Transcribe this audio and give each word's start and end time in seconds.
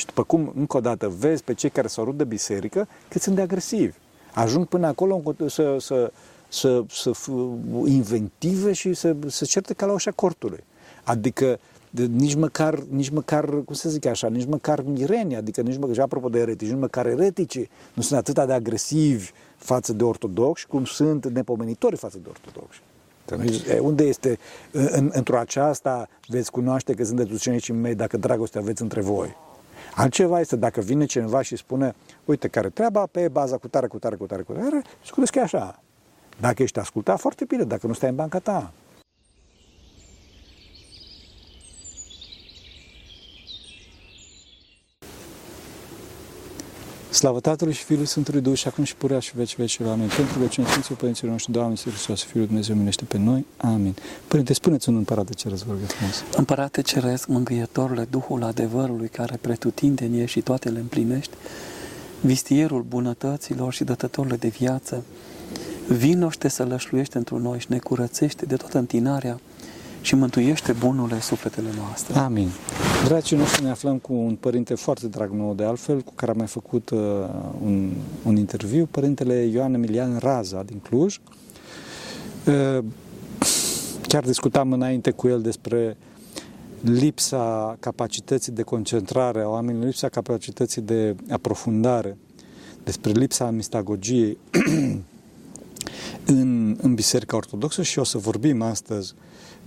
Și 0.00 0.06
după 0.06 0.22
cum, 0.22 0.52
încă 0.56 0.76
o 0.76 0.80
dată, 0.80 1.08
vezi 1.08 1.42
pe 1.42 1.54
cei 1.54 1.70
care 1.70 1.86
s-au 1.86 2.04
rupt 2.04 2.18
de 2.18 2.24
biserică, 2.24 2.88
cât 3.08 3.22
sunt 3.22 3.34
de 3.34 3.40
agresivi. 3.40 3.96
Ajung 4.34 4.66
până 4.66 4.86
acolo 4.86 5.22
să, 5.46 5.76
să, 5.80 6.12
să, 6.48 6.84
să 6.88 7.12
inventive 7.84 8.72
și 8.72 8.94
să, 8.94 9.16
să 9.26 9.44
certe 9.44 9.74
ca 9.74 9.86
la 9.86 9.92
ușa 9.92 10.10
cortului. 10.10 10.64
Adică 11.04 11.58
de, 11.90 12.04
nici 12.04 12.34
măcar, 12.34 12.78
nici 12.88 13.08
măcar, 13.08 13.44
cum 13.44 13.74
să 13.74 13.88
zic 13.88 14.06
așa, 14.06 14.28
nici 14.28 14.46
măcar 14.46 14.82
mireni, 14.82 15.36
adică 15.36 15.60
nici 15.60 15.78
măcar, 15.78 15.94
și 15.94 16.00
apropo 16.00 16.28
de 16.28 16.38
eretici, 16.38 16.68
nici 16.68 16.78
măcar 16.78 17.06
eretici 17.06 17.68
nu 17.94 18.02
sunt 18.02 18.18
atât 18.18 18.46
de 18.46 18.52
agresivi 18.52 19.30
față 19.56 19.92
de 19.92 20.04
ortodoxi 20.04 20.66
cum 20.66 20.84
sunt 20.84 21.26
nepomenitori 21.26 21.96
față 21.96 22.18
de 22.22 22.28
ortodoxi. 22.28 22.80
Unde 23.80 24.04
este, 24.04 24.38
în, 24.70 25.10
într-o 25.12 25.38
aceasta 25.38 26.08
veți 26.26 26.50
cunoaște 26.50 26.94
că 26.94 27.04
sunteți 27.04 27.32
ucenicii 27.32 27.74
mei 27.74 27.94
dacă 27.94 28.16
dragoste 28.16 28.58
aveți 28.58 28.82
între 28.82 29.00
voi. 29.00 29.36
Altceva 30.00 30.40
este 30.40 30.56
dacă 30.56 30.80
vine 30.80 31.04
cineva 31.04 31.42
și 31.42 31.56
spune, 31.56 31.94
uite, 32.24 32.48
care 32.48 32.68
treaba 32.68 33.06
pe 33.06 33.28
baza 33.28 33.56
cu 33.56 33.68
tare, 33.68 33.86
cu 33.86 33.98
tare, 33.98 34.16
cu 34.16 34.26
tare, 34.26 34.42
cu 34.42 34.52
tare, 34.52 34.82
și 35.02 35.12
că 35.30 35.38
e 35.38 35.42
așa. 35.42 35.82
Dacă 36.40 36.62
ești 36.62 36.78
ascultat, 36.78 37.20
foarte 37.20 37.44
bine, 37.44 37.62
dacă 37.62 37.86
nu 37.86 37.92
stai 37.92 38.08
în 38.08 38.14
banca 38.14 38.38
ta. 38.38 38.72
Slavă 47.10 47.40
Tatălui 47.40 47.74
și 47.74 47.84
Fiului 47.84 48.06
Sfântului 48.06 48.40
Duh 48.40 48.56
și 48.56 48.68
acum 48.68 48.84
și 48.84 48.96
purea 48.96 49.18
și 49.18 49.32
veci 49.34 49.56
veci 49.56 49.80
Amin. 49.80 50.08
Pentru 50.16 50.34
rugăciunea 50.34 50.70
Sfinților 50.70 50.98
Părinților 50.98 51.30
noștri, 51.30 51.52
Doamne, 51.52 51.70
Iisus 51.70 51.92
Hristos, 51.92 52.22
Fiul 52.22 52.46
Dumnezeu, 52.46 52.76
minește 52.76 53.04
pe 53.04 53.18
noi. 53.18 53.46
Amin. 53.56 53.94
Părinte, 54.28 54.52
spuneți 54.52 54.88
un 54.88 54.96
împărate 54.96 55.34
ceresc, 55.34 55.64
vă 55.64 55.72
rog 55.72 55.80
frumos. 55.80 56.24
Împărate 56.36 56.82
ceresc, 56.82 57.26
mângâietorule, 57.26 58.06
Duhul 58.10 58.42
adevărului 58.42 59.08
care 59.08 59.38
pretutindeni 59.40 60.26
și 60.26 60.40
toate 60.40 60.68
le 60.68 60.78
împlinești, 60.78 61.32
vistierul 62.20 62.82
bunătăților 62.82 63.72
și 63.72 63.84
dătătorule 63.84 64.36
de 64.36 64.48
viață, 64.48 65.04
vinoște 65.88 66.48
să 66.48 66.64
lășluiește 66.64 67.18
într 67.18 67.32
noi 67.32 67.58
și 67.58 67.66
ne 67.68 67.78
curățește 67.78 68.46
de 68.46 68.56
toată 68.56 68.78
întinarea 68.78 69.40
și 70.00 70.14
mântuiește 70.14 70.72
bunurile 70.72 71.20
sufletele 71.20 71.68
noastre. 71.76 72.18
Amin. 72.18 72.48
Dragii 73.04 73.36
noștri, 73.36 73.62
ne 73.62 73.70
aflăm 73.70 73.98
cu 73.98 74.12
un 74.12 74.34
părinte 74.34 74.74
foarte 74.74 75.06
drag 75.06 75.30
nou 75.30 75.54
de 75.54 75.64
altfel, 75.64 76.00
cu 76.00 76.12
care 76.14 76.30
am 76.30 76.36
mai 76.36 76.46
făcut 76.46 76.90
uh, 76.90 76.98
un, 77.62 77.92
un 78.22 78.36
interviu, 78.36 78.88
părintele 78.90 79.34
Ioan 79.34 79.74
Emilian 79.74 80.18
Raza 80.18 80.62
din 80.62 80.78
Cluj. 80.78 81.20
Uh, 82.46 82.84
chiar 84.02 84.22
discutam 84.24 84.72
înainte 84.72 85.10
cu 85.10 85.28
el 85.28 85.40
despre 85.40 85.96
lipsa 86.80 87.76
capacității 87.80 88.52
de 88.52 88.62
concentrare 88.62 89.40
a 89.40 89.48
oamenilor, 89.48 89.86
lipsa 89.86 90.08
capacității 90.08 90.82
de 90.82 91.16
aprofundare, 91.30 92.16
despre 92.84 93.12
lipsa 93.12 93.44
amistagogiei 93.44 94.38
în, 96.26 96.76
în 96.82 96.94
Biserica 96.94 97.36
Ortodoxă 97.36 97.82
și 97.82 97.98
o 97.98 98.04
să 98.04 98.18
vorbim 98.18 98.62
astăzi 98.62 99.14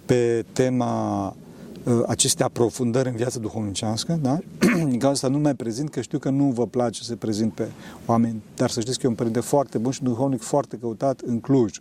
pe 0.05 0.45
tema 0.53 1.25
uh, 1.83 2.01
aceste 2.07 2.43
aprofundări 2.43 3.09
în 3.09 3.15
viața 3.15 3.39
duhovnicească, 3.39 4.19
da? 4.21 4.37
În 4.59 4.97
cazul 4.97 5.13
ăsta 5.13 5.27
nu 5.27 5.37
mai 5.37 5.55
prezint, 5.55 5.89
că 5.89 6.01
știu 6.01 6.17
că 6.19 6.29
nu 6.29 6.43
vă 6.43 6.67
place 6.67 7.03
să 7.03 7.15
prezint 7.15 7.53
pe 7.53 7.67
oameni, 8.05 8.41
dar 8.55 8.69
să 8.69 8.79
știți 8.79 8.99
că 8.99 9.05
e 9.05 9.09
un 9.09 9.15
părinte 9.15 9.39
foarte 9.39 9.77
bun 9.77 9.91
și 9.91 10.03
duhovnic 10.03 10.41
foarte 10.41 10.77
căutat 10.77 11.19
în 11.19 11.39
Cluj. 11.39 11.79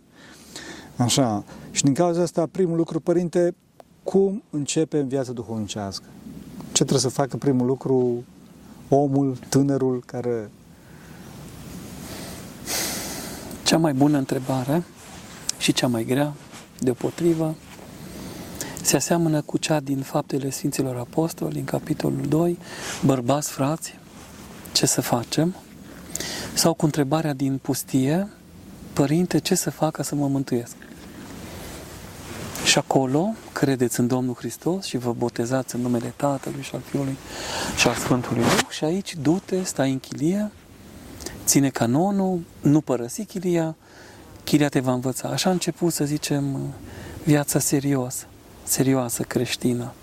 Așa. 0.95 1.43
Și 1.71 1.83
din 1.83 1.93
cauza 1.93 2.21
asta, 2.21 2.47
primul 2.51 2.77
lucru, 2.77 2.99
părinte, 2.99 3.55
cum 4.03 4.43
începe 4.49 4.97
în 4.97 5.07
viața 5.07 5.31
duhovnicească? 5.31 6.05
Ce 6.57 6.83
trebuie 6.83 6.99
să 6.99 7.09
facă 7.09 7.37
primul 7.37 7.65
lucru 7.65 8.23
omul, 8.89 9.37
tânărul 9.49 10.03
care... 10.05 10.49
Cea 13.63 13.77
mai 13.77 13.93
bună 13.93 14.17
întrebare 14.17 14.83
și 15.57 15.73
cea 15.73 15.87
mai 15.87 16.03
grea, 16.03 16.33
deopotrivă, 16.79 17.55
se 18.83 18.95
aseamănă 18.95 19.41
cu 19.41 19.57
cea 19.57 19.79
din 19.79 20.01
Faptele 20.01 20.49
Sfinților 20.49 20.97
Apostoli, 20.97 21.59
în 21.59 21.65
capitolul 21.65 22.25
2, 22.27 22.57
bărbați, 23.05 23.51
frați, 23.51 23.99
ce 24.71 24.85
să 24.85 25.01
facem? 25.01 25.55
Sau 26.53 26.73
cu 26.73 26.85
întrebarea 26.85 27.33
din 27.33 27.57
pustie, 27.57 28.27
Părinte, 28.93 29.37
ce 29.37 29.55
să 29.55 29.69
fac 29.69 29.91
ca 29.91 30.03
să 30.03 30.15
mă 30.15 30.27
mântuiesc? 30.27 30.75
Și 32.65 32.77
acolo 32.77 33.33
credeți 33.53 33.99
în 33.99 34.07
Domnul 34.07 34.35
Hristos 34.35 34.85
și 34.85 34.97
vă 34.97 35.13
botezați 35.13 35.75
în 35.75 35.81
numele 35.81 36.13
Tatălui 36.15 36.61
și 36.61 36.71
al 36.73 36.81
Fiului 36.81 37.17
și 37.77 37.87
al 37.87 37.93
Sfântului 37.93 38.43
Duh 38.43 38.69
și 38.69 38.83
aici 38.83 39.15
du-te, 39.21 39.63
stai 39.63 39.91
în 39.91 39.99
chilie, 39.99 40.51
ține 41.45 41.69
canonul, 41.69 42.41
nu 42.61 42.81
părăsi 42.81 43.25
chilia, 43.25 43.75
chilia 44.43 44.69
te 44.69 44.79
va 44.79 44.93
învăța. 44.93 45.27
Așa 45.27 45.49
a 45.49 45.53
început, 45.53 45.93
să 45.93 46.05
zicem, 46.05 46.73
viața 47.23 47.59
serioasă 47.59 48.25
serioasă 48.63 49.23
creștină. 49.23 49.93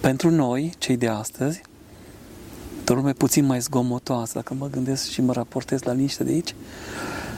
Pentru 0.00 0.30
noi, 0.30 0.72
cei 0.78 0.96
de 0.96 1.08
astăzi, 1.08 1.62
o 2.88 2.94
lume 2.94 3.12
puțin 3.12 3.44
mai 3.44 3.60
zgomotoasă, 3.60 4.32
dacă 4.34 4.54
mă 4.54 4.68
gândesc 4.68 5.08
și 5.08 5.20
mă 5.20 5.32
raportez 5.32 5.82
la 5.82 5.92
liniște 5.92 6.24
de 6.24 6.30
aici, 6.30 6.54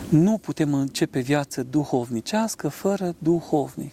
nu 0.09 0.39
putem 0.39 0.75
începe 0.75 1.21
viață 1.21 1.63
duhovnicească 1.63 2.69
fără 2.69 3.15
duhovnic. 3.19 3.93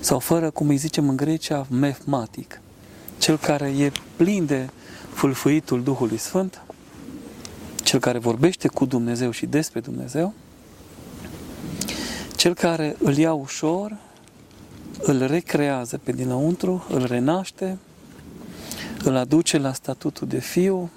Sau 0.00 0.18
fără, 0.18 0.50
cum 0.50 0.68
îi 0.68 0.76
zicem 0.76 1.08
în 1.08 1.16
Grecia, 1.16 1.66
mefmatic. 1.70 2.60
Cel 3.18 3.38
care 3.38 3.68
e 3.68 3.92
plin 4.16 4.46
de 4.46 4.68
fâlfâitul 5.12 5.82
Duhului 5.82 6.16
Sfânt, 6.16 6.62
cel 7.82 8.00
care 8.00 8.18
vorbește 8.18 8.68
cu 8.68 8.84
Dumnezeu 8.84 9.30
și 9.30 9.46
despre 9.46 9.80
Dumnezeu, 9.80 10.32
cel 12.36 12.54
care 12.54 12.96
îl 12.98 13.16
ia 13.16 13.32
ușor 13.32 13.96
îl 15.06 15.26
recrează 15.26 15.98
pe 15.98 16.12
dinăuntru, 16.12 16.84
îl 16.88 17.06
renaște, 17.06 17.78
îl 19.02 19.16
aduce 19.16 19.58
la 19.58 19.72
statutul 19.72 20.28
de 20.28 20.38
fiu 20.38 20.90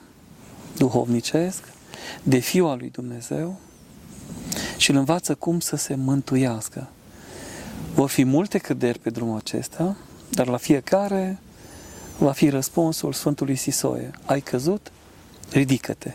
duhovnicesc, 0.78 1.64
de 2.24 2.38
fiu 2.38 2.66
al 2.66 2.78
lui 2.78 2.90
Dumnezeu 2.90 3.60
și 4.78 4.92
îl 4.92 4.98
învață 4.98 5.36
cum 5.36 5.60
să 5.60 5.76
se 5.76 5.96
mântuiască. 5.96 6.88
Vor 7.94 8.10
fi 8.10 8.24
multe 8.24 8.58
căderi 8.58 9.00
pe 9.00 9.10
drumul 9.10 9.38
acesta, 9.38 9.96
dar 10.30 10.48
la 10.48 10.58
fiecare 10.58 11.40
va 12.18 12.32
fi 12.32 12.50
răspunsul 12.50 13.14
Sfântului 13.14 13.56
Sisoie. 13.56 14.12
Ai 14.26 14.42
căzut? 14.42 14.92
Ridică-te. 15.52 16.14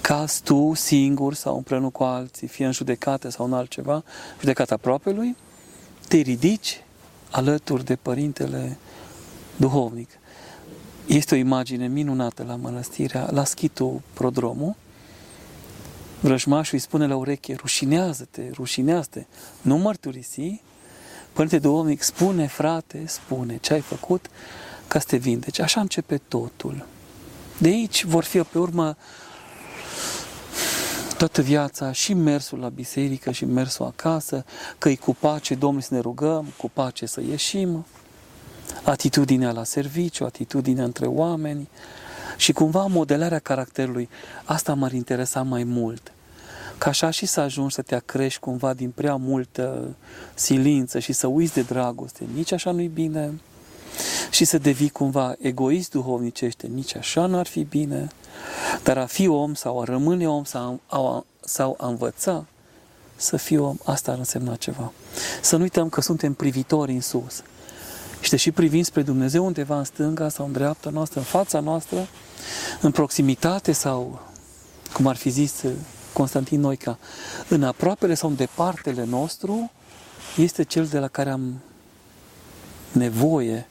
Caz 0.00 0.40
tu 0.44 0.72
singur 0.74 1.34
sau 1.34 1.56
împreună 1.56 1.88
cu 1.88 2.02
alții, 2.02 2.46
fie 2.46 2.66
în 2.66 2.72
judecată 2.72 3.28
sau 3.28 3.46
în 3.46 3.52
altceva, 3.52 4.04
judecata 4.40 4.74
aproape 4.74 5.10
lui, 5.10 5.36
te 6.08 6.16
ridici 6.16 6.82
alături 7.30 7.84
de 7.84 7.96
Părintele 7.96 8.78
Duhovnic. 9.56 10.10
Este 11.06 11.34
o 11.34 11.38
imagine 11.38 11.86
minunată 11.88 12.44
la 12.46 12.56
mănăstirea, 12.56 13.28
la 13.30 13.44
schitul 13.44 14.00
Prodromu. 14.12 14.76
Vrăjmașul 16.20 16.74
îi 16.74 16.80
spune 16.80 17.06
la 17.06 17.16
ureche, 17.16 17.54
rușinează-te, 17.54 18.50
rușinează-te, 18.52 19.24
nu 19.60 19.76
mărturisi. 19.76 20.60
Părinte 21.32 21.58
Duhovnic 21.58 22.02
spune, 22.02 22.46
frate, 22.46 23.04
spune 23.06 23.56
ce 23.56 23.72
ai 23.72 23.80
făcut 23.80 24.30
ca 24.86 24.98
să 24.98 25.06
te 25.08 25.16
vindeci. 25.16 25.58
Așa 25.58 25.80
începe 25.80 26.20
totul. 26.28 26.86
De 27.58 27.68
aici 27.68 28.04
vor 28.04 28.24
fi 28.24 28.40
pe 28.40 28.58
urmă 28.58 28.96
toată 31.16 31.42
viața 31.42 31.92
și 31.92 32.14
mersul 32.14 32.58
la 32.58 32.68
biserică 32.68 33.30
și 33.30 33.44
mersul 33.44 33.84
acasă, 33.84 34.44
că 34.78 34.88
e 34.88 34.94
cu 34.94 35.14
pace, 35.14 35.54
Domnul 35.54 35.80
să 35.80 35.94
ne 35.94 36.00
rugăm, 36.00 36.46
cu 36.56 36.70
pace 36.72 37.06
să 37.06 37.20
ieșim, 37.20 37.86
atitudinea 38.82 39.52
la 39.52 39.64
serviciu, 39.64 40.24
atitudinea 40.24 40.84
între 40.84 41.06
oameni 41.06 41.68
și 42.36 42.52
cumva 42.52 42.86
modelarea 42.86 43.38
caracterului. 43.38 44.08
Asta 44.44 44.74
m-ar 44.74 44.92
interesa 44.92 45.42
mai 45.42 45.64
mult. 45.64 46.12
Ca 46.78 46.88
așa 46.88 47.10
și 47.10 47.26
să 47.26 47.40
ajungi 47.40 47.74
să 47.74 47.82
te 47.82 47.94
acrești 47.94 48.40
cumva 48.40 48.74
din 48.74 48.90
prea 48.90 49.16
multă 49.16 49.94
silință 50.34 50.98
și 50.98 51.12
să 51.12 51.26
uiți 51.26 51.54
de 51.54 51.62
dragoste. 51.62 52.24
Nici 52.34 52.52
așa 52.52 52.70
nu-i 52.70 52.88
bine. 52.88 53.40
Și 54.30 54.44
să 54.44 54.58
devii 54.58 54.90
cumva 54.90 55.34
egoist 55.38 55.90
duhovnicește. 55.90 56.66
Nici 56.66 56.96
așa 56.96 57.26
n-ar 57.26 57.46
fi 57.46 57.62
bine. 57.62 58.08
Dar 58.82 58.98
a 58.98 59.06
fi 59.06 59.28
om 59.28 59.54
sau 59.54 59.80
a 59.80 59.84
rămâne 59.84 60.28
om 60.28 60.44
sau 60.44 60.80
a, 60.86 61.24
sau 61.40 61.76
a 61.78 61.86
învăța 61.86 62.44
să 63.16 63.36
fii 63.36 63.56
om, 63.56 63.76
asta 63.84 64.12
ar 64.12 64.18
însemna 64.18 64.56
ceva. 64.56 64.92
Să 65.40 65.56
nu 65.56 65.62
uităm 65.62 65.88
că 65.88 66.00
suntem 66.00 66.34
privitori 66.34 66.92
în 66.92 67.00
sus. 67.00 67.42
Și 68.20 68.30
deși 68.30 68.50
privim 68.50 68.82
spre 68.82 69.02
Dumnezeu 69.02 69.44
undeva 69.44 69.78
în 69.78 69.84
stânga 69.84 70.28
sau 70.28 70.46
în 70.46 70.52
dreapta 70.52 70.90
noastră, 70.90 71.18
în 71.18 71.24
fața 71.24 71.60
noastră, 71.60 72.08
în 72.80 72.90
proximitate 72.90 73.72
sau, 73.72 74.20
cum 74.92 75.06
ar 75.06 75.16
fi 75.16 75.30
zis 75.30 75.62
Constantin 76.12 76.60
Noica, 76.60 76.98
în 77.48 77.62
aproapele 77.62 78.14
sau 78.14 78.28
în 78.28 78.36
departele 78.36 79.04
nostru, 79.04 79.70
este 80.36 80.62
cel 80.62 80.86
de 80.86 80.98
la 80.98 81.08
care 81.08 81.30
am 81.30 81.60
nevoie 82.92 83.68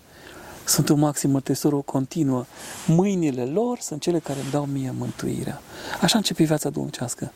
sunt 0.66 0.90
maxim 0.96 1.30
mărturisor 1.30 1.84
continuă. 1.84 2.46
Mâinile 2.88 3.44
lor 3.44 3.80
sunt 3.80 4.02
cele 4.02 4.20
care 4.20 4.40
îmi 4.40 4.52
dau 4.52 4.66
mie 4.66 4.94
mântuirea. 4.98 5.62
Așa 6.02 6.18
începe 6.18 6.44
viața 6.44 6.70
duhovnicească. 6.70 7.32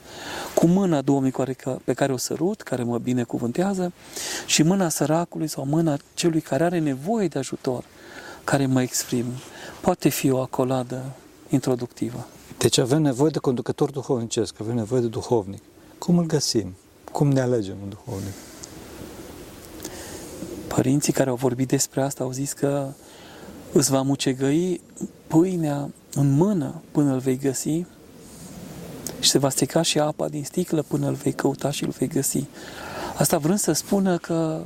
Cu 0.55 0.67
mâna 0.67 1.01
Domnului 1.01 1.55
pe 1.83 1.93
care 1.93 2.13
o 2.13 2.17
sărut, 2.17 2.61
care 2.61 2.83
mă 2.83 2.97
binecuvântează, 2.97 3.93
și 4.45 4.63
mâna 4.63 4.89
săracului 4.89 5.47
sau 5.47 5.65
mâna 5.65 5.97
celui 6.13 6.41
care 6.41 6.63
are 6.63 6.79
nevoie 6.79 7.27
de 7.27 7.39
ajutor, 7.39 7.83
care 8.43 8.65
mă 8.65 8.81
exprim. 8.81 9.25
Poate 9.81 10.09
fi 10.09 10.31
o 10.31 10.39
acoladă 10.39 11.03
introductivă. 11.49 12.27
Deci 12.57 12.77
avem 12.77 13.01
nevoie 13.01 13.29
de 13.29 13.39
conducător 13.39 13.91
duhovnicesc, 13.91 14.55
avem 14.61 14.75
nevoie 14.75 15.01
de 15.01 15.07
duhovnic. 15.07 15.61
Cum 15.97 16.17
îl 16.17 16.25
găsim? 16.25 16.75
Cum 17.11 17.31
ne 17.31 17.41
alegem 17.41 17.75
un 17.83 17.89
duhovnic? 17.89 18.33
Părinții 20.67 21.13
care 21.13 21.29
au 21.29 21.35
vorbit 21.35 21.67
despre 21.67 22.01
asta 22.01 22.23
au 22.23 22.31
zis 22.31 22.53
că 22.53 22.93
îți 23.71 23.91
va 23.91 24.01
mucegăi 24.01 24.81
pâinea 25.27 25.89
în 26.13 26.31
mână 26.31 26.81
până 26.91 27.13
îl 27.13 27.19
vei 27.19 27.37
găsi 27.37 27.85
și 29.19 29.29
se 29.29 29.37
va 29.37 29.49
strica 29.49 29.81
și 29.81 29.99
apa 29.99 30.29
din 30.29 30.43
sticlă 30.43 30.81
până 30.81 31.07
îl 31.07 31.13
vei 31.13 31.33
căuta 31.33 31.71
și 31.71 31.83
îl 31.83 31.89
vei 31.97 32.07
găsi. 32.07 32.45
Asta 33.17 33.37
vrând 33.37 33.59
să 33.59 33.71
spună 33.71 34.17
că 34.17 34.61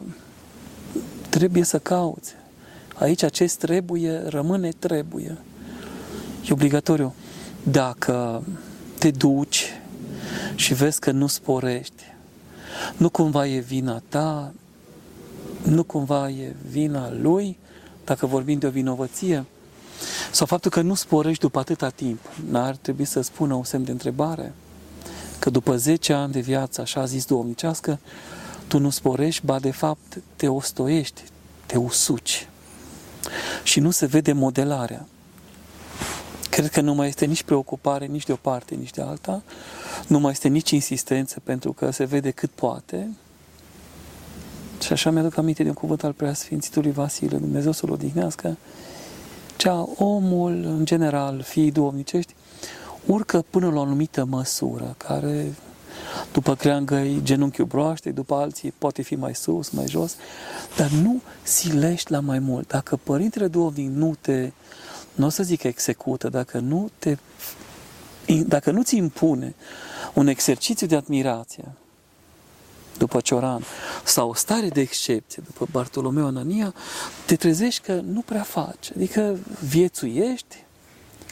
trebuie 1.29 1.63
să 1.63 1.79
cauți. 1.79 2.33
Aici 2.95 3.23
acest 3.23 3.57
trebuie 3.57 4.23
rămâne 4.25 4.69
trebuie. 4.69 5.37
E 6.49 6.51
obligatoriu. 6.51 7.13
Dacă 7.63 8.43
te 8.99 9.11
duci 9.11 9.81
și 10.55 10.73
vezi 10.73 10.99
că 10.99 11.11
nu 11.11 11.27
sporești, 11.27 12.03
nu 12.97 13.09
cumva 13.09 13.47
e 13.47 13.59
vina 13.59 14.01
ta, 14.09 14.53
nu 15.63 15.83
cumva 15.83 16.29
e 16.29 16.55
vina 16.69 17.11
lui, 17.11 17.57
dacă 18.05 18.25
vorbim 18.25 18.59
de 18.59 18.67
o 18.67 18.69
vinovăție, 18.69 19.45
sau 20.31 20.45
faptul 20.45 20.71
că 20.71 20.81
nu 20.81 20.93
sporești 20.93 21.41
după 21.41 21.59
atâta 21.59 21.89
timp, 21.89 22.19
n-ar 22.49 22.75
trebui 22.75 23.05
să 23.05 23.21
spună 23.21 23.53
un 23.53 23.63
semn 23.63 23.83
de 23.83 23.91
întrebare, 23.91 24.53
că 25.39 25.49
după 25.49 25.77
10 25.77 26.13
ani 26.13 26.31
de 26.31 26.39
viață, 26.39 26.81
așa 26.81 27.01
a 27.01 27.05
zis 27.05 27.25
duomnicească, 27.25 27.99
tu 28.67 28.79
nu 28.79 28.89
sporești, 28.89 29.45
ba 29.45 29.59
de 29.59 29.71
fapt 29.71 30.21
te 30.35 30.47
ostoiești, 30.47 31.21
te 31.65 31.77
usuci. 31.77 32.47
Și 33.63 33.79
nu 33.79 33.91
se 33.91 34.05
vede 34.05 34.31
modelarea. 34.31 35.07
Cred 36.49 36.69
că 36.69 36.81
nu 36.81 36.93
mai 36.93 37.07
este 37.07 37.25
nici 37.25 37.43
preocupare, 37.43 38.05
nici 38.05 38.25
de 38.25 38.31
o 38.31 38.35
parte, 38.35 38.75
nici 38.75 38.91
de 38.91 39.01
alta, 39.01 39.41
nu 40.07 40.19
mai 40.19 40.31
este 40.31 40.47
nici 40.47 40.71
insistență, 40.71 41.39
pentru 41.43 41.73
că 41.73 41.91
se 41.91 42.03
vede 42.03 42.31
cât 42.31 42.49
poate, 42.49 43.09
și 44.81 44.91
așa 44.93 45.09
mi-aduc 45.09 45.37
aminte 45.37 45.63
de 45.63 45.69
un 45.69 45.75
cuvânt 45.75 46.03
al 46.03 46.13
preasfințitului 46.13 46.91
Vasile, 46.91 47.37
Dumnezeu 47.37 47.71
să-l 47.71 47.91
odihnească, 47.91 48.57
cea 49.57 49.89
omul, 49.95 50.51
în 50.51 50.85
general, 50.85 51.41
fiii 51.41 51.71
duomnicești, 51.71 52.35
urcă 53.05 53.45
până 53.49 53.69
la 53.69 53.79
o 53.79 53.81
anumită 53.81 54.25
măsură, 54.25 54.95
care 54.97 55.53
după 56.31 56.55
creangă 56.55 57.05
genunchiul 57.23 57.65
broaște, 57.65 58.11
după 58.11 58.35
alții 58.35 58.73
poate 58.77 59.01
fi 59.01 59.15
mai 59.15 59.35
sus, 59.35 59.69
mai 59.69 59.85
jos, 59.87 60.15
dar 60.77 60.89
nu 60.89 61.21
silești 61.43 62.11
la 62.11 62.19
mai 62.19 62.39
mult. 62.39 62.67
Dacă 62.67 62.99
Părintele 63.03 63.47
Duhovnic 63.47 63.89
nu 63.89 64.15
te, 64.21 64.51
nu 65.15 65.25
o 65.25 65.29
să 65.29 65.43
zic 65.43 65.63
execută, 65.63 66.29
dacă 66.29 66.59
nu 66.59 66.89
te, 66.99 67.17
dacă 68.45 68.71
nu 68.71 68.83
ți 68.83 68.95
impune 68.95 69.55
un 70.13 70.27
exercițiu 70.27 70.87
de 70.87 70.95
admirație, 70.95 71.63
după 72.97 73.19
Cioran, 73.19 73.63
sau 74.03 74.29
o 74.29 74.33
stare 74.33 74.67
de 74.67 74.81
excepție 74.81 75.43
după 75.45 75.67
Bartolomeu 75.71 76.25
Anania, 76.25 76.73
te 77.25 77.35
trezești 77.35 77.81
că 77.81 77.93
nu 77.93 78.21
prea 78.21 78.43
faci. 78.43 78.91
Adică 78.95 79.37
viețuiești, 79.69 80.63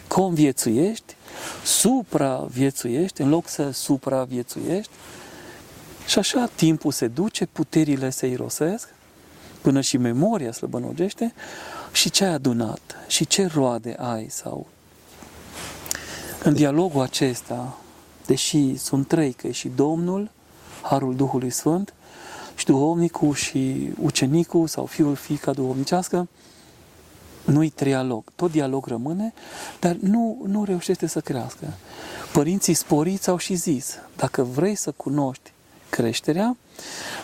conviețuiești, 0.07 1.15
supraviețuiești, 1.63 3.21
în 3.21 3.29
loc 3.29 3.47
să 3.47 3.71
supraviețuiești, 3.71 4.91
și 6.07 6.19
așa 6.19 6.49
timpul 6.55 6.91
se 6.91 7.07
duce, 7.07 7.45
puterile 7.45 8.09
se 8.09 8.27
irosesc, 8.27 8.89
până 9.61 9.81
și 9.81 9.97
memoria 9.97 10.51
slăbănogește, 10.51 11.33
și 11.91 12.09
ce 12.09 12.23
ai 12.25 12.33
adunat, 12.33 12.95
și 13.07 13.27
ce 13.27 13.45
roade 13.53 13.95
ai, 13.97 14.27
sau? 14.29 14.67
În 16.43 16.53
dialogul 16.53 17.01
acesta, 17.01 17.77
deși 18.25 18.77
sunt 18.77 19.07
trei, 19.07 19.33
că 19.33 19.47
e 19.47 19.51
și 19.51 19.71
Domnul, 19.75 20.31
Harul 20.81 21.15
Duhului 21.15 21.49
Sfânt 21.49 21.93
și 22.55 22.65
duhovnicul 22.65 23.33
și 23.33 23.91
ucenicul 24.01 24.67
sau 24.67 24.85
fiul, 24.85 25.15
fiica 25.15 25.51
duhovnicească, 25.51 26.27
nu-i 27.45 27.69
trialog. 27.69 28.23
Tot 28.35 28.51
dialog 28.51 28.85
rămâne, 28.85 29.33
dar 29.79 29.97
nu, 29.99 30.41
nu 30.47 30.63
reușește 30.63 31.07
să 31.07 31.19
crească. 31.21 31.65
Părinții 32.33 32.73
sporiți 32.73 33.29
au 33.29 33.37
și 33.37 33.55
zis, 33.55 33.95
dacă 34.15 34.43
vrei 34.43 34.75
să 34.75 34.91
cunoști 34.91 35.51
creșterea, 35.89 36.57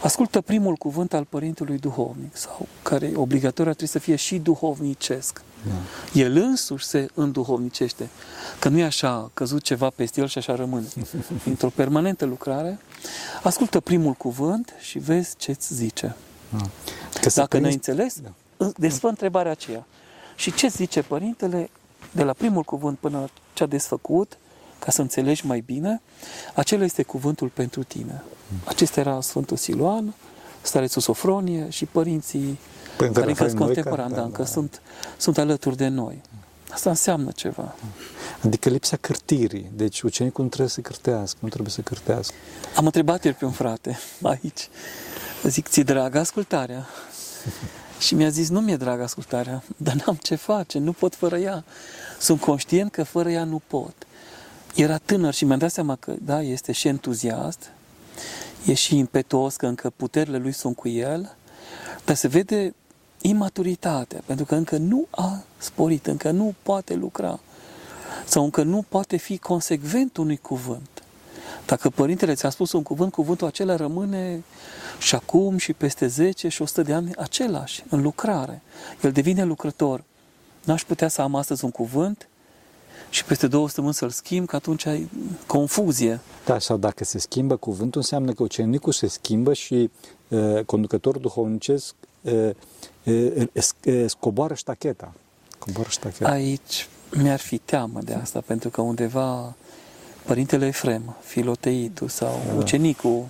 ascultă 0.01 0.41
primul 0.41 0.75
cuvânt 0.75 1.13
al 1.13 1.25
părintelui 1.29 1.77
duhovnic, 1.77 2.35
sau 2.35 2.67
care 2.81 3.11
obligatoriu 3.15 3.71
trebuie 3.73 3.87
să 3.87 3.99
fie 3.99 4.15
și 4.15 4.37
duhovnicesc. 4.37 5.41
Da. 5.67 5.73
El 6.19 6.35
însuși 6.35 6.85
se 6.85 7.07
înduhovnicește. 7.13 8.09
Că 8.59 8.69
nu 8.69 8.77
e 8.77 8.83
așa 8.83 9.31
căzut 9.33 9.61
ceva 9.61 9.89
peste 9.89 10.21
el 10.21 10.27
și 10.27 10.37
așa 10.37 10.55
rămâne. 10.55 10.87
Într-o 11.45 11.69
permanentă 11.69 12.25
lucrare, 12.25 12.79
ascultă 13.43 13.79
primul 13.79 14.13
cuvânt 14.13 14.73
și 14.79 14.99
vezi 14.99 15.35
ce-ți 15.37 15.73
zice. 15.73 16.15
Da. 16.49 16.69
Că 17.21 17.29
Dacă 17.35 17.57
ne 17.57 17.69
înțeles, 17.69 18.19
da. 18.19 18.71
desfă 18.77 19.07
întrebarea 19.07 19.51
aceea. 19.51 19.85
Și 20.35 20.53
ce 20.53 20.67
zice 20.67 21.01
părintele 21.01 21.69
de 22.11 22.23
la 22.23 22.33
primul 22.33 22.63
cuvânt 22.63 22.97
până 22.97 23.29
ce 23.53 23.63
a 23.63 23.65
desfăcut, 23.65 24.37
ca 24.79 24.91
să 24.91 25.01
înțelegi 25.01 25.45
mai 25.45 25.59
bine, 25.59 26.01
acela 26.53 26.83
este 26.83 27.03
cuvântul 27.03 27.47
pentru 27.47 27.83
tine. 27.83 28.23
Acesta 28.65 28.99
era 28.99 29.21
Sfântul 29.21 29.57
Siluan, 29.57 30.13
starețul 30.61 31.01
Sofronie 31.01 31.69
și 31.69 31.85
părinții 31.85 32.59
Părinte 32.97 33.19
care 33.19 33.31
încă 33.31 33.47
sunt 33.47 33.59
contemporani, 33.59 34.13
da, 34.13 34.21
încă 34.21 34.41
da. 34.41 34.47
sunt, 34.47 34.81
sunt 35.17 35.37
alături 35.37 35.77
de 35.77 35.87
noi. 35.87 36.21
Asta 36.71 36.89
înseamnă 36.89 37.31
ceva. 37.31 37.75
Adică 38.43 38.69
lipsa 38.69 38.97
cârtirii. 38.97 39.71
Deci 39.75 40.01
ucenicul 40.01 40.43
nu 40.43 40.49
trebuie 40.49 40.71
să 40.71 40.81
cârtească, 40.81 41.37
nu 41.41 41.47
trebuie 41.47 41.71
să 41.71 41.81
cârtească. 41.81 42.33
Am 42.75 42.85
întrebat 42.85 43.25
el 43.25 43.33
pe 43.33 43.45
un 43.45 43.51
frate 43.51 43.99
aici. 44.21 44.69
Zic, 45.43 45.67
ți-e 45.67 45.83
dragă 45.83 46.19
ascultarea? 46.19 46.87
și 48.05 48.15
mi-a 48.15 48.29
zis, 48.29 48.49
nu 48.49 48.61
mi-e 48.61 48.75
dragă 48.75 49.03
ascultarea, 49.03 49.63
dar 49.77 49.93
n-am 49.93 50.15
ce 50.15 50.35
face, 50.35 50.77
nu 50.77 50.91
pot 50.91 51.15
fără 51.15 51.37
ea. 51.37 51.63
Sunt 52.19 52.39
conștient 52.39 52.91
că 52.91 53.03
fără 53.03 53.29
ea 53.29 53.43
nu 53.43 53.61
pot. 53.67 54.06
Era 54.77 54.97
tânăr 54.97 55.33
și 55.33 55.45
mi-am 55.45 55.57
dat 55.57 55.71
seama 55.71 55.95
că, 55.95 56.15
da, 56.21 56.41
este 56.41 56.71
și 56.71 56.87
entuziast, 56.87 57.71
e 58.65 58.73
și 58.73 58.97
impetuos, 58.97 59.55
că 59.55 59.65
încă 59.67 59.89
puterile 59.95 60.37
lui 60.37 60.51
sunt 60.51 60.75
cu 60.75 60.87
el, 60.87 61.35
dar 62.05 62.15
se 62.15 62.27
vede 62.27 62.73
imaturitatea, 63.21 64.21
pentru 64.25 64.45
că 64.45 64.55
încă 64.55 64.77
nu 64.77 65.07
a 65.09 65.43
sporit, 65.57 66.07
încă 66.07 66.31
nu 66.31 66.53
poate 66.63 66.93
lucra 66.93 67.39
sau 68.25 68.43
încă 68.43 68.63
nu 68.63 68.85
poate 68.89 69.17
fi 69.17 69.37
consecvent 69.37 70.17
unui 70.17 70.37
cuvânt. 70.37 71.03
Dacă 71.65 71.89
părintele 71.89 72.33
ți-a 72.33 72.49
spus 72.49 72.71
un 72.71 72.83
cuvânt, 72.83 73.11
cuvântul 73.11 73.47
acela 73.47 73.75
rămâne 73.75 74.43
și 74.99 75.15
acum 75.15 75.57
și 75.57 75.73
peste 75.73 76.07
10 76.07 76.47
și 76.47 76.61
100 76.61 76.81
de 76.81 76.93
ani 76.93 77.15
același, 77.15 77.83
în 77.89 78.01
lucrare. 78.01 78.61
El 79.01 79.11
devine 79.11 79.43
lucrător. 79.43 80.03
N-aș 80.63 80.83
putea 80.83 81.07
să 81.07 81.21
am 81.21 81.35
astăzi 81.35 81.63
un 81.63 81.71
cuvânt 81.71 82.27
și 83.09 83.23
peste 83.23 83.47
două 83.47 83.67
săptămâni 83.67 83.93
să-l 83.93 84.09
schimb, 84.09 84.47
că 84.47 84.55
atunci 84.55 84.85
ai 84.85 85.09
confuzie. 85.45 86.19
Da, 86.45 86.59
sau 86.59 86.77
dacă 86.77 87.03
se 87.03 87.19
schimbă 87.19 87.55
cuvântul, 87.55 88.01
înseamnă 88.01 88.33
că 88.33 88.43
ucenicul 88.43 88.93
se 88.93 89.07
schimbă 89.07 89.53
și 89.53 89.89
uh, 90.27 90.63
conducătorul 90.65 91.21
duhovnicesc 91.21 91.95
uh, 92.21 92.49
uh, 93.03 93.47
uh, 93.85 94.03
scoboară 94.07 94.53
ștacheta. 94.53 95.13
Coboară 95.59 95.89
ștacheta. 95.89 96.29
Aici 96.29 96.87
mi-ar 97.11 97.39
fi 97.39 97.57
teamă 97.57 97.99
de 98.03 98.13
asta, 98.13 98.41
pentru 98.45 98.69
că 98.69 98.81
undeva 98.81 99.55
Părintele 100.25 100.65
Efrem, 100.65 101.15
Filoteitu 101.23 102.07
sau 102.07 102.41
da. 102.47 102.53
ucenicul 102.53 103.25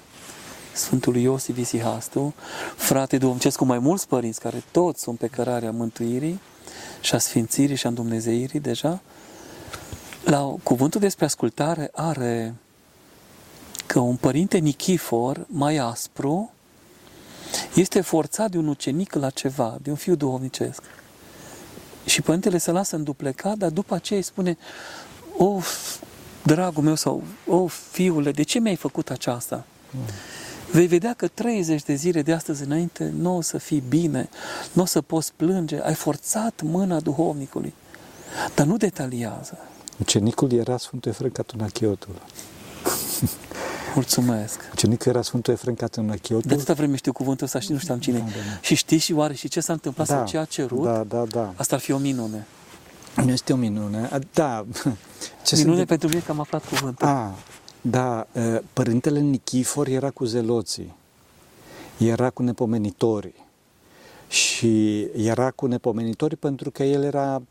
Sfântului 0.74 1.22
Iosif 1.22 1.58
Isihastu, 1.58 2.34
frate 2.76 3.18
duhovnicesc 3.18 3.58
cu 3.58 3.66
mai 3.66 3.80
mulți 3.80 4.08
părinți 4.08 4.40
care 4.40 4.64
toți 4.72 5.02
sunt 5.02 5.18
pe 5.20 5.28
cărarea 5.28 5.72
mântuirii 5.72 6.40
și 7.02 7.16
a 7.16 7.18
sfințirii 7.18 7.76
și 7.76 7.86
a 7.86 7.90
îndumnezeirii 7.90 8.60
deja, 8.60 9.02
la 10.30 10.56
cuvântul 10.64 11.00
despre 11.00 11.26
ascultare 11.26 11.90
are 11.94 12.56
că 13.86 14.00
un 14.00 14.16
părinte 14.16 14.58
Nichifor, 14.58 15.46
mai 15.48 15.78
aspru, 15.78 16.52
este 17.76 18.02
forțat 18.02 18.52
de 18.52 18.58
un 18.58 18.68
ucenic 18.68 19.14
la 19.14 19.30
ceva, 19.30 19.78
de 19.82 19.90
un 19.90 19.96
fiu 19.96 20.16
duhovnicesc. 20.16 20.82
Și 22.06 22.22
părintele 22.22 22.58
se 22.58 22.72
lasă 22.72 22.96
înduplecat, 22.96 23.58
dar 23.58 23.70
după 23.70 23.96
aceea 23.96 24.20
îi 24.20 24.26
spune, 24.26 24.58
o, 25.38 25.60
dragul 26.44 26.84
meu, 26.84 26.96
sau, 26.96 27.24
o, 27.46 27.68
fiule, 27.68 28.32
de 28.32 28.44
ce 28.44 28.60
mi-ai 28.60 28.76
făcut 28.76 29.10
aceasta? 29.10 29.66
Mm. 29.92 30.02
vei 30.72 30.88
vedea 30.88 31.14
că 31.14 31.28
30 31.28 31.84
de 31.84 31.94
zile 31.94 32.22
de 32.22 32.34
astăzi 32.34 32.64
înainte 32.64 33.14
nu 33.18 33.36
o 33.36 33.42
să 33.42 33.58
fii 33.58 33.84
bine, 33.90 34.30
nu 34.74 34.82
o 34.82 34.86
să 34.86 35.02
poți 35.02 35.34
plânge, 35.36 35.80
ai 35.82 35.94
forțat 35.94 36.62
mâna 36.62 37.00
duhovnicului. 37.00 37.74
Dar 38.56 38.66
nu 38.66 38.78
detaliază. 38.78 39.58
Ucenicul 40.00 40.52
era 40.52 40.78
Sfântul 40.78 41.12
Efrem 41.12 41.30
Catunachiotul. 41.30 42.16
Mulțumesc. 43.96 44.60
Ucenicul 44.72 45.12
era 45.12 45.22
Sfântul 45.22 45.54
Efrem 45.54 45.74
Catunachiotul. 45.76 46.44
De 46.48 46.54
atâta 46.54 46.74
vreme 46.74 46.96
știu 46.96 47.12
cuvântul 47.12 47.46
ăsta 47.46 47.60
și 47.60 47.72
nu 47.72 47.78
știam 47.78 48.00
cine. 48.00 48.18
Da, 48.18 48.24
da, 48.24 48.32
da. 48.32 48.60
Și 48.62 48.76
știi 48.76 48.98
și 48.98 49.14
oare 49.14 49.34
și 49.34 49.48
ce 49.48 49.60
s-a 49.60 49.74
întâmplat 49.74 50.08
sau 50.08 50.26
ce 50.26 50.38
a 50.38 50.46
cerut? 50.46 50.84
Da, 50.84 51.04
da, 51.04 51.24
da. 51.26 51.54
Asta 51.56 51.76
ar 51.76 51.82
fi 51.82 51.92
o 51.92 51.98
minune. 51.98 52.48
Nu 53.16 53.32
este 53.32 53.54
o 53.54 53.56
minune. 53.56 54.10
A, 54.12 54.20
Da. 54.34 54.66
Ce 55.46 55.56
se 55.56 55.62
minune 55.64 55.80
întâmplă- 55.80 55.86
pentru 55.86 56.08
mine 56.08 56.22
că 56.22 56.32
am 56.32 56.40
aflat 56.40 56.66
cuvântul. 56.68 57.08
A, 57.08 57.36
da, 57.82 58.28
e, 58.34 58.62
părintele 58.74 59.20
Nichifor 59.20 59.88
era 59.88 60.10
cu 60.10 60.26
zeloții, 60.26 60.94
era 61.98 62.30
cu 62.30 62.44
nepomenitorii 62.44 63.46
și 64.28 65.00
era 65.16 65.52
cu 65.52 65.66
nepomenitorii 65.66 66.38
pentru 66.38 66.72
că 66.72 66.84
el 66.84 67.04
era 67.04 67.36
e, 67.36 67.42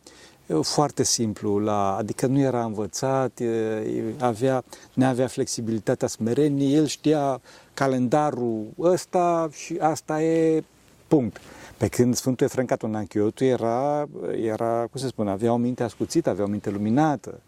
foarte 0.62 1.02
simplu, 1.02 1.58
la, 1.58 1.96
adică 1.96 2.26
nu 2.26 2.38
era 2.38 2.64
învățat, 2.64 3.38
e, 3.38 4.02
avea, 4.18 4.64
nu 4.92 5.04
avea 5.04 5.26
flexibilitatea 5.26 6.08
smereniei, 6.08 6.74
el 6.74 6.86
știa 6.86 7.40
calendarul 7.74 8.66
ăsta 8.78 9.48
și 9.52 9.76
asta 9.80 10.22
e 10.22 10.64
punct. 11.08 11.36
Pe 11.76 11.88
când 11.88 12.14
Sfântul 12.14 12.46
Efrem 12.46 12.64
Catonachiotu 12.64 13.44
era, 13.44 14.08
era, 14.42 14.86
cum 14.90 15.00
se 15.00 15.06
spune, 15.06 15.30
avea 15.30 15.52
o 15.52 15.56
minte 15.56 15.82
ascuțită, 15.82 16.30
avea 16.30 16.44
o 16.44 16.48
minte 16.48 16.70
luminată. 16.70 17.40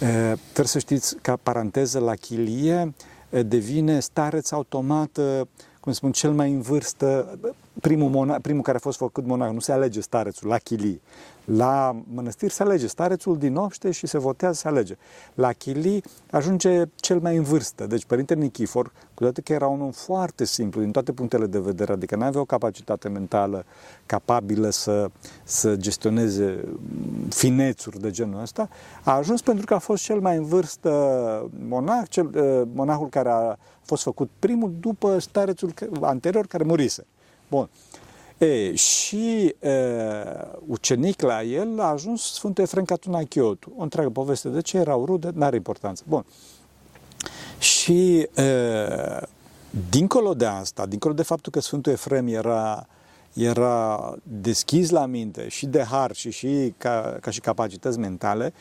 E, 0.00 0.06
Trebuie 0.42 0.66
să 0.66 0.78
știți, 0.78 1.16
ca 1.16 1.36
paranteză, 1.42 1.98
la 1.98 2.14
chilie 2.14 2.94
e, 3.30 3.42
devine 3.42 4.00
stareț 4.00 4.50
automat, 4.50 5.16
e, 5.16 5.42
cum 5.80 5.92
spun, 5.92 6.12
cel 6.12 6.32
mai 6.32 6.50
în 6.50 6.60
vârstă, 6.60 7.38
primul, 7.80 8.10
mona, 8.10 8.38
primul 8.42 8.62
care 8.62 8.76
a 8.76 8.80
fost 8.80 8.98
făcut 8.98 9.26
monah, 9.26 9.52
nu 9.52 9.60
se 9.60 9.72
alege 9.72 10.00
starețul 10.00 10.48
la 10.48 10.58
chilii. 10.58 11.00
La 11.44 11.96
mănăstiri 12.14 12.52
se 12.52 12.62
alege 12.62 12.86
starețul 12.86 13.38
din 13.38 13.56
obște 13.56 13.90
și 13.90 14.06
se 14.06 14.18
votează, 14.18 14.54
se 14.54 14.68
alege. 14.68 14.96
La 15.34 15.52
chilii 15.52 16.04
ajunge 16.30 16.82
cel 16.94 17.18
mai 17.18 17.36
în 17.36 17.42
vârstă. 17.42 17.86
Deci 17.86 18.04
Părintele 18.04 18.40
Nichifor, 18.40 18.92
cu 19.14 19.22
toate 19.22 19.40
că 19.40 19.52
era 19.52 19.66
un 19.66 19.80
om 19.80 19.90
foarte 19.90 20.44
simplu 20.44 20.80
din 20.80 20.90
toate 20.90 21.12
punctele 21.12 21.46
de 21.46 21.58
vedere, 21.58 21.92
adică 21.92 22.16
nu 22.16 22.24
avea 22.24 22.40
o 22.40 22.44
capacitate 22.44 23.08
mentală 23.08 23.64
capabilă 24.06 24.70
să, 24.70 25.10
să 25.44 25.76
gestioneze 25.76 26.64
finețuri 27.28 28.00
de 28.00 28.10
genul 28.10 28.40
ăsta, 28.40 28.68
a 29.02 29.12
ajuns 29.12 29.42
pentru 29.42 29.66
că 29.66 29.74
a 29.74 29.78
fost 29.78 30.02
cel 30.02 30.20
mai 30.20 30.36
în 30.36 30.44
vârstă 30.44 30.90
monah, 31.68 32.02
cel, 32.08 32.30
eh, 32.34 32.62
monahul 32.74 33.08
care 33.08 33.28
a 33.28 33.56
fost 33.82 34.02
făcut 34.02 34.30
primul 34.38 34.72
după 34.80 35.18
starețul 35.18 35.72
că- 35.72 35.88
anterior 36.00 36.46
care 36.46 36.64
murise. 36.64 37.06
Bun. 37.48 37.68
E, 38.44 38.74
și 38.74 39.54
e, 39.60 39.72
ucenic 40.66 41.20
la 41.20 41.42
el 41.42 41.80
a 41.80 41.84
ajuns 41.84 42.32
Sfântul 42.32 42.64
Efrem 42.64 42.84
Catunachiotu. 42.84 43.72
O 43.76 43.82
întreagă 43.82 44.10
poveste 44.10 44.48
de 44.48 44.60
ce 44.60 44.76
erau 44.76 45.04
rude, 45.04 45.30
nu 45.34 45.44
are 45.44 45.56
importanță. 45.56 46.02
Bun. 46.08 46.24
Și 47.58 48.18
e, 48.18 48.58
dincolo 49.90 50.34
de 50.34 50.44
asta, 50.44 50.86
dincolo 50.86 51.14
de 51.14 51.22
faptul 51.22 51.52
că 51.52 51.60
Sfântul 51.60 51.92
Efrem 51.92 52.26
era, 52.26 52.86
era 53.34 54.14
deschis 54.22 54.90
la 54.90 55.06
minte 55.06 55.48
și 55.48 55.66
de 55.66 55.82
har 55.82 56.14
și, 56.14 56.30
și 56.30 56.74
ca, 56.76 57.18
ca 57.20 57.30
și 57.30 57.40
capacități 57.40 57.98
mentale, 57.98 58.52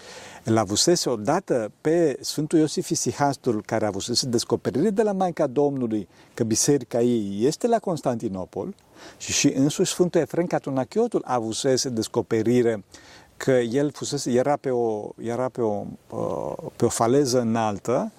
îl 0.44 0.58
avusese 0.58 1.10
odată 1.10 1.72
pe 1.82 2.18
Sfântul 2.22 2.60
Iosif 2.60 2.89
Isihastul, 2.89 3.63
care 3.65 3.86
avusese 3.86 4.25
descoperire 4.25 4.89
de 4.89 5.03
la 5.03 5.12
Maica 5.12 5.48
Domnului 5.48 6.08
că 6.34 6.44
biserica 6.44 7.01
ei 7.01 7.46
este 7.46 7.68
la 7.68 7.80
Constantinopol 7.80 8.75
și 9.18 9.32
și 9.32 9.48
însuși 9.48 9.92
Sfântul 9.92 10.22
Efrem 10.22 10.46
Catunachiotul 10.46 11.22
avusese 11.25 11.89
descoperire 11.89 12.84
că 13.38 13.51
el 13.51 13.92
fusese, 13.92 14.32
era 14.32 14.56
pe 14.56 14.70
o, 14.70 15.10
era 15.22 15.50
pe 15.50 15.62
o, 15.62 15.86
uh, 16.10 16.53
pe 16.75 16.86
o 16.86 16.89
faleză 16.89 17.39
înaltă 17.39 18.12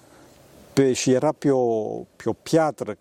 pe, 0.73 0.93
și 0.93 1.11
era 1.11 1.31
pe 1.31 1.51
o, 1.51 1.93
pe 2.15 2.29
o 2.29 2.33
piatră 2.33 2.97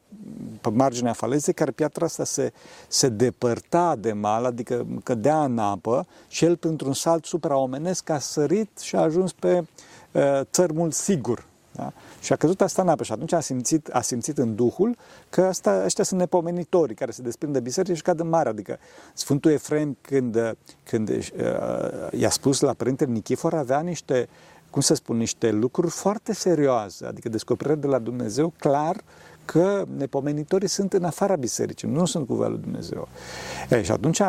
pe 0.61 0.71
marginea 0.71 1.12
falezei, 1.12 1.54
care 1.54 1.71
piatra 1.71 2.04
asta 2.04 2.25
se, 2.25 2.52
se 2.88 3.09
depărta 3.09 3.97
de 3.97 4.12
mal, 4.12 4.45
adică 4.45 4.87
cădea 5.02 5.45
în 5.45 5.59
apă 5.59 6.07
și 6.28 6.45
el, 6.45 6.57
printr-un 6.57 6.93
salt 6.93 7.25
supraomenesc, 7.25 8.11
a 8.11 8.19
sărit 8.19 8.78
și 8.78 8.97
a 8.97 9.00
ajuns 9.00 9.33
pe 9.33 9.64
uh, 10.12 10.40
țărmul 10.50 10.90
sigur. 10.90 11.47
Da? 11.76 11.93
Și 12.21 12.33
a 12.33 12.37
căzut 12.37 12.61
asta 12.61 12.83
în 12.83 12.88
apă 12.88 13.02
și 13.02 13.12
atunci 13.12 13.33
a 13.33 13.40
simțit, 13.40 13.88
a 13.93 14.00
simțit 14.00 14.38
în 14.38 14.54
Duhul 14.54 14.97
că 15.31 15.43
asta, 15.43 15.83
ăștia 15.85 16.04
sunt 16.04 16.21
nepomenitorii 16.21 16.95
care 16.95 17.11
se 17.11 17.23
desprind 17.23 17.52
de 17.52 17.61
biserică 17.61 17.95
și 17.95 18.02
cad 18.02 18.21
în 18.21 18.28
mare. 18.28 18.49
Adică 18.49 18.78
Sfântul 19.14 19.50
Efrem, 19.50 19.97
când, 20.00 20.57
când 20.83 21.09
uh, 21.09 21.28
i-a 22.11 22.31
spus 22.31 22.61
la 22.61 22.73
Părintele 22.73 23.12
Nichifor, 23.12 23.54
avea 23.54 23.81
niște, 23.81 24.28
cum 24.71 24.81
să 24.81 24.95
spun, 24.95 25.16
niște 25.16 25.50
lucruri 25.50 25.90
foarte 25.90 26.35
serioase, 26.35 27.07
adică 27.07 27.28
descoperiri 27.28 27.81
de 27.81 27.87
la 27.87 27.99
Dumnezeu, 27.99 28.52
clar 28.59 28.97
că 29.44 29.84
nepomenitorii 29.96 30.68
sunt 30.68 30.92
în 30.92 31.04
afara 31.04 31.36
bisericii, 31.36 31.88
nu 31.88 32.04
sunt 32.04 32.26
cu 32.26 32.34
voia 32.34 32.48
lui 32.48 32.58
Dumnezeu. 32.58 33.08
E, 33.70 33.82
și 33.82 33.90
atunci 33.90 34.20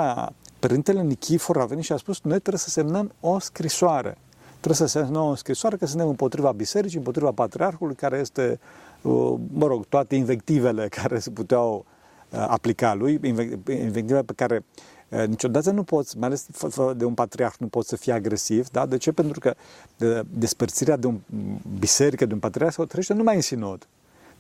Părintele 0.60 1.02
Nichifor 1.02 1.58
a 1.58 1.66
venit 1.66 1.84
și 1.84 1.92
a 1.92 1.98
spus, 1.98 2.22
noi 2.22 2.40
trebuie 2.40 2.60
să 2.60 2.70
semnăm 2.70 3.12
o 3.20 3.40
scrisoare. 3.40 4.18
Trebuie 4.60 4.88
să 4.88 5.00
semnăm 5.00 5.26
o 5.26 5.36
scrisoare 5.36 5.76
că 5.76 5.86
suntem 5.86 6.08
împotriva 6.08 6.52
bisericii, 6.52 6.98
împotriva 6.98 7.32
patriarhului, 7.32 7.96
care 7.96 8.18
este, 8.18 8.60
uh, 9.02 9.34
mă 9.54 9.68
rog, 9.68 9.86
toate 9.86 10.16
invectivele 10.16 10.88
care 11.02 11.20
se 11.20 11.30
puteau 11.30 11.86
uh, 12.30 12.46
aplica 12.48 12.94
lui, 12.94 13.20
invective 13.68 14.22
pe 14.22 14.34
care 14.36 14.66
uh, 15.10 15.26
niciodată 15.26 15.72
nu 15.72 15.84
poți, 15.84 16.18
mai 16.18 16.28
ales 16.28 16.48
de 16.96 17.06
un 17.06 17.14
patriarh, 17.14 17.56
nu 17.60 17.68
poți 17.68 17.90
să 17.90 17.96
fii 17.96 18.12
agresiv. 18.12 18.70
Da? 18.70 18.86
De 18.86 18.98
ce? 18.98 19.12
Pentru 19.12 19.40
că 19.40 19.56
de, 19.98 20.24
despărțirea 20.30 20.98
de 20.98 21.08
un 21.08 21.20
biserică, 21.80 22.26
de 22.26 22.34
un 22.34 22.40
patriarh, 22.40 22.74
se 22.74 22.84
trăiește 22.84 23.14
numai 23.14 23.36
în 23.36 23.42
sinod. 23.42 23.88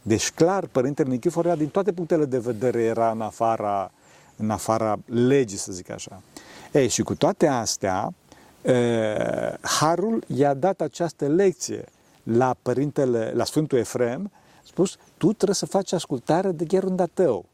Deci, 0.07 0.31
clar, 0.31 0.65
Părintele 0.65 1.09
Nichifor 1.09 1.45
era, 1.45 1.55
din 1.55 1.67
toate 1.67 1.93
punctele 1.93 2.25
de 2.25 2.37
vedere, 2.37 2.81
era 2.81 3.11
în 3.11 3.21
afara, 3.21 3.91
în 4.35 4.49
afara 4.49 4.99
legii, 5.05 5.57
să 5.57 5.71
zic 5.71 5.89
așa. 5.89 6.21
Ei, 6.71 6.87
și 6.87 7.01
cu 7.01 7.15
toate 7.15 7.47
astea, 7.47 8.13
Harul 9.61 10.23
i-a 10.27 10.53
dat 10.53 10.81
această 10.81 11.27
lecție 11.27 11.83
la 12.23 12.55
părintele, 12.61 13.31
la 13.35 13.43
Sfântul 13.43 13.77
Efrem, 13.77 14.31
spus, 14.63 14.95
tu 15.17 15.33
trebuie 15.33 15.55
să 15.55 15.65
faci 15.65 15.91
ascultare 15.91 16.51
de 16.51 16.65
gherunda 16.65 17.05
tău. 17.05 17.45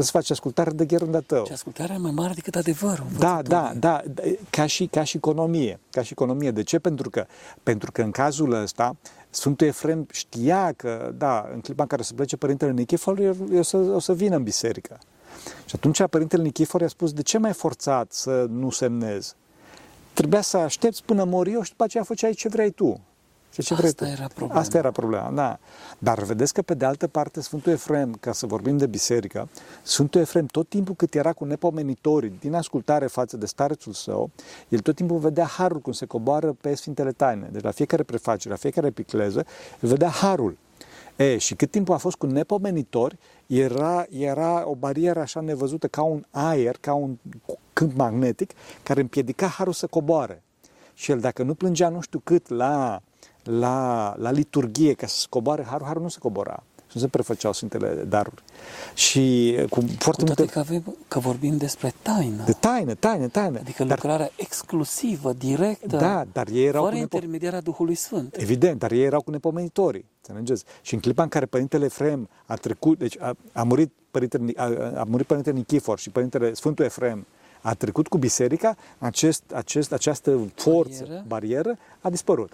Trebuie 0.00 0.22
să 0.22 0.28
faci 0.28 0.38
ascultare 0.38 0.70
de 0.70 0.84
gherunda 0.84 1.20
tău. 1.20 1.44
Și 1.44 1.52
ascultarea 1.52 1.94
e 1.94 1.98
mai 1.98 2.10
mare 2.10 2.32
decât 2.34 2.56
adevărul. 2.56 3.06
Da, 3.18 3.42
da, 3.42 3.72
da, 3.76 4.02
ca 4.50 4.66
și, 4.66 4.86
ca 4.86 5.04
și 5.04 5.16
economie. 5.16 5.80
Ca 5.90 6.02
și 6.02 6.12
economie. 6.12 6.50
De 6.50 6.62
ce? 6.62 6.78
Pentru 6.78 7.10
că, 7.10 7.26
pentru 7.62 7.92
că 7.92 8.02
în 8.02 8.10
cazul 8.10 8.52
ăsta, 8.52 8.96
Sfântul 9.30 9.66
Efrem 9.66 10.06
știa 10.10 10.72
că, 10.72 11.12
da, 11.18 11.48
în 11.52 11.60
clipa 11.60 11.82
în 11.82 11.88
care 11.88 12.02
se 12.02 12.14
plece 12.14 12.36
Părintele 12.36 12.72
Nichifor, 12.72 13.34
o 13.58 13.62
să, 13.62 13.76
o 13.76 13.98
să 13.98 14.14
vină 14.14 14.36
în 14.36 14.42
biserică. 14.42 14.98
Și 15.64 15.74
atunci 15.74 16.02
Părintele 16.10 16.42
Nichifor 16.42 16.80
i-a 16.80 16.88
spus, 16.88 17.12
de 17.12 17.22
ce 17.22 17.38
mai 17.38 17.52
forțat 17.52 18.12
să 18.12 18.46
nu 18.50 18.70
semnezi? 18.70 19.34
Trebuia 20.12 20.40
să 20.40 20.56
aștepți 20.56 21.04
până 21.04 21.24
mor 21.24 21.46
eu 21.46 21.62
și 21.62 21.70
după 21.70 21.84
aceea 21.84 22.04
făceai 22.04 22.32
ce 22.32 22.48
vrei 22.48 22.70
tu. 22.70 23.00
Ce 23.50 23.62
ce 23.62 23.74
vrei 23.74 23.88
Asta 23.88 24.04
tu. 24.04 24.10
era 24.10 24.26
problema. 24.34 24.60
Asta 24.60 24.78
era 24.78 24.90
problema, 24.90 25.30
da. 25.30 25.58
Dar 25.98 26.22
vedeți 26.22 26.52
că 26.52 26.62
pe 26.62 26.74
de 26.74 26.84
altă 26.84 27.06
parte 27.06 27.40
Sfântul 27.40 27.72
Efrem, 27.72 28.16
ca 28.20 28.32
să 28.32 28.46
vorbim 28.46 28.76
de 28.76 28.86
biserică, 28.86 29.48
Sfântul 29.82 30.20
Efrem 30.20 30.46
tot 30.46 30.68
timpul 30.68 30.94
cât 30.94 31.14
era 31.14 31.32
cu 31.32 31.44
nepomenitorii 31.44 32.36
din 32.40 32.54
ascultare 32.54 33.06
față 33.06 33.36
de 33.36 33.46
starețul 33.46 33.92
său, 33.92 34.30
el 34.68 34.78
tot 34.78 34.94
timpul 34.94 35.18
vedea 35.18 35.44
harul 35.44 35.80
cum 35.80 35.92
se 35.92 36.06
coboară 36.06 36.52
pe 36.60 36.74
Sfintele 36.74 37.12
Taine. 37.12 37.48
Deci 37.52 37.62
la 37.62 37.70
fiecare 37.70 38.02
prefacere, 38.02 38.50
la 38.50 38.56
fiecare 38.56 38.90
picleză, 38.90 39.46
el 39.80 39.88
vedea 39.88 40.08
harul. 40.08 40.56
E, 41.16 41.38
și 41.38 41.54
cât 41.54 41.70
timp 41.70 41.90
a 41.90 41.96
fost 41.96 42.16
cu 42.16 42.26
nepomenitori, 42.26 43.18
era, 43.46 44.06
era 44.10 44.68
o 44.68 44.74
barieră 44.74 45.20
așa 45.20 45.40
nevăzută 45.40 45.88
ca 45.88 46.02
un 46.02 46.24
aer, 46.30 46.76
ca 46.80 46.94
un 46.94 47.18
câmp 47.72 47.96
magnetic, 47.96 48.50
care 48.82 49.00
împiedica 49.00 49.46
harul 49.46 49.72
să 49.72 49.86
coboare. 49.86 50.42
Și 50.94 51.10
el, 51.10 51.20
dacă 51.20 51.42
nu 51.42 51.54
plângea 51.54 51.88
nu 51.88 52.00
știu 52.00 52.20
cât 52.24 52.48
la, 52.48 53.02
la, 53.42 54.14
la 54.18 54.30
liturghie 54.30 54.92
ca 54.92 55.06
să 55.06 55.26
coboare 55.28 55.64
harul, 55.64 55.86
harul 55.86 56.02
nu 56.02 56.08
se 56.08 56.18
cobora. 56.18 56.62
Și 56.76 56.96
nu 56.96 57.02
se 57.02 57.08
prefăceau 57.08 57.52
Sfintele 57.52 58.04
Daruri. 58.08 58.42
Și 58.94 59.54
cu 59.70 59.80
foarte 59.80 60.24
Cu 60.24 60.32
toate 60.34 60.42
multe... 60.42 60.46
că, 60.46 60.58
avem, 60.58 60.96
că 61.08 61.18
vorbim 61.18 61.56
despre 61.56 61.94
taină. 62.02 62.42
De 62.44 62.52
taină, 62.52 62.94
taină, 62.94 63.28
taină. 63.28 63.58
Adică 63.58 63.84
dar, 63.84 63.96
lucrarea 64.02 64.30
exclusivă, 64.36 65.32
directă, 65.32 65.96
Da, 65.96 66.24
dar 66.32 66.48
ei 66.48 66.64
erau 66.64 66.82
fără 66.82 66.94
cu 66.94 67.00
nepo- 67.00 67.02
intermediarea 67.02 67.60
Duhului 67.60 67.94
Sfânt. 67.94 68.36
Evident, 68.38 68.78
dar 68.78 68.90
ei 68.90 69.04
erau 69.04 69.22
cu 69.22 69.30
nepomenitorii, 69.30 70.04
înțelegeți? 70.26 70.64
Și 70.82 70.94
în 70.94 71.00
clipa 71.00 71.22
în 71.22 71.28
care 71.28 71.46
Părintele 71.46 71.84
Efrem 71.84 72.28
a 72.46 72.54
trecut, 72.54 72.98
deci 72.98 73.16
a, 73.20 73.34
a, 73.52 73.62
murit, 73.62 73.92
părintele, 74.10 74.52
a, 74.56 74.64
a 75.00 75.04
murit 75.08 75.26
Părintele 75.26 75.56
Nichifor 75.56 75.98
și 75.98 76.10
Părintele 76.10 76.54
Sfântul 76.54 76.84
Efrem 76.84 77.26
a 77.60 77.74
trecut 77.74 78.08
cu 78.08 78.18
biserica, 78.18 78.76
acest, 78.98 79.42
acest, 79.54 79.92
această 79.92 80.40
forță, 80.54 81.02
Barieră. 81.02 81.24
barieră, 81.26 81.78
a 82.00 82.10
dispărut. 82.10 82.52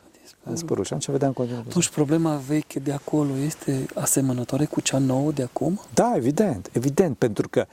Spărut. 0.53 0.87
Și 0.87 0.93
atunci 0.93 1.11
vedeam 1.11 1.33
continuare. 1.33 1.67
Atunci 1.69 1.89
problema 1.89 2.37
veche 2.37 2.79
de 2.79 2.93
acolo 2.93 3.37
este 3.37 3.87
asemănătoare 3.95 4.65
cu 4.65 4.81
cea 4.81 4.99
nouă 4.99 5.33
de 5.33 5.43
acum? 5.43 5.81
Da, 5.95 6.13
evident, 6.17 6.71
evident, 6.73 7.17
pentru 7.17 7.49
că 7.49 7.67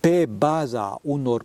pe 0.00 0.26
baza 0.38 0.98
unor 1.02 1.44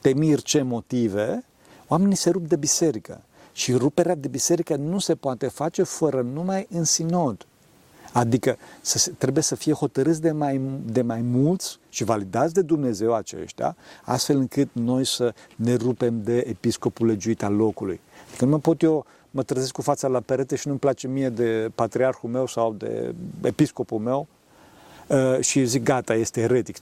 temiri 0.00 0.42
ce 0.42 0.62
motive, 0.62 1.44
oamenii 1.86 2.16
se 2.16 2.30
rup 2.30 2.48
de 2.48 2.56
biserică. 2.56 3.20
Și 3.52 3.72
ruperea 3.72 4.14
de 4.14 4.28
biserică 4.28 4.76
nu 4.76 4.98
se 4.98 5.14
poate 5.14 5.46
face 5.46 5.82
fără 5.82 6.22
numai 6.32 6.66
în 6.70 6.84
sinod. 6.84 7.46
Adică 8.12 8.56
să, 8.80 9.10
trebuie 9.18 9.42
să 9.42 9.54
fie 9.54 9.72
hotărâți 9.72 10.20
de 10.20 10.30
mai, 10.30 10.60
de 10.84 11.02
mai 11.02 11.20
mulți 11.20 11.78
și 11.88 12.04
validați 12.04 12.54
de 12.54 12.62
Dumnezeu 12.62 13.14
aceștia, 13.14 13.76
astfel 14.04 14.36
încât 14.36 14.68
noi 14.72 15.06
să 15.06 15.34
ne 15.56 15.74
rupem 15.74 16.22
de 16.22 16.36
episcopul 16.36 17.06
legiuit 17.06 17.42
al 17.42 17.54
locului. 17.54 18.00
Adică 18.28 18.44
nu 18.44 18.50
mă 18.50 18.58
pot 18.58 18.82
eu, 18.82 19.06
mă 19.30 19.42
trezesc 19.42 19.72
cu 19.72 19.82
fața 19.82 20.08
la 20.08 20.20
perete 20.20 20.56
și 20.56 20.66
nu-mi 20.66 20.78
place 20.78 21.08
mie 21.08 21.28
de 21.28 21.70
patriarhul 21.74 22.30
meu 22.30 22.46
sau 22.46 22.72
de 22.72 23.14
episcopul 23.42 23.98
meu 23.98 24.26
uh, 25.06 25.40
și 25.40 25.64
zic 25.64 25.82
gata, 25.82 26.14
este 26.14 26.40
eretic. 26.40 26.76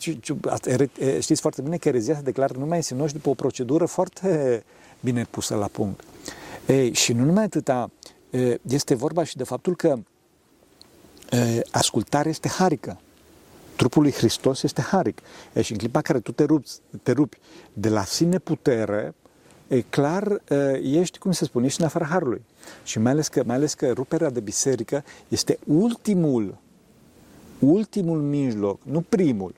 Știți 1.19 1.41
foarte 1.41 1.63
bine 1.63 1.77
că 1.77 1.89
erezia 1.89 2.15
se 2.15 2.21
declară 2.21 2.55
numai 2.59 2.77
în 2.77 2.83
sinod 2.83 3.13
după 3.13 3.29
o 3.29 3.35
procedură 3.35 3.85
foarte 3.85 4.65
bine 5.01 5.27
pusă 5.31 5.55
la 5.55 5.67
punct. 5.67 6.05
Ei, 6.67 6.93
și 6.93 7.13
nu 7.13 7.25
numai 7.25 7.45
atâta, 7.45 7.91
este 8.69 8.95
vorba 8.95 9.25
și 9.25 9.37
de 9.37 9.45
faptul 9.45 9.77
că 9.77 9.99
ascultarea 11.71 12.31
este 12.31 12.49
harică. 12.49 13.01
Trupul 13.77 14.03
lui 14.03 14.13
Hristos 14.13 14.63
este 14.63 14.81
haric. 14.81 15.19
E, 15.53 15.63
și 15.63 15.73
în 15.73 15.79
clipa 15.79 16.01
care 16.01 16.21
tu 16.21 16.33
te 16.33 16.45
rupi, 16.45 16.69
te 17.03 17.13
rupi 17.13 17.39
de 17.73 17.89
la 17.89 18.05
sine 18.05 18.39
putere, 18.39 19.15
e 19.69 19.81
clar, 19.81 20.43
ești, 20.83 21.19
cum 21.19 21.33
se 21.33 21.45
spune, 21.45 21.67
ești 21.67 21.81
în 21.81 21.87
afara 21.87 22.05
harului. 22.05 22.45
Și 22.85 22.99
mai 22.99 23.13
ales 23.13 23.29
că, 23.29 23.43
mai 23.47 23.57
ales 23.57 23.75
că 23.75 23.93
ruperea 23.93 24.31
de 24.31 24.41
biserică 24.41 25.05
este 25.29 25.59
ultimul, 25.67 26.57
ultimul 27.59 28.21
mijloc, 28.21 28.81
nu 28.83 29.01
primul, 29.01 29.55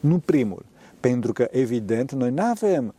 nu 0.00 0.18
primul. 0.18 0.64
Pentru 1.00 1.32
că, 1.32 1.48
evident, 1.50 2.12
noi 2.12 2.30
nu 2.30 2.42
avem 2.42 2.94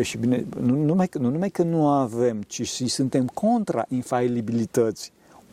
și 0.00 0.18
bine, 0.18 0.44
nu 0.60 0.76
numai, 0.84 1.08
nu 1.18 1.30
numai 1.30 1.50
că 1.50 1.62
nu 1.62 1.88
avem, 1.88 2.42
ci 2.42 2.68
și 2.68 2.88
suntem 2.88 3.26
contra 3.26 3.84
infailibilității 3.88 5.12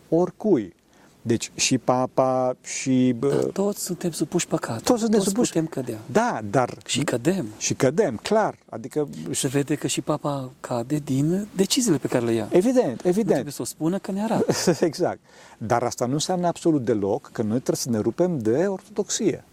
oricui. 0.10 0.74
Deci 1.22 1.52
și 1.56 1.78
papa 1.78 2.56
și... 2.64 3.16
Dar 3.20 3.34
toți 3.34 3.84
suntem 3.84 4.12
supuși 4.12 4.48
păcat. 4.48 4.82
Toți 4.82 5.00
suntem 5.00 5.20
toți 5.20 5.30
supuși. 5.30 5.52
putem 5.52 5.68
cădea. 5.68 6.00
Da, 6.12 6.40
dar... 6.50 6.78
Și 6.86 7.04
cădem. 7.04 7.48
Și 7.58 7.74
cădem, 7.74 8.16
clar. 8.16 8.58
Adică... 8.70 9.08
Se 9.32 9.48
vede 9.48 9.76
că 9.76 9.88
și 9.88 10.02
papa 10.02 10.52
cade 10.60 10.96
din 10.96 11.48
deciziile 11.56 11.98
pe 11.98 12.08
care 12.08 12.26
le 12.26 12.34
ia. 12.34 12.48
Evident, 12.52 13.00
evident. 13.06 13.28
Nu 13.28 13.32
trebuie 13.32 13.54
să 13.54 13.62
o 13.62 13.66
spună 13.66 13.98
că 13.98 14.12
ne 14.12 14.24
arată. 14.24 14.54
exact. 14.86 15.20
Dar 15.58 15.84
asta 15.84 16.06
nu 16.06 16.14
înseamnă 16.14 16.48
absolut 16.48 16.86
deloc 16.86 17.30
că 17.32 17.42
noi 17.42 17.60
trebuie 17.60 17.76
să 17.76 17.90
ne 17.90 18.00
rupem 18.00 18.40
de 18.40 18.66
ortodoxie. 18.68 19.44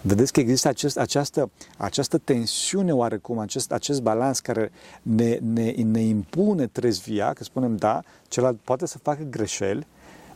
Vedeți 0.00 0.32
că 0.32 0.40
există 0.40 0.68
acest, 0.68 0.98
această, 0.98 1.50
această 1.76 2.18
tensiune 2.18 2.92
oarecum, 2.92 3.38
acest, 3.38 3.72
acest 3.72 4.02
balans 4.02 4.40
care 4.40 4.72
ne, 5.02 5.38
ne, 5.52 5.70
ne 5.70 6.00
impune 6.00 6.66
trezvia, 6.66 7.32
că 7.32 7.44
spunem 7.44 7.76
da, 7.76 8.02
celălalt 8.28 8.58
poate 8.64 8.86
să 8.86 8.98
facă 8.98 9.22
greșeli, 9.30 9.86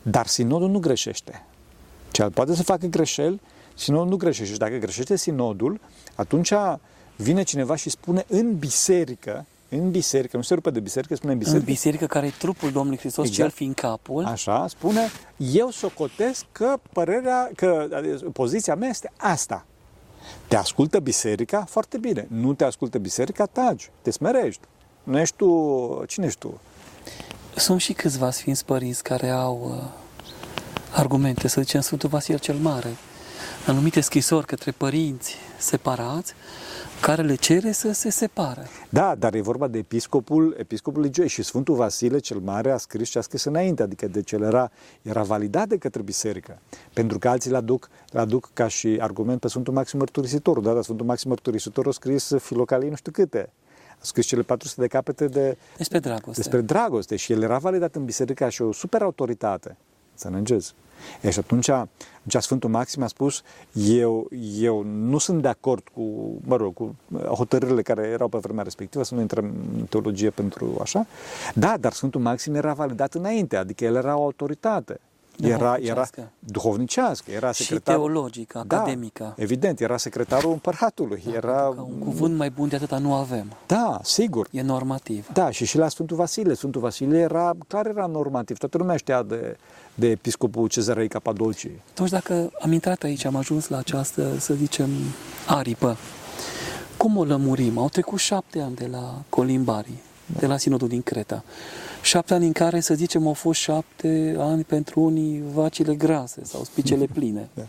dar 0.02 0.26
sinodul 0.26 0.68
nu 0.68 0.78
greșește. 0.78 1.44
Celălalt 2.10 2.36
poate 2.36 2.54
să 2.54 2.62
facă 2.62 2.86
greșeli, 2.86 3.40
sinodul 3.74 4.08
nu 4.08 4.16
greșește. 4.16 4.52
Și 4.52 4.58
dacă 4.58 4.76
greșește 4.76 5.16
sinodul, 5.16 5.80
atunci 6.14 6.52
vine 7.16 7.42
cineva 7.42 7.76
și 7.76 7.90
spune 7.90 8.24
în 8.28 8.58
biserică, 8.58 9.46
în 9.68 9.90
biserică, 9.90 10.36
nu 10.36 10.42
se 10.42 10.54
rupe 10.54 10.70
de 10.70 10.80
biserică, 10.80 11.14
spune 11.14 11.32
în 11.32 11.38
biserică. 11.38 11.64
În 11.64 11.72
biserică 11.72 12.06
care 12.06 12.26
e 12.26 12.32
trupul 12.38 12.70
Domnului 12.70 12.98
Hristos, 12.98 13.26
exact. 13.26 13.48
cel 13.48 13.56
fiind 13.56 13.74
capul. 13.74 14.24
Așa, 14.24 14.66
spune, 14.66 15.10
eu 15.36 15.70
socotesc 15.70 16.44
că 16.52 16.74
părerea, 16.92 17.50
că 17.54 17.88
poziția 18.32 18.74
mea 18.74 18.88
este 18.88 19.12
asta. 19.16 19.66
Te 20.48 20.56
ascultă 20.56 20.98
biserica? 20.98 21.64
Foarte 21.68 21.98
bine. 21.98 22.26
Nu 22.30 22.54
te 22.54 22.64
ascultă 22.64 22.98
biserica? 22.98 23.46
Taci, 23.46 23.90
te 24.02 24.10
smerești. 24.10 24.60
Nu 25.02 25.18
ești 25.18 25.36
tu, 25.36 26.02
cine 26.06 26.26
ești 26.26 26.38
tu? 26.38 26.60
Sunt 27.56 27.80
și 27.80 27.92
câțiva 27.92 28.30
sfinți 28.30 28.64
părinți 28.64 29.02
care 29.02 29.28
au 29.28 29.60
uh, 29.64 29.90
argumente, 30.94 31.48
să 31.48 31.60
zicem 31.60 31.80
Sfântul 31.80 32.08
Vasil 32.08 32.38
cel 32.38 32.54
Mare, 32.54 32.96
anumite 33.66 34.00
scrisori 34.00 34.46
către 34.46 34.70
părinți 34.70 35.36
separați, 35.58 36.34
care 37.00 37.22
le 37.22 37.34
cere 37.34 37.72
să 37.72 37.92
se 37.92 38.10
separe. 38.10 38.66
Da, 38.88 39.14
dar 39.14 39.34
e 39.34 39.40
vorba 39.40 39.68
de 39.68 39.78
episcopul, 39.78 40.54
episcopul 40.58 41.02
Ligio 41.02 41.26
și 41.26 41.42
Sfântul 41.42 41.74
Vasile 41.74 42.18
cel 42.18 42.38
Mare 42.38 42.70
a 42.70 42.76
scris 42.76 43.08
ce 43.08 43.18
a 43.18 43.20
scris 43.20 43.44
înainte, 43.44 43.82
adică 43.82 44.06
de 44.06 44.22
ce 44.22 44.36
era, 44.40 44.70
era 45.02 45.22
validat 45.22 45.68
de 45.68 45.76
către 45.76 46.02
biserică. 46.02 46.58
Pentru 46.92 47.18
că 47.18 47.28
alții 47.28 47.50
l-aduc, 47.50 47.88
l-aduc 48.10 48.50
ca 48.52 48.68
și 48.68 48.98
argument 49.00 49.40
pe 49.40 49.48
Sfântul 49.48 49.72
Maxim 49.72 49.98
Mărturisitorul, 49.98 50.62
da, 50.62 50.72
dar 50.72 50.82
Sfântul 50.82 51.06
Maxim 51.06 51.28
Mărturisitorul 51.28 51.90
a 51.90 51.94
scris 51.94 52.32
filocalii 52.38 52.88
nu 52.88 52.96
știu 52.96 53.12
câte. 53.12 53.50
A 54.02 54.04
scris 54.04 54.26
cele 54.26 54.42
400 54.42 54.80
de 54.80 54.86
capete 54.86 55.26
de, 55.26 55.56
despre 55.76 55.98
dragoste. 55.98 56.40
Despre 56.40 56.60
dragoste 56.60 57.16
și 57.16 57.32
el 57.32 57.42
era 57.42 57.58
validat 57.58 57.94
în 57.94 58.04
biserică 58.04 58.48
și 58.48 58.62
o 58.62 58.72
super 58.72 59.02
autoritate. 59.02 59.76
Să 60.14 60.26
înțelegeți? 60.26 60.74
E, 61.20 61.30
și 61.30 61.38
atunci, 61.38 61.68
atunci 61.68 62.42
Sfântul 62.42 62.70
Maxim 62.70 63.02
a 63.02 63.06
spus, 63.06 63.42
eu, 63.72 64.28
eu 64.58 64.82
nu 64.82 65.18
sunt 65.18 65.42
de 65.42 65.48
acord 65.48 65.88
cu, 65.94 66.02
mă 66.44 66.56
rog, 66.56 66.74
cu 66.74 66.96
hotărârile 67.26 67.82
care 67.82 68.02
erau 68.02 68.28
pe 68.28 68.38
vremea 68.38 68.62
respectivă, 68.62 69.04
să 69.04 69.14
nu 69.14 69.20
intrăm 69.20 69.44
în 69.78 69.84
teologie 69.84 70.30
pentru 70.30 70.78
așa, 70.80 71.06
da, 71.54 71.76
dar 71.80 71.92
Sfântul 71.92 72.20
Maxim 72.20 72.54
era 72.54 72.72
validat 72.72 73.14
înainte, 73.14 73.56
adică 73.56 73.84
el 73.84 73.94
era 73.94 74.16
o 74.16 74.22
autoritate. 74.22 75.00
Era, 75.40 75.76
era 75.80 76.08
duhovnicească, 76.38 77.30
era 77.30 77.52
secretar. 77.52 77.94
Și 77.94 78.00
teologică, 78.00 78.64
da, 78.66 78.76
academică. 78.76 79.34
Evident, 79.36 79.80
era 79.80 79.96
secretarul 79.96 80.52
împăratului. 80.52 81.22
Da, 81.26 81.32
era... 81.32 81.74
Un 81.76 81.98
cuvânt 81.98 82.36
mai 82.36 82.50
bun 82.50 82.68
de 82.68 82.76
atâta 82.76 82.98
nu 82.98 83.14
avem. 83.14 83.52
Da, 83.66 84.00
sigur. 84.02 84.48
E 84.50 84.62
normativ. 84.62 85.28
Da, 85.32 85.50
și 85.50 85.64
și 85.64 85.78
la 85.78 85.88
Sfântul 85.88 86.16
Vasile. 86.16 86.54
Sfântul 86.54 86.80
Vasile 86.80 87.18
era, 87.18 87.52
clar 87.68 87.86
era 87.86 88.06
normativ. 88.06 88.58
Toată 88.58 88.78
lumea 88.78 88.96
știa 88.96 89.22
de, 89.22 89.56
de 89.94 90.06
episcopul 90.06 90.68
Cezarei 90.68 91.08
Capadolcii. 91.08 91.82
Toți 91.94 92.10
dacă 92.10 92.50
am 92.60 92.72
intrat 92.72 93.02
aici, 93.02 93.24
am 93.24 93.36
ajuns 93.36 93.68
la 93.68 93.78
această, 93.78 94.38
să 94.38 94.54
zicem, 94.54 94.88
aripă. 95.46 95.96
Cum 96.96 97.16
o 97.16 97.24
lămurim? 97.24 97.78
Au 97.78 97.88
trecut 97.88 98.18
șapte 98.18 98.60
ani 98.60 98.74
de 98.74 98.88
la 98.90 99.22
Colimbarii, 99.28 100.00
da. 100.26 100.38
de 100.38 100.46
la 100.46 100.56
Sinodul 100.56 100.88
din 100.88 101.02
Creta. 101.02 101.44
Șapte 102.02 102.34
ani 102.34 102.46
în 102.46 102.52
care, 102.52 102.80
să 102.80 102.94
zicem, 102.94 103.26
au 103.26 103.32
fost 103.32 103.60
șapte 103.60 104.36
ani 104.38 104.64
pentru 104.64 105.00
unii 105.00 105.42
vacile 105.52 105.94
grase 105.94 106.40
sau 106.44 106.64
spicele 106.64 107.06
pline. 107.14 107.48
Da. 107.54 107.62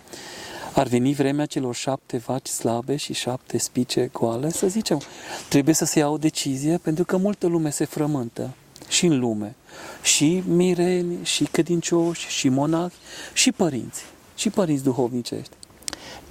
Ar 0.76 0.88
veni 0.88 1.13
vremea 1.13 1.46
celor 1.46 1.76
șapte 1.76 2.17
vaci 2.17 2.48
slabe 2.48 2.96
și 2.96 3.13
șapte 3.13 3.58
spice 3.58 4.10
goale, 4.12 4.50
să 4.50 4.67
zicem. 4.67 5.02
Trebuie 5.50 5.76
să 5.76 5.86
se 5.86 6.00
ia 6.00 6.10
o 6.10 6.17
decizie 6.17 6.78
pentru 6.78 7.04
că 7.04 7.17
multă 7.17 7.48
lume 7.48 7.69
se 7.69 7.86
frământă 7.86 8.50
și 8.88 9.06
în 9.06 9.19
lume. 9.19 9.56
Și 10.02 10.43
mireni, 10.48 11.17
și 11.24 11.43
credincioși, 11.43 12.28
și 12.28 12.50
monahi, 12.50 12.93
și 13.34 13.52
părinți. 13.52 14.04
Și 14.36 14.50
părinți 14.50 14.84
duhovnicești. 14.84 15.54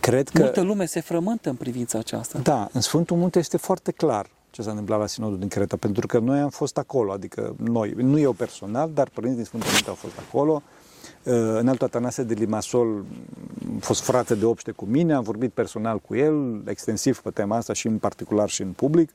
Cred 0.00 0.28
că... 0.28 0.42
Multă 0.42 0.60
lume 0.60 0.86
se 0.86 1.00
frământă 1.00 1.48
în 1.48 1.56
privința 1.56 1.98
aceasta. 1.98 2.38
Da, 2.38 2.68
în 2.72 2.80
Sfântul 2.80 3.16
Munte 3.16 3.38
este 3.38 3.56
foarte 3.56 3.92
clar 3.92 4.26
ce 4.52 4.62
s-a 4.62 4.70
întâmplat 4.70 4.98
la 4.98 5.06
Sinodul 5.06 5.38
din 5.38 5.48
Creta, 5.48 5.76
pentru 5.76 6.06
că 6.06 6.18
noi 6.18 6.38
am 6.38 6.48
fost 6.48 6.78
acolo, 6.78 7.12
adică 7.12 7.54
noi, 7.56 7.92
nu 7.96 8.18
eu 8.18 8.32
personal, 8.32 8.90
dar 8.94 9.08
părinții 9.08 9.36
din 9.36 9.46
Sfântul 9.46 9.70
Munte 9.72 9.88
au 9.88 9.94
fost 9.94 10.14
acolo. 10.28 10.62
Uh, 11.22 11.32
în 11.58 11.68
altul 11.68 11.86
Atanase 11.86 12.22
de 12.22 12.34
Limasol 12.34 13.04
a 13.76 13.78
fost 13.80 14.00
frate 14.00 14.34
de 14.34 14.44
obște 14.44 14.70
cu 14.70 14.84
mine, 14.84 15.14
am 15.14 15.22
vorbit 15.22 15.52
personal 15.52 15.98
cu 15.98 16.14
el, 16.14 16.62
extensiv 16.66 17.18
pe 17.18 17.30
tema 17.30 17.56
asta 17.56 17.72
și 17.72 17.86
în 17.86 17.98
particular 17.98 18.48
și 18.48 18.62
în 18.62 18.70
public. 18.70 19.10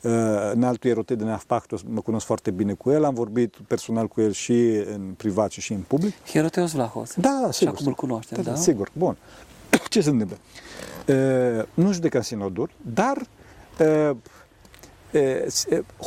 Uh, 0.00 0.12
în 0.52 0.62
altul 0.62 0.90
Erote 0.90 1.14
de 1.14 1.24
Neafpactos 1.24 1.80
mă 1.88 2.00
cunosc 2.00 2.26
foarte 2.26 2.50
bine 2.50 2.72
cu 2.72 2.90
el, 2.90 3.04
am 3.04 3.14
vorbit 3.14 3.54
personal 3.66 4.06
cu 4.06 4.20
el 4.20 4.32
și 4.32 4.82
în 4.94 5.14
privat 5.16 5.50
și 5.50 5.72
în 5.72 5.80
public. 5.86 6.14
Hieroteos 6.26 6.72
Vlahos. 6.72 7.14
Da, 7.14 7.48
sigur. 7.50 7.52
Și 7.52 7.66
acum 7.66 7.86
îl 7.86 7.94
cunoaștem, 7.94 8.42
da? 8.42 8.50
da? 8.50 8.56
Sigur, 8.56 8.90
bun. 8.92 9.16
Ce 9.88 10.00
se 10.00 10.10
întâmplă? 10.10 10.36
Uh, 11.08 11.64
nu 11.74 11.92
judecă 11.92 12.22
sinoduri, 12.22 12.74
dar 12.94 13.26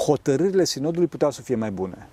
hotărârile 0.05 0.63
sinodului 0.63 1.07
puteau 1.07 1.31
să 1.31 1.41
fie 1.41 1.55
mai 1.55 1.71
bune. 1.71 2.07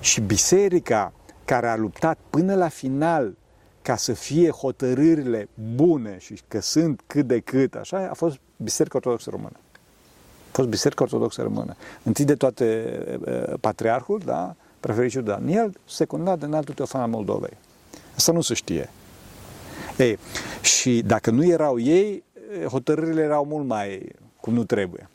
Și 0.00 0.20
biserica 0.20 1.12
care 1.44 1.68
a 1.68 1.76
luptat 1.76 2.18
până 2.30 2.54
la 2.54 2.68
final 2.68 3.34
ca 3.82 3.96
să 3.96 4.12
fie 4.12 4.50
hotărârile 4.50 5.48
bune 5.74 6.16
și 6.18 6.40
că 6.48 6.60
sunt 6.60 7.00
cât 7.06 7.26
de 7.26 7.40
cât, 7.40 7.74
așa, 7.74 8.08
a 8.10 8.14
fost 8.14 8.38
Biserica 8.56 8.96
Ortodoxă 8.96 9.30
Română. 9.30 9.56
A 10.50 10.52
fost 10.52 10.68
Biserica 10.68 11.02
Ortodoxă 11.02 11.42
Română. 11.42 11.76
Întâi 12.02 12.24
de 12.24 12.34
toate 12.34 12.98
patriarhul, 13.60 14.22
da, 14.24 14.54
prefericiul 14.80 15.22
Daniel, 15.22 15.78
secundat 15.88 16.38
de 16.38 16.44
înaltul 16.44 16.74
Teofan 16.74 17.00
al 17.00 17.08
Moldovei. 17.08 17.56
Asta 18.16 18.32
nu 18.32 18.40
se 18.40 18.54
știe. 18.54 18.90
Ei, 19.96 20.18
și 20.62 21.02
dacă 21.02 21.30
nu 21.30 21.44
erau 21.44 21.78
ei, 21.78 22.24
hotărârile 22.66 23.22
erau 23.22 23.44
mult 23.44 23.66
mai 23.66 24.12
cum 24.40 24.54
nu 24.54 24.64
trebuie. 24.64 25.08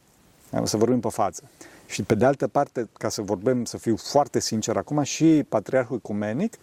Să 0.63 0.77
vorbim 0.77 0.99
pe 0.99 1.09
față. 1.09 1.43
Și 1.85 2.03
pe 2.03 2.15
de 2.15 2.25
altă 2.25 2.47
parte, 2.47 2.89
ca 2.97 3.09
să 3.09 3.21
vorbim, 3.21 3.65
să 3.65 3.77
fiu 3.77 3.95
foarte 3.95 4.39
sincer 4.39 4.77
acum, 4.77 5.03
și 5.03 5.45
Patriarhul 5.49 5.97
Ecumenic 5.97 6.53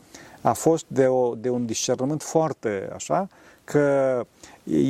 a 0.41 0.53
fost 0.53 0.85
de, 0.89 1.07
o, 1.07 1.35
de 1.35 1.49
un 1.49 1.67
discernământ 1.67 2.23
foarte 2.23 2.91
așa, 2.95 3.29
că 3.65 4.25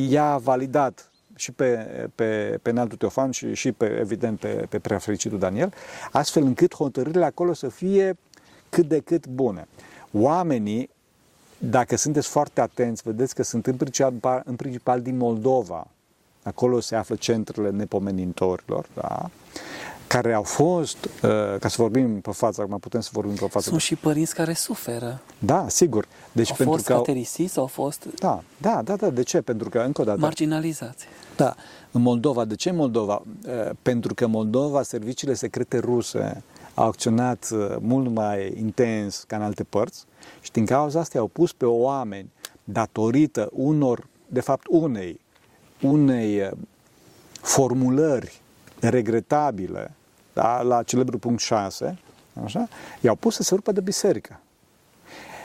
i-a 0.09 0.37
validat 0.37 1.11
și 1.35 1.53
pe, 1.53 1.77
pe, 2.15 2.59
pe 2.63 2.71
înaltul 2.71 2.99
Teofan 2.99 3.31
și, 3.31 3.55
și 3.55 3.73
pe, 3.73 3.87
evident 3.87 4.39
pe, 4.39 4.67
pe 4.69 4.79
preafericitul 4.79 5.39
Daniel, 5.39 5.73
astfel 6.13 6.43
încât 6.43 6.75
hotărârile 6.75 7.25
acolo 7.25 7.53
să 7.53 7.69
fie 7.69 8.17
cât 8.69 8.89
de 8.89 8.99
cât 8.99 9.27
bune. 9.27 9.69
Oamenii, 10.13 10.91
dacă 11.59 11.97
sunteți 11.97 12.29
foarte 12.29 12.61
atenți, 12.61 13.03
vedeți 13.05 13.35
că 13.35 13.43
sunt 13.43 13.67
în 13.67 13.77
principal, 13.77 14.43
în 14.45 14.57
principal 14.57 15.01
din 15.03 15.17
Moldova, 15.17 15.87
acolo 16.49 16.81
se 16.81 16.97
află 16.97 17.15
centrele 17.15 17.71
nepomenintorilor, 17.71 18.87
da? 18.95 19.31
care 20.09 20.33
au 20.33 20.43
fost, 20.43 21.05
uh, 21.05 21.31
ca 21.61 21.69
să 21.69 21.83
vorbim 21.83 22.21
pe 22.21 22.31
față, 22.31 22.61
acum 22.61 22.79
putem 22.79 23.01
să 23.01 23.11
vorbim 23.13 23.35
pe 23.35 23.47
față. 23.47 23.69
Sunt 23.69 23.81
și 23.81 23.95
părinți 23.95 24.35
care 24.35 24.53
suferă. 24.53 25.21
Da, 25.39 25.69
sigur. 25.69 26.07
Deci 26.33 26.51
au 26.51 26.57
pentru 26.57 26.75
fost 26.75 26.87
că 26.87 26.93
au... 26.93 26.99
aterisiți, 26.99 27.59
au 27.59 27.67
fost 27.67 28.07
Da, 28.19 28.43
da, 28.57 28.83
da, 28.83 28.97
da, 28.97 29.11
de 29.11 29.23
ce? 29.23 29.41
Pentru 29.41 29.69
că, 29.69 29.79
încă 29.79 30.01
o 30.01 30.05
dată, 30.05 30.19
marginalizați. 30.21 31.05
da, 31.37 31.55
în 31.91 32.03
Moldova, 32.03 32.45
de 32.45 32.55
ce 32.55 32.71
Moldova? 32.71 33.23
Uh, 33.47 33.71
Pentru 33.83 34.15
că 34.15 34.27
Moldova, 34.27 34.83
serviciile 34.83 35.35
secrete 35.35 35.79
ruse 35.79 36.43
au 36.75 36.87
acționat 36.87 37.49
uh, 37.53 37.77
mult 37.81 38.11
mai 38.11 38.55
intens 38.57 39.25
ca 39.27 39.37
în 39.37 39.43
alte 39.43 39.65
părți 39.65 40.05
și 40.41 40.51
din 40.51 40.67
cauza 40.67 41.01
asta 41.01 41.19
au 41.19 41.27
pus 41.27 41.53
pe 41.53 41.65
oameni 41.65 42.31
datorită 42.65 43.49
unor, 43.53 44.07
de 44.27 44.41
fapt 44.41 44.67
unei, 44.69 45.21
unei 45.81 46.41
uh, 46.41 46.51
formulări 47.41 48.41
regretabile 48.81 49.91
da, 50.33 50.63
la 50.63 50.83
celebrul 50.83 51.19
punct 51.19 51.41
6, 51.41 51.99
așa, 52.45 52.69
i-au 53.01 53.15
pus 53.15 53.35
să 53.35 53.43
se 53.43 53.55
rupă 53.55 53.73
de 53.73 53.81
biserică. 53.81 54.41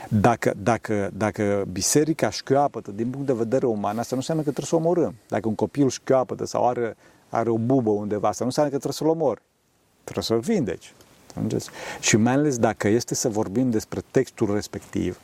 Dacă, 0.09 0.53
dacă, 0.57 1.09
dacă 1.13 1.65
biserica 1.71 2.29
șchioapătă 2.29 2.91
din 2.91 3.09
punct 3.09 3.25
de 3.25 3.33
vedere 3.33 3.65
uman, 3.65 3.97
asta 3.99 4.09
nu 4.11 4.17
înseamnă 4.17 4.43
că 4.43 4.51
trebuie 4.51 4.65
să 4.65 4.75
o 4.75 4.89
omorâm. 4.89 5.15
Dacă 5.27 5.47
un 5.47 5.55
copil 5.55 5.89
șchioapătă 5.89 6.45
sau 6.45 6.67
are, 6.67 6.95
are 7.29 7.49
o 7.49 7.57
bubă 7.57 7.89
undeva, 7.89 8.27
asta 8.27 8.43
nu 8.43 8.49
înseamnă 8.49 8.71
că 8.71 8.77
trebuie 8.79 8.97
să-l 8.97 9.21
omori. 9.21 9.41
Trebuie 10.03 10.23
să-l 10.23 10.39
vindeci. 10.39 10.93
Înțelegeți? 11.35 11.69
Și 11.99 12.17
mai 12.17 12.33
ales 12.33 12.57
dacă 12.57 12.87
este 12.87 13.15
să 13.15 13.29
vorbim 13.29 13.69
despre 13.69 14.01
textul 14.11 14.53
respectiv, 14.53 15.19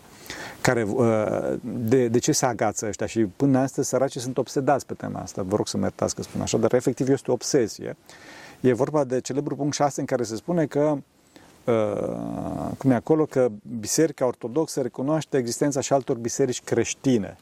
care, 0.62 0.84
uh, 0.84 1.54
de, 1.62 2.08
de 2.08 2.20
ce 2.20 2.32
se 2.32 2.46
agață 2.46 2.88
ăștia 2.88 3.06
și 3.06 3.20
până 3.20 3.60
astăzi 3.60 3.90
săracii 3.90 4.20
sunt 4.20 4.38
obsedați 4.38 4.86
pe 4.86 4.94
tema 4.94 5.20
asta, 5.20 5.42
vă 5.42 5.56
rog 5.56 5.68
să 5.68 5.78
mă 5.78 5.84
iertați 5.84 6.16
că 6.16 6.22
spun 6.22 6.42
așa, 6.42 6.58
dar 6.58 6.74
efectiv 6.74 7.10
este 7.10 7.32
o 7.32 7.34
obsesie. 7.34 7.98
E 8.60 8.74
vorba 8.74 9.04
de 9.04 9.20
celebrul 9.20 9.58
punct 9.58 9.76
6 9.76 10.00
în 10.00 10.06
care 10.06 10.24
se 10.24 10.36
spune 10.36 10.66
că 10.66 10.98
uh, 11.64 12.72
cum 12.78 12.92
e 12.92 12.96
acolo, 12.96 13.26
că 13.26 13.50
Biserica 13.80 14.26
Ortodoxă 14.26 14.82
recunoaște 14.82 15.38
existența 15.38 15.80
și 15.80 15.94
altor 15.94 16.18
biserici 16.18 16.62
creștine. 16.62 17.38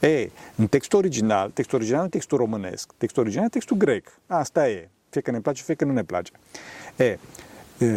E, 0.00 0.30
în 0.56 0.66
textul 0.66 0.98
original, 0.98 1.50
textul 1.50 1.78
original 1.78 2.04
e 2.04 2.08
textul 2.08 2.38
românesc, 2.38 2.92
textul 2.98 3.22
original 3.22 3.46
e 3.46 3.48
textul 3.48 3.76
grec. 3.76 4.18
Asta 4.26 4.68
e. 4.68 4.88
Fie 5.08 5.20
că 5.20 5.30
ne 5.30 5.40
place, 5.40 5.62
fie 5.62 5.74
că 5.74 5.84
nu 5.84 5.92
ne 5.92 6.04
place. 6.04 6.32
E, 6.96 7.18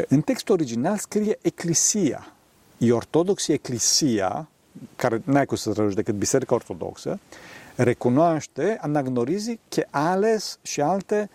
în 0.07 0.21
textul 0.21 0.55
original 0.55 0.97
scrie 0.97 1.37
Eclisia. 1.41 2.34
E 2.77 2.91
ortodox, 2.91 3.47
e 3.47 3.53
Eclisia, 3.53 4.49
care 4.95 5.21
n-ai 5.25 5.45
cum 5.45 5.57
să 5.57 5.71
traduci 5.71 5.93
decât 5.93 6.15
Biserica 6.15 6.55
Ortodoxă, 6.55 7.19
recunoaște 7.75 8.77
anagnorizi 8.81 9.59
che 9.69 9.87
ales 9.89 10.59
și 10.61 10.81
alte 10.81 11.29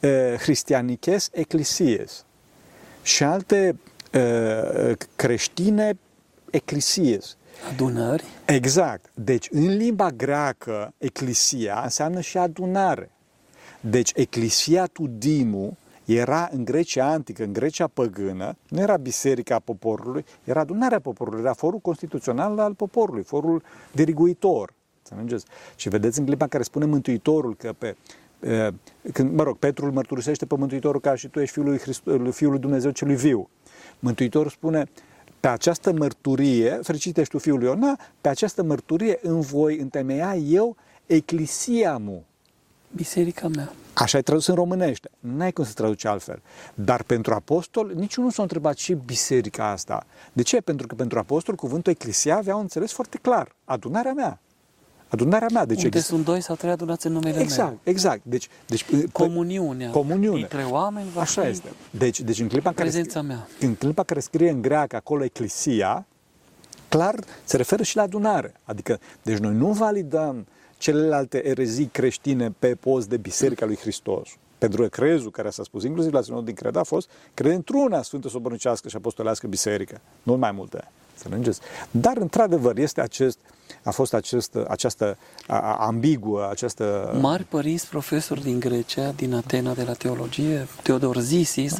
uh, 0.00 0.34
christianiches 0.38 1.28
ecclesies 1.32 2.24
și 3.02 3.22
alte 3.22 3.76
uh, 4.14 4.92
creștine 5.16 5.98
eclesies. 6.50 7.36
Adunări. 7.72 8.24
Exact. 8.44 9.10
Deci, 9.14 9.48
în 9.50 9.76
limba 9.76 10.10
greacă, 10.10 10.92
eclisia 10.98 11.80
înseamnă 11.82 12.20
și 12.20 12.38
adunare. 12.38 13.10
Deci, 13.80 14.12
eclisia 14.14 14.86
tudimu 14.86 15.76
era 16.14 16.48
în 16.52 16.64
Grecia 16.64 17.06
antică, 17.06 17.44
în 17.44 17.52
Grecia 17.52 17.86
păgână, 17.86 18.56
nu 18.68 18.80
era 18.80 18.96
biserica 18.96 19.58
poporului, 19.58 20.24
era 20.44 20.60
adunarea 20.60 21.00
poporului, 21.00 21.40
era 21.40 21.52
forul 21.52 21.78
constituțional 21.78 22.58
al 22.58 22.74
poporului, 22.74 23.22
forul 23.22 23.62
diriguitor. 23.92 24.72
Înțelegeți? 25.02 25.44
Și 25.76 25.88
vedeți 25.88 26.18
în 26.18 26.24
clipa 26.24 26.44
în 26.44 26.50
care 26.50 26.62
spune 26.62 26.84
Mântuitorul 26.84 27.56
că 27.56 27.74
pe 27.78 27.96
când, 29.12 29.34
mă 29.34 29.42
rog, 29.42 29.56
Petru 29.56 29.84
îl 29.84 29.92
mărturisește 29.92 30.46
pe 30.46 30.56
Mântuitorul 30.56 31.00
ca 31.00 31.14
și 31.14 31.28
tu 31.28 31.40
ești 31.40 31.52
Fiul 31.52 31.66
lui, 31.66 31.78
Hristos, 31.78 32.34
Fiul 32.34 32.50
lui 32.50 32.60
Dumnezeu 32.60 32.90
celui 32.90 33.16
viu. 33.16 33.48
Mântuitorul 33.98 34.50
spune, 34.50 34.86
pe 35.40 35.48
această 35.48 35.92
mărturie, 35.92 36.78
fericit 36.82 37.18
ești 37.18 37.32
tu 37.32 37.38
Fiul 37.38 37.58
lui 37.58 37.66
Iona, 37.66 37.98
pe 38.20 38.28
această 38.28 38.62
mărturie 38.62 39.18
îmi 39.22 39.42
voi 39.42 39.78
întemeia 39.78 40.36
eu 40.36 40.76
eclisia 41.06 41.96
mu. 41.96 42.24
Biserica 42.94 43.48
mea. 43.48 43.72
Așa 44.00 44.18
e 44.18 44.22
tradus 44.22 44.46
în 44.46 44.54
românește. 44.54 45.10
N-ai 45.18 45.52
cum 45.52 45.64
să 45.64 45.72
traduci 45.72 46.04
altfel. 46.04 46.42
Dar 46.74 47.02
pentru 47.02 47.34
apostol, 47.34 47.92
niciunul 47.94 48.30
s-a 48.30 48.42
întrebat 48.42 48.76
și 48.76 48.94
biserica 48.94 49.70
asta. 49.70 50.06
De 50.32 50.42
ce? 50.42 50.60
Pentru 50.60 50.86
că 50.86 50.94
pentru 50.94 51.18
apostol 51.18 51.54
cuvântul 51.54 51.92
eclisia 51.92 52.36
avea 52.36 52.54
un 52.54 52.60
înțeles 52.60 52.92
foarte 52.92 53.18
clar. 53.22 53.54
Adunarea 53.64 54.12
mea. 54.12 54.40
Adunarea 55.08 55.46
mea. 55.52 55.64
Deci 55.64 55.76
Unde 55.76 55.86
exist- 55.86 56.06
sunt 56.06 56.24
doi 56.24 56.40
sau 56.40 56.56
trei 56.56 56.70
adunați 56.70 57.06
în 57.06 57.12
numele 57.12 57.40
Exact, 57.40 57.68
meu. 57.68 57.78
exact. 57.82 58.20
Deci, 58.24 58.48
deci 58.66 58.84
Comuniunea. 59.12 59.90
Comuniune. 59.90 60.40
Între 60.40 60.62
oameni 60.62 61.08
va 61.14 61.20
Așa 61.20 61.42
fi 61.42 61.48
este. 61.48 61.68
Deci, 61.90 62.20
deci 62.20 62.38
în 62.40 62.48
clipa 62.48 62.68
în 62.68 62.74
care, 62.74 62.88
prezența 62.88 63.20
mea. 63.22 63.46
în 63.60 63.74
clipa 63.74 64.02
care 64.02 64.20
scrie 64.20 64.50
în 64.50 64.62
greacă 64.62 64.96
acolo 64.96 65.24
eclisia, 65.24 66.06
clar 66.88 67.14
se 67.44 67.56
referă 67.56 67.82
și 67.82 67.96
la 67.96 68.02
adunare. 68.02 68.54
Adică, 68.64 68.98
deci 69.22 69.38
noi 69.38 69.54
nu 69.54 69.72
validăm 69.72 70.46
celelalte 70.80 71.46
erezii 71.46 71.86
creștine 71.86 72.54
pe 72.58 72.74
post 72.74 73.08
de 73.08 73.16
Biserica 73.16 73.66
lui 73.66 73.76
Hristos. 73.76 74.28
Pentru 74.58 74.82
că 74.82 74.88
crezul 74.88 75.30
care 75.30 75.50
s-a 75.50 75.62
spus, 75.62 75.84
inclusiv 75.84 76.12
la 76.12 76.22
Sinodul 76.22 76.44
din 76.44 76.54
Cred, 76.54 76.76
a 76.76 76.82
fost 76.82 77.08
crede 77.34 77.54
într-una 77.54 78.02
Sfântă 78.02 78.28
Sobărnicească 78.28 78.88
și 78.88 78.96
Apostolească 78.96 79.46
Biserică, 79.46 80.00
nu 80.22 80.36
mai 80.36 80.52
multe. 80.52 80.88
Înțelegeți? 81.24 81.60
Dar, 81.90 82.16
într-adevăr, 82.16 82.78
este 82.78 83.00
acest, 83.00 83.38
a 83.82 83.90
fost 83.90 84.14
acest, 84.14 84.56
această 84.68 85.16
a, 85.46 85.60
a, 85.60 85.76
ambiguă, 85.86 86.48
această... 86.50 87.18
Mari 87.20 87.44
părinți 87.44 87.88
profesori 87.88 88.42
din 88.42 88.60
Grecia, 88.60 89.10
din 89.16 89.34
Atena 89.34 89.74
de 89.74 89.82
la 89.82 89.92
teologie, 89.92 90.68
Teodor 90.82 91.18
Zisis 91.18 91.78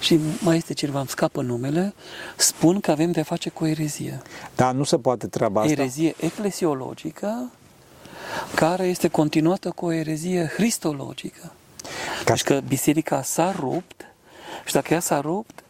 și 0.00 0.20
mai 0.40 0.56
este 0.56 0.74
cineva, 0.74 0.98
îmi 0.98 1.08
scapă 1.08 1.42
numele, 1.42 1.94
spun 2.36 2.80
că 2.80 2.90
avem 2.90 3.10
de 3.10 3.22
face 3.22 3.50
cu 3.50 3.64
o 3.64 3.66
erezie. 3.66 4.22
Dar 4.56 4.74
nu 4.74 4.84
se 4.84 4.98
poate 4.98 5.26
treaba 5.26 5.60
asta. 5.60 5.72
Erezie 5.72 6.14
eclesiologică 6.20 7.50
care 8.54 8.86
este 8.86 9.08
continuată 9.08 9.70
cu 9.70 9.86
o 9.86 9.92
erezie 9.92 10.50
cristologică. 10.54 11.52
Ca 12.24 12.32
Deci 12.32 12.42
că 12.42 12.60
biserica 12.68 13.22
s-a 13.22 13.54
rupt 13.58 14.06
și 14.66 14.72
dacă 14.72 14.94
ea 14.94 15.00
s-a 15.00 15.20
rupt, 15.20 15.62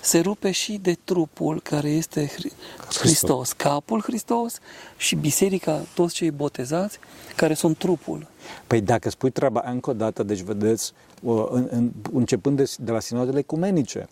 se 0.00 0.18
rupe 0.20 0.50
și 0.50 0.78
de 0.82 0.98
trupul 1.04 1.60
care 1.60 1.88
este 1.88 2.26
Hri- 2.26 2.52
Hristos, 2.98 3.52
capul 3.52 4.02
Hristos 4.02 4.58
și 4.96 5.14
biserica, 5.14 5.80
toți 5.94 6.14
cei 6.14 6.30
botezați, 6.30 6.98
care 7.36 7.54
sunt 7.54 7.78
trupul. 7.78 8.26
Păi 8.66 8.80
dacă 8.80 9.10
spui 9.10 9.30
treaba 9.30 9.62
încă 9.66 9.90
o 9.90 9.92
dată, 9.92 10.22
deci 10.22 10.40
vedeți, 10.40 10.92
uh, 11.22 11.46
în, 11.50 11.68
în, 11.70 11.92
începând 12.12 12.56
de, 12.56 12.72
de 12.78 12.90
la 12.90 13.00
sinodele 13.00 13.38
ecumenice, 13.38 14.08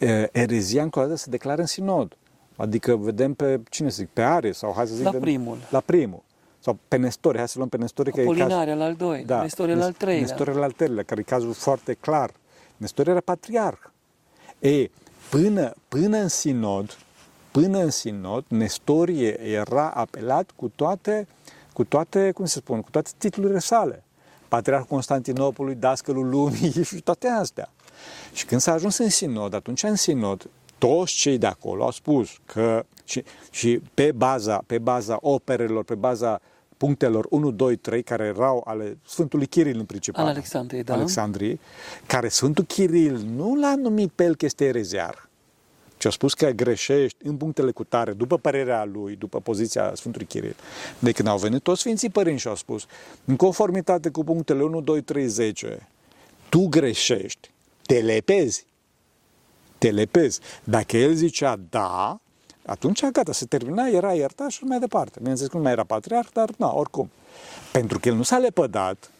uh, 0.00 0.08
erezia 0.32 0.82
încă 0.82 0.98
o 0.98 1.02
dată 1.02 1.16
se 1.16 1.30
declară 1.30 1.60
în 1.60 1.66
sinod. 1.66 2.16
Adică 2.56 2.96
vedem 2.96 3.34
pe, 3.34 3.60
cine 3.70 3.90
să 3.90 3.96
zic, 3.96 4.08
pe 4.12 4.22
Arie 4.22 4.52
sau 4.52 4.72
hai 4.76 4.86
să 4.86 4.94
zic... 4.94 5.04
La 5.04 5.10
de- 5.10 5.18
primul. 5.18 5.58
La 5.70 5.80
primul. 5.80 6.22
Sau 6.60 6.78
pe 6.88 6.96
Nestori, 6.96 7.36
hai 7.38 7.48
să 7.48 7.54
luăm 7.56 7.68
pe 7.68 7.76
Nestori. 7.76 8.12
că 8.12 8.20
e 8.20 8.24
caz- 8.24 8.32
Apolinarea 8.34 8.74
la 8.74 8.84
al 8.84 8.94
doilea, 8.94 9.24
da. 9.26 9.42
Nestor 9.42 9.68
la 9.68 9.84
al 9.84 9.92
treilea. 9.92 10.20
Nestor 10.20 10.54
la 10.54 10.64
al 10.64 10.72
treilea, 10.72 11.02
care 11.02 11.20
e 11.20 11.22
cazul 11.22 11.52
foarte 11.52 11.94
clar. 11.94 12.30
Nestor 12.76 13.08
era 13.08 13.20
patriarh. 13.20 13.78
E, 14.58 14.90
până, 15.30 15.72
până 15.88 16.16
în 16.16 16.28
sinod, 16.28 16.98
până 17.50 17.78
în 17.78 17.90
sinod, 17.90 18.44
Nestorie 18.48 19.40
era 19.40 19.90
apelat 19.90 20.50
cu 20.56 20.68
toate, 20.74 21.26
cu 21.72 21.84
toate, 21.84 22.30
cum 22.30 22.44
se 22.44 22.58
spun, 22.58 22.80
cu 22.80 22.90
toate 22.90 23.10
titlurile 23.18 23.58
sale. 23.58 24.02
Patriarhul 24.48 24.88
Constantinopolului, 24.88 25.78
dascălul 25.78 26.28
lumii 26.28 26.72
și 26.84 27.00
toate 27.00 27.28
astea. 27.28 27.70
Și 28.32 28.44
când 28.44 28.60
s-a 28.60 28.72
ajuns 28.72 28.98
în 28.98 29.08
sinod, 29.10 29.54
atunci 29.54 29.82
în 29.82 29.94
sinod, 29.96 30.46
toți 30.78 31.14
cei 31.14 31.38
de 31.38 31.46
acolo 31.46 31.84
au 31.84 31.90
spus 31.90 32.28
că 32.44 32.84
și, 33.04 33.24
și 33.50 33.80
pe, 33.94 34.12
baza, 34.12 34.62
pe 34.66 34.78
baza 34.78 35.18
operelor, 35.20 35.84
pe 35.84 35.94
baza 35.94 36.40
punctelor 36.76 37.26
1, 37.30 37.50
2, 37.50 37.76
3, 37.76 38.02
care 38.02 38.24
erau 38.24 38.62
ale 38.66 38.98
Sfântului 39.06 39.46
Chiril 39.46 39.78
în 39.78 39.84
principal. 39.84 40.24
Al 40.24 40.30
Alexandriei, 40.30 40.82
da. 40.82 40.94
Alexandriei, 40.94 41.60
care 42.06 42.28
Sfântul 42.28 42.64
Chiril 42.64 43.16
nu 43.16 43.54
l-a 43.54 43.74
numit 43.74 44.10
pe 44.10 44.24
el 44.24 44.36
că 44.36 44.44
este 44.44 44.64
ereziar, 44.64 45.28
ci 45.96 46.04
a 46.04 46.10
spus 46.10 46.34
că 46.34 46.50
greșești 46.50 47.26
în 47.26 47.36
punctele 47.36 47.70
cu 47.70 47.84
tare, 47.84 48.12
după 48.12 48.38
părerea 48.38 48.84
lui, 48.84 49.16
după 49.16 49.40
poziția 49.40 49.92
Sfântului 49.94 50.26
Chiril. 50.26 50.56
De 50.98 51.12
când 51.12 51.28
au 51.28 51.38
venit 51.38 51.62
toți 51.62 51.80
Sfinții 51.80 52.10
Părinți 52.10 52.40
și 52.40 52.48
au 52.48 52.56
spus, 52.56 52.86
în 53.24 53.36
conformitate 53.36 54.08
cu 54.08 54.24
punctele 54.24 54.62
1, 54.62 54.80
2, 54.80 55.02
3, 55.02 55.26
10, 55.26 55.88
tu 56.48 56.66
greșești, 56.66 57.50
te 57.86 57.98
lepezi. 57.98 58.66
Te 59.78 59.90
lepezi. 59.90 60.40
Dacă 60.64 60.96
el 60.96 61.14
zicea 61.14 61.56
da, 61.70 62.20
atunci 62.66 63.04
gata, 63.04 63.32
se 63.32 63.44
termina, 63.44 63.86
era 63.86 64.12
iertat 64.12 64.50
și 64.50 64.64
mai 64.64 64.78
departe. 64.78 65.18
Bineînțeles 65.18 65.50
că 65.50 65.56
nu 65.56 65.62
mai 65.62 65.72
era 65.72 65.84
patriarh, 65.84 66.28
dar 66.32 66.50
na, 66.56 66.72
oricum. 66.74 67.10
Pentru 67.72 67.98
că 67.98 68.08
el 68.08 68.14
nu 68.14 68.22
s-a 68.22 68.38
lepădat, 68.38 69.10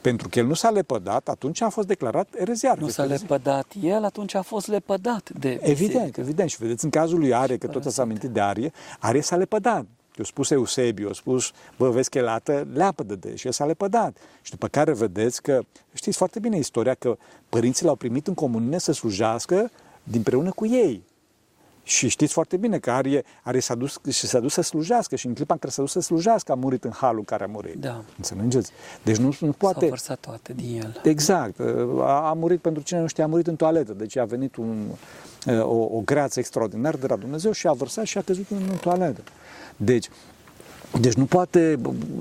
pentru 0.00 0.28
că 0.28 0.38
el 0.38 0.46
nu 0.46 0.54
s-a 0.54 0.70
lepădat, 0.70 1.28
atunci 1.28 1.60
a 1.60 1.68
fost 1.68 1.86
declarat 1.86 2.28
ereziar. 2.38 2.78
Nu 2.78 2.88
s-a 2.88 3.04
lepădat 3.04 3.66
el, 3.82 4.04
atunci 4.04 4.34
a 4.34 4.42
fost 4.42 4.66
lepădat 4.68 5.30
de 5.38 5.48
Evident, 5.62 5.92
biserică. 5.92 6.20
evident. 6.20 6.50
Și 6.50 6.56
vedeți, 6.60 6.84
în 6.84 6.90
cazul 6.90 7.18
lui 7.18 7.34
Arie, 7.34 7.56
că 7.56 7.66
tot 7.66 7.84
s-a 7.84 8.02
amintit 8.02 8.30
de 8.30 8.40
Arie, 8.40 8.72
Arie 8.98 9.22
s-a 9.22 9.36
lepădat. 9.36 9.84
Eu 10.16 10.24
spus 10.24 10.50
Eusebiu, 10.50 11.06
eu 11.06 11.12
spus, 11.12 11.50
bă, 11.76 11.90
vezi 11.90 12.10
că 12.10 12.20
lată, 12.20 12.66
leapădă 12.72 13.14
de 13.14 13.36
și 13.36 13.46
el 13.46 13.52
s-a 13.52 13.64
lepădat. 13.64 14.16
Și 14.42 14.50
după 14.50 14.68
care 14.68 14.92
vedeți 14.92 15.42
că, 15.42 15.60
știți 15.92 16.16
foarte 16.16 16.38
bine 16.38 16.56
istoria, 16.58 16.94
că 16.94 17.16
părinții 17.48 17.84
l-au 17.84 17.94
primit 17.94 18.26
în 18.26 18.34
comunie 18.34 18.78
să 18.78 18.92
slujească 18.92 19.70
dinpreună 20.10 20.50
cu 20.50 20.66
ei. 20.66 21.02
Și 21.82 22.08
știți 22.08 22.32
foarte 22.32 22.56
bine 22.56 22.78
că 22.78 22.90
Arie, 22.90 23.24
Arie 23.42 23.60
s-a 23.60 23.74
dus 23.74 24.00
și 24.10 24.26
s-a 24.26 24.40
dus 24.40 24.52
să 24.52 24.60
slujească 24.60 25.16
și 25.16 25.26
în 25.26 25.34
clipa 25.34 25.52
în 25.52 25.58
care 25.58 25.72
s-a 25.72 25.82
dus 25.82 25.90
să 25.90 26.00
slujească 26.00 26.52
a 26.52 26.54
murit 26.54 26.84
în 26.84 26.90
halul 26.90 27.18
în 27.18 27.24
care 27.24 27.44
a 27.44 27.46
murit. 27.46 27.74
Da. 27.74 28.02
Înțelegeți? 28.16 28.70
Deci 29.02 29.16
nu, 29.16 29.26
nu 29.26 29.32
S-au 29.32 29.54
poate... 29.58 29.86
vărsat 29.86 30.18
toate 30.18 30.52
din 30.52 30.80
el. 30.80 31.00
Exact. 31.04 31.60
A, 32.00 32.28
a 32.28 32.32
murit 32.32 32.60
pentru 32.60 32.82
cine 32.82 33.00
nu 33.00 33.06
știe, 33.06 33.22
a 33.22 33.26
murit 33.26 33.46
în 33.46 33.56
toaletă. 33.56 33.92
Deci 33.92 34.16
a 34.16 34.24
venit 34.24 34.56
un, 34.56 34.86
o, 35.46 35.76
o 35.96 36.02
greață 36.04 36.38
extraordinară 36.38 36.96
de 36.96 37.06
la 37.06 37.16
Dumnezeu 37.16 37.52
și 37.52 37.66
a 37.66 37.72
vărsat 37.72 38.04
și 38.04 38.18
a 38.18 38.22
căzut 38.22 38.50
în, 38.50 38.62
în 38.70 38.76
toaletă. 38.76 39.20
Deci, 39.76 40.08
deci 41.00 41.12
nu 41.12 41.24
poate, 41.24 41.78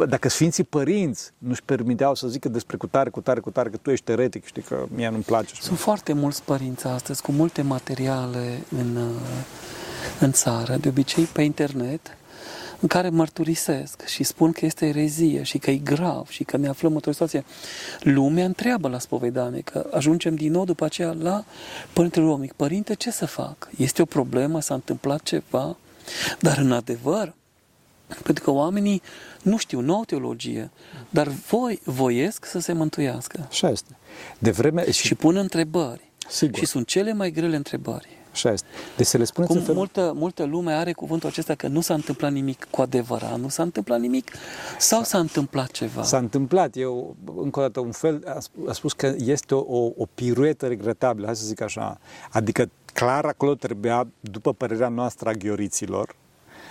dacă 0.08 0.30
Sfinții 0.30 0.64
Părinți 0.64 1.32
nu-și 1.38 1.64
permiteau 1.64 2.16
să 2.16 2.28
zică 2.28 2.50
despre 2.50 2.78
cutare, 2.78 3.10
cutare, 3.10 3.40
cutare, 3.40 3.70
că 3.70 3.78
tu 3.78 3.92
ești 3.92 4.12
eretic, 4.12 4.46
știi 4.46 4.62
că 4.62 4.86
mie 4.96 5.10
nu-mi 5.10 5.24
place. 5.24 5.54
Sunt 5.62 5.78
foarte 5.78 6.14
mulți 6.14 6.44
părinți 6.44 6.88
astăzi 6.88 7.22
cu 7.22 7.32
multe 7.32 7.62
materiale 7.62 8.62
în, 8.70 8.96
uh, 8.96 9.22
în 10.20 10.32
țară, 10.32 10.76
de 10.76 10.88
obicei 10.88 11.24
pe 11.24 11.42
internet, 11.42 12.18
în 12.80 12.88
care 12.88 13.10
mărturisesc 13.10 14.06
și 14.06 14.24
spun 14.24 14.52
că 14.52 14.66
este 14.66 14.86
erezie 14.86 15.44
și 15.44 15.58
că 15.58 15.72
e 15.72 15.78
grav 15.78 16.28
și 16.28 16.44
că 16.44 16.58
ne 16.58 16.68
aflăm 16.68 16.94
într-o 16.94 17.12
situație. 17.12 17.46
Lumea 18.00 18.46
întreabă 18.46 18.88
la 18.88 19.00
spovedanie, 19.00 19.62
că 19.62 19.86
ajungem 19.92 20.36
din 20.36 20.52
nou 20.52 20.66
după 20.66 20.86
aceea 20.86 21.16
la 21.20 21.44
Părintele 21.94 22.26
Romic. 22.26 22.54
Părinte, 22.54 22.94
ce 22.94 23.12
să 23.12 23.26
fac? 23.26 23.70
Este 23.78 24.02
o 24.02 24.06
problemă? 24.06 24.62
S-a 24.62 24.74
întâmplat 24.74 25.24
ceva? 25.24 25.78
Dar 26.40 26.58
în 26.58 26.72
adevăr, 26.72 27.34
pentru 28.24 28.44
că 28.44 28.52
oamenii 28.52 29.02
nu 29.42 29.58
știu, 29.58 29.80
nu 29.80 29.96
au 29.96 30.04
teologie, 30.04 30.72
dar 31.10 31.28
voi 31.28 31.80
voiesc 31.84 32.46
să 32.46 32.60
se 32.60 32.74
mântuiască. 32.74 33.46
Așa 33.50 33.70
este. 33.70 33.98
De 34.40 34.52
vreme... 34.52 34.92
Și 34.92 35.16
pun 35.16 35.36
întrebări. 35.36 36.12
Sigur. 36.30 36.58
Și 36.60 36.66
sunt 36.66 36.88
cele 36.88 37.14
mai 37.14 37.32
grele 37.32 37.56
întrebări. 37.56 38.08
Așa 38.32 38.52
este. 38.52 38.68
Deci 38.98 39.06
să 39.06 39.18
le 39.18 39.24
spuneți 39.24 39.52
Cum 39.52 39.62
în 39.62 39.68
fel... 39.68 39.76
multă, 39.76 40.14
multă 40.16 40.44
lume 40.44 40.74
are 40.74 40.94
cuvântul 40.94 41.30
acesta 41.30 41.56
că 41.56 41.68
nu 41.68 41.82
s-a 41.82 41.94
întâmplat 41.94 42.32
nimic 42.32 42.68
cu 42.70 42.82
adevărat, 42.82 43.40
nu 43.40 43.48
s-a 43.48 43.64
întâmplat 43.64 44.00
nimic 44.00 44.32
sau 44.80 45.04
s-a 45.04 45.18
întâmplat 45.18 45.72
ceva? 45.72 46.04
S-a 46.04 46.18
întâmplat. 46.18 46.76
Eu, 46.76 47.16
încă 47.36 47.60
o 47.60 47.62
dată, 47.62 47.80
un 47.80 47.92
fel, 47.92 48.24
a 48.28 48.38
sp- 48.38 48.70
a 48.70 48.72
spus 48.72 48.94
că 48.94 49.16
este 49.18 49.54
o, 49.56 49.60
o, 49.60 49.92
o 49.98 50.08
piruetă 50.14 50.68
regretabilă, 50.68 51.26
hai 51.26 51.36
să 51.36 51.46
zic 51.46 51.62
așa. 51.62 51.98
Adică 52.32 52.70
clar 52.94 53.26
acolo 53.26 53.56
trebuia, 53.56 54.08
după 54.20 54.54
părerea 54.54 54.90
noastră 54.90 55.30
a 55.30 55.34
ghioriților, 55.34 56.16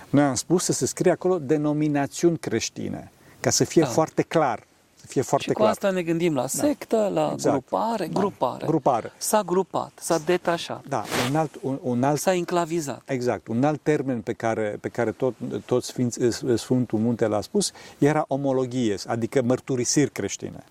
noi 0.09 0.23
am 0.23 0.35
spus 0.35 0.63
să 0.63 0.73
se 0.73 0.85
scrie 0.85 1.11
acolo 1.11 1.39
denominațiuni 1.39 2.37
creștine, 2.37 3.11
ca 3.39 3.49
să 3.49 3.63
fie 3.63 3.81
Da. 3.81 3.87
foarte 3.87 4.21
clar. 4.21 4.65
Să 4.95 5.05
fie 5.07 5.21
foarte 5.21 5.45
și 5.47 5.51
cu 5.53 5.59
clar. 5.59 5.71
asta 5.71 5.89
ne 5.89 6.01
gândim 6.01 6.33
la 6.33 6.47
sectă, 6.47 7.09
la 7.13 7.29
Exact. 7.33 7.55
grupare, 7.55 8.07
Da. 8.11 8.19
grupare. 8.19 8.65
Grupare. 8.65 9.11
S-a 9.17 9.41
grupat, 9.41 9.91
s-a 9.99 10.17
detașat, 10.25 10.83
Da, 10.87 11.03
un 11.29 11.35
alt, 11.35 11.59
un, 11.61 11.79
un 11.81 12.03
alt 12.03 12.19
s-a 12.19 12.33
enclavizat. 12.33 13.01
Exact. 13.05 13.47
Un 13.47 13.63
alt 13.63 13.79
termen 13.83 14.21
pe 14.21 14.33
care, 14.33 14.77
pe 14.81 14.89
care 14.89 15.11
tot, 15.11 15.33
tot 15.65 15.83
Sfinț, 15.83 16.15
Sfântul 16.55 16.99
Munte 16.99 17.27
l-a 17.27 17.41
spus 17.41 17.71
era 17.97 18.25
omologie, 18.27 18.95
adică 19.07 19.41
mărturisiri 19.41 20.09
creștine. 20.11 20.63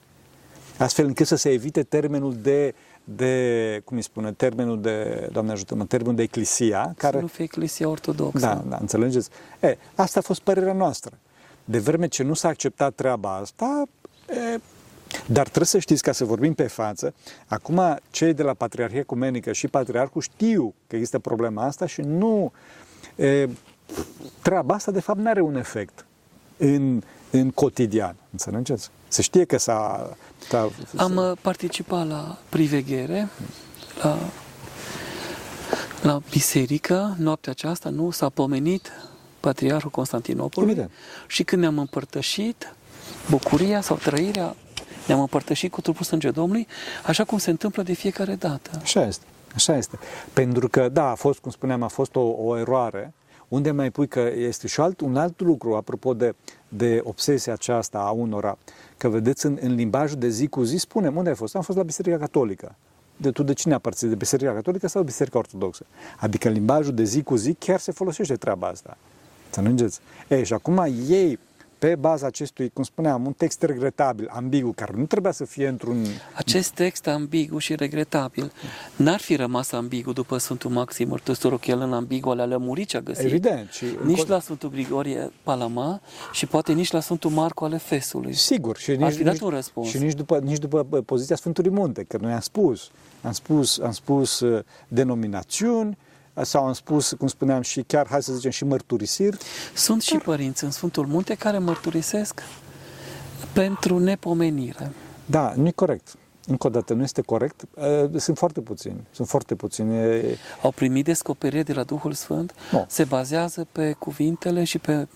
Astfel 0.79 1.07
încât 1.07 1.27
să 1.27 1.37
se 1.37 1.51
evite 1.51 1.83
termenul 1.83 2.35
de, 2.43 2.75
de 3.09 3.83
cum 3.85 3.97
îi 3.97 4.03
spune, 4.03 4.33
termenul 4.33 4.81
de, 4.81 5.29
Doamne 5.33 5.53
ajută-mă, 5.53 5.85
termenul 5.85 6.15
de 6.15 6.23
eclisia, 6.23 6.81
Care... 6.81 6.95
care... 6.97 7.17
Să 7.17 7.23
nu 7.23 7.27
fie 7.27 7.45
Eclesia 7.45 7.89
Ortodoxă. 7.89 8.47
Da, 8.47 8.65
da, 8.69 8.77
înțelegeți? 8.81 9.29
E, 9.61 9.77
asta 9.95 10.19
a 10.19 10.23
fost 10.23 10.41
părerea 10.41 10.73
noastră. 10.73 11.19
De 11.65 11.79
vreme 11.79 12.07
ce 12.07 12.23
nu 12.23 12.35
s-a 12.35 12.49
acceptat 12.49 12.95
treaba 12.95 13.35
asta, 13.37 13.83
e, 14.29 14.61
dar 15.27 15.45
trebuie 15.45 15.67
să 15.67 15.79
știți, 15.79 16.03
ca 16.03 16.13
să 16.13 16.25
vorbim 16.25 16.55
pe 16.55 16.67
față, 16.67 17.15
acum 17.47 17.99
cei 18.11 18.35
de 18.35 18.43
la 18.43 18.55
Patriarhia 18.55 18.99
Ecumenică 18.99 19.53
și 19.53 19.69
Patriarhul 19.69 20.23
știu 20.23 20.75
că 20.87 20.97
există 20.97 21.19
problema 21.19 21.65
asta 21.65 21.87
și 21.87 22.01
nu... 22.01 22.53
E, 23.17 23.49
treaba 24.43 24.75
asta, 24.75 24.91
de 24.91 25.01
fapt, 25.01 25.19
nu 25.19 25.29
are 25.29 25.41
un 25.41 25.57
efect 25.57 26.07
în, 26.57 27.03
în 27.31 27.51
cotidian, 27.51 28.17
înțelegeți? 28.31 28.91
Se 29.17 29.23
știe 29.23 29.45
că 29.45 29.59
s-a... 29.59 30.17
s-a 30.49 30.71
Am 30.97 31.17
uh, 31.17 31.33
participat 31.41 32.09
la 32.09 32.39
priveghere, 32.49 33.29
la, 34.03 34.19
la 36.03 36.21
biserică, 36.31 37.17
noaptea 37.19 37.53
aceasta, 37.53 37.89
nu? 37.89 38.11
S-a 38.11 38.29
pomenit 38.29 38.93
Patriarhul 39.41 39.91
Constantinopolului 39.91 40.75
Evident. 40.75 40.97
și 41.27 41.43
când 41.43 41.63
ne-am 41.63 41.79
împărtășit 41.79 42.75
bucuria 43.31 43.81
sau 43.81 43.97
trăirea, 43.97 44.57
ne-am 45.07 45.21
împărtășit 45.21 45.71
cu 45.71 45.81
trupul 45.81 46.05
sânge 46.05 46.31
Domnului, 46.31 46.67
așa 47.07 47.25
cum 47.25 47.39
se 47.39 47.51
întâmplă 47.51 47.83
de 47.83 47.93
fiecare 47.93 48.35
dată. 48.35 48.71
Așa 48.83 49.07
este, 49.07 49.25
așa 49.55 49.77
este. 49.77 49.99
Pentru 50.33 50.69
că, 50.69 50.89
da, 50.89 51.11
a 51.11 51.15
fost, 51.15 51.39
cum 51.39 51.51
spuneam, 51.51 51.83
a 51.83 51.89
fost 51.89 52.15
o, 52.15 52.21
o 52.21 52.59
eroare, 52.59 53.15
unde 53.49 53.71
mai 53.71 53.91
pui 53.91 54.09
că 54.09 54.21
este 54.37 54.67
și 54.67 54.81
alt, 54.81 55.01
un 55.01 55.17
alt 55.17 55.41
lucru, 55.41 55.75
apropo 55.75 56.15
de, 56.15 56.35
de 56.69 57.01
obsesia 57.05 57.53
aceasta 57.53 57.99
a 57.99 58.11
unora, 58.11 58.59
că 58.97 59.09
vedeți 59.09 59.47
în, 59.47 59.59
în 59.61 59.75
limbajul 59.75 60.19
de 60.19 60.29
zi 60.29 60.47
cu 60.47 60.63
zi, 60.63 60.77
spunem, 60.77 61.17
unde 61.17 61.29
ai 61.29 61.35
fost? 61.35 61.55
Am 61.55 61.63
fost 61.63 61.79
la 61.79 61.85
Biserica 61.85 62.19
Catolică. 62.19 62.75
De 63.17 63.31
tu 63.31 63.43
de 63.43 63.53
cine 63.53 63.75
aparții? 63.75 64.09
De 64.09 64.15
Biserica 64.15 64.53
Catolică 64.53 64.89
sau 64.89 65.01
de 65.01 65.07
Biserica 65.07 65.39
Ortodoxă? 65.39 65.87
Adică 66.19 66.49
în 66.49 66.55
limbajul 66.55 66.95
de 66.95 67.05
zi 67.05 67.23
cu 67.23 67.37
zi 67.37 67.55
chiar 67.55 67.79
se 67.79 67.93
folosește 67.93 68.35
treaba 68.35 68.67
asta. 68.67 68.97
Înțelegeți? 69.47 70.01
Ei, 70.29 70.45
și 70.45 70.53
acum 70.53 70.79
ei, 71.09 71.39
pe 71.79 71.95
baza 71.95 72.27
acestui, 72.27 72.69
cum 72.69 72.83
spuneam, 72.83 73.27
un 73.27 73.33
text 73.33 73.63
regretabil, 73.63 74.29
ambigu, 74.31 74.73
care 74.73 74.93
nu 74.97 75.05
trebuia 75.05 75.33
să 75.33 75.45
fie 75.45 75.69
într-un... 75.69 76.05
Acest 76.35 76.71
text 76.71 77.07
ambigu 77.07 77.59
și 77.59 77.75
regretabil 77.75 78.53
n-ar 78.97 79.21
fi 79.21 79.37
rămas 79.37 79.73
ambigu 79.73 80.13
după 80.13 80.39
Sfântul 80.39 80.71
Maxim 80.71 81.09
Mărturistorul, 81.09 81.59
că 81.59 81.71
el 81.71 81.81
în 81.81 81.93
ambigu 81.93 82.31
alea 82.31 82.45
lămurit 82.45 82.89
ce 82.89 82.97
a 82.97 83.01
găsit. 83.01 83.25
Evident. 83.25 83.71
Și 83.71 83.85
Nici 84.05 84.27
la 84.27 84.41
Sfântul 84.41 84.71
Grigorie 84.71 85.33
Palama 85.43 86.01
și 86.33 86.47
poate 86.47 86.73
nici 86.73 86.91
la 86.91 87.01
Sfântul 87.01 87.31
Marco 87.31 87.65
al 87.65 87.73
Efesului. 87.73 88.35
Sigur, 88.35 88.77
și 88.77 88.91
Ar 88.91 88.97
nici, 88.97 89.13
fi 89.13 89.23
dat 89.23 89.33
nici, 89.33 89.43
un 89.43 89.49
răspuns. 89.49 89.89
și 89.89 89.99
nici 89.99 90.15
după, 90.15 90.39
nici 90.39 90.59
după 90.59 90.87
bă, 90.89 91.01
poziția 91.01 91.37
Sfântului 91.37 91.71
Munte, 91.71 92.03
că 92.03 92.19
noi 92.21 92.33
am 92.33 92.41
spus, 92.41 92.91
am 93.23 93.33
spus, 93.33 93.79
am 93.79 93.93
spus 93.93 94.41
uh, 94.41 94.65
denominațiuni, 94.89 95.89
uh, 95.89 96.06
sau 96.43 96.67
am 96.67 96.73
spus, 96.73 97.13
cum 97.19 97.27
spuneam, 97.27 97.61
și 97.63 97.83
chiar, 97.83 98.07
hai 98.11 98.23
să 98.23 98.33
zicem, 98.35 98.51
și 98.51 98.65
mărturisiri. 98.65 99.37
Sunt 99.75 100.03
și 100.03 100.17
părinți 100.17 100.65
în 100.65 100.71
Sfântul 100.71 101.07
Munte 101.07 101.35
care 101.35 101.59
mărturisesc 101.59 102.43
pentru 103.53 103.99
nepomenire. 103.99 104.91
Da, 105.27 105.53
nu 105.57 105.67
e 105.67 105.71
corect. 105.71 106.15
Încă 106.47 106.67
o 106.67 106.71
dată, 106.71 106.95
nu 106.95 107.03
este 107.03 107.21
corect. 107.21 107.63
Uh, 107.75 108.21
Sunt 108.21 108.39
foarte 108.39 108.61
puțini. 108.61 109.07
Sunt 109.11 109.29
foarte 109.29 109.55
puțini. 109.55 109.97
E- 109.97 110.37
Au 110.63 110.71
primit 110.71 111.05
descoperire 111.05 111.63
de 111.63 111.73
la 111.73 111.83
Duhul 111.83 112.13
Sfânt, 112.13 112.55
Nu. 112.73 112.85
se 112.89 113.05
bazează 113.05 113.67
pe 113.73 113.93
cuvintele 113.99 114.65
și 114.65 114.79
pe 114.79 115.07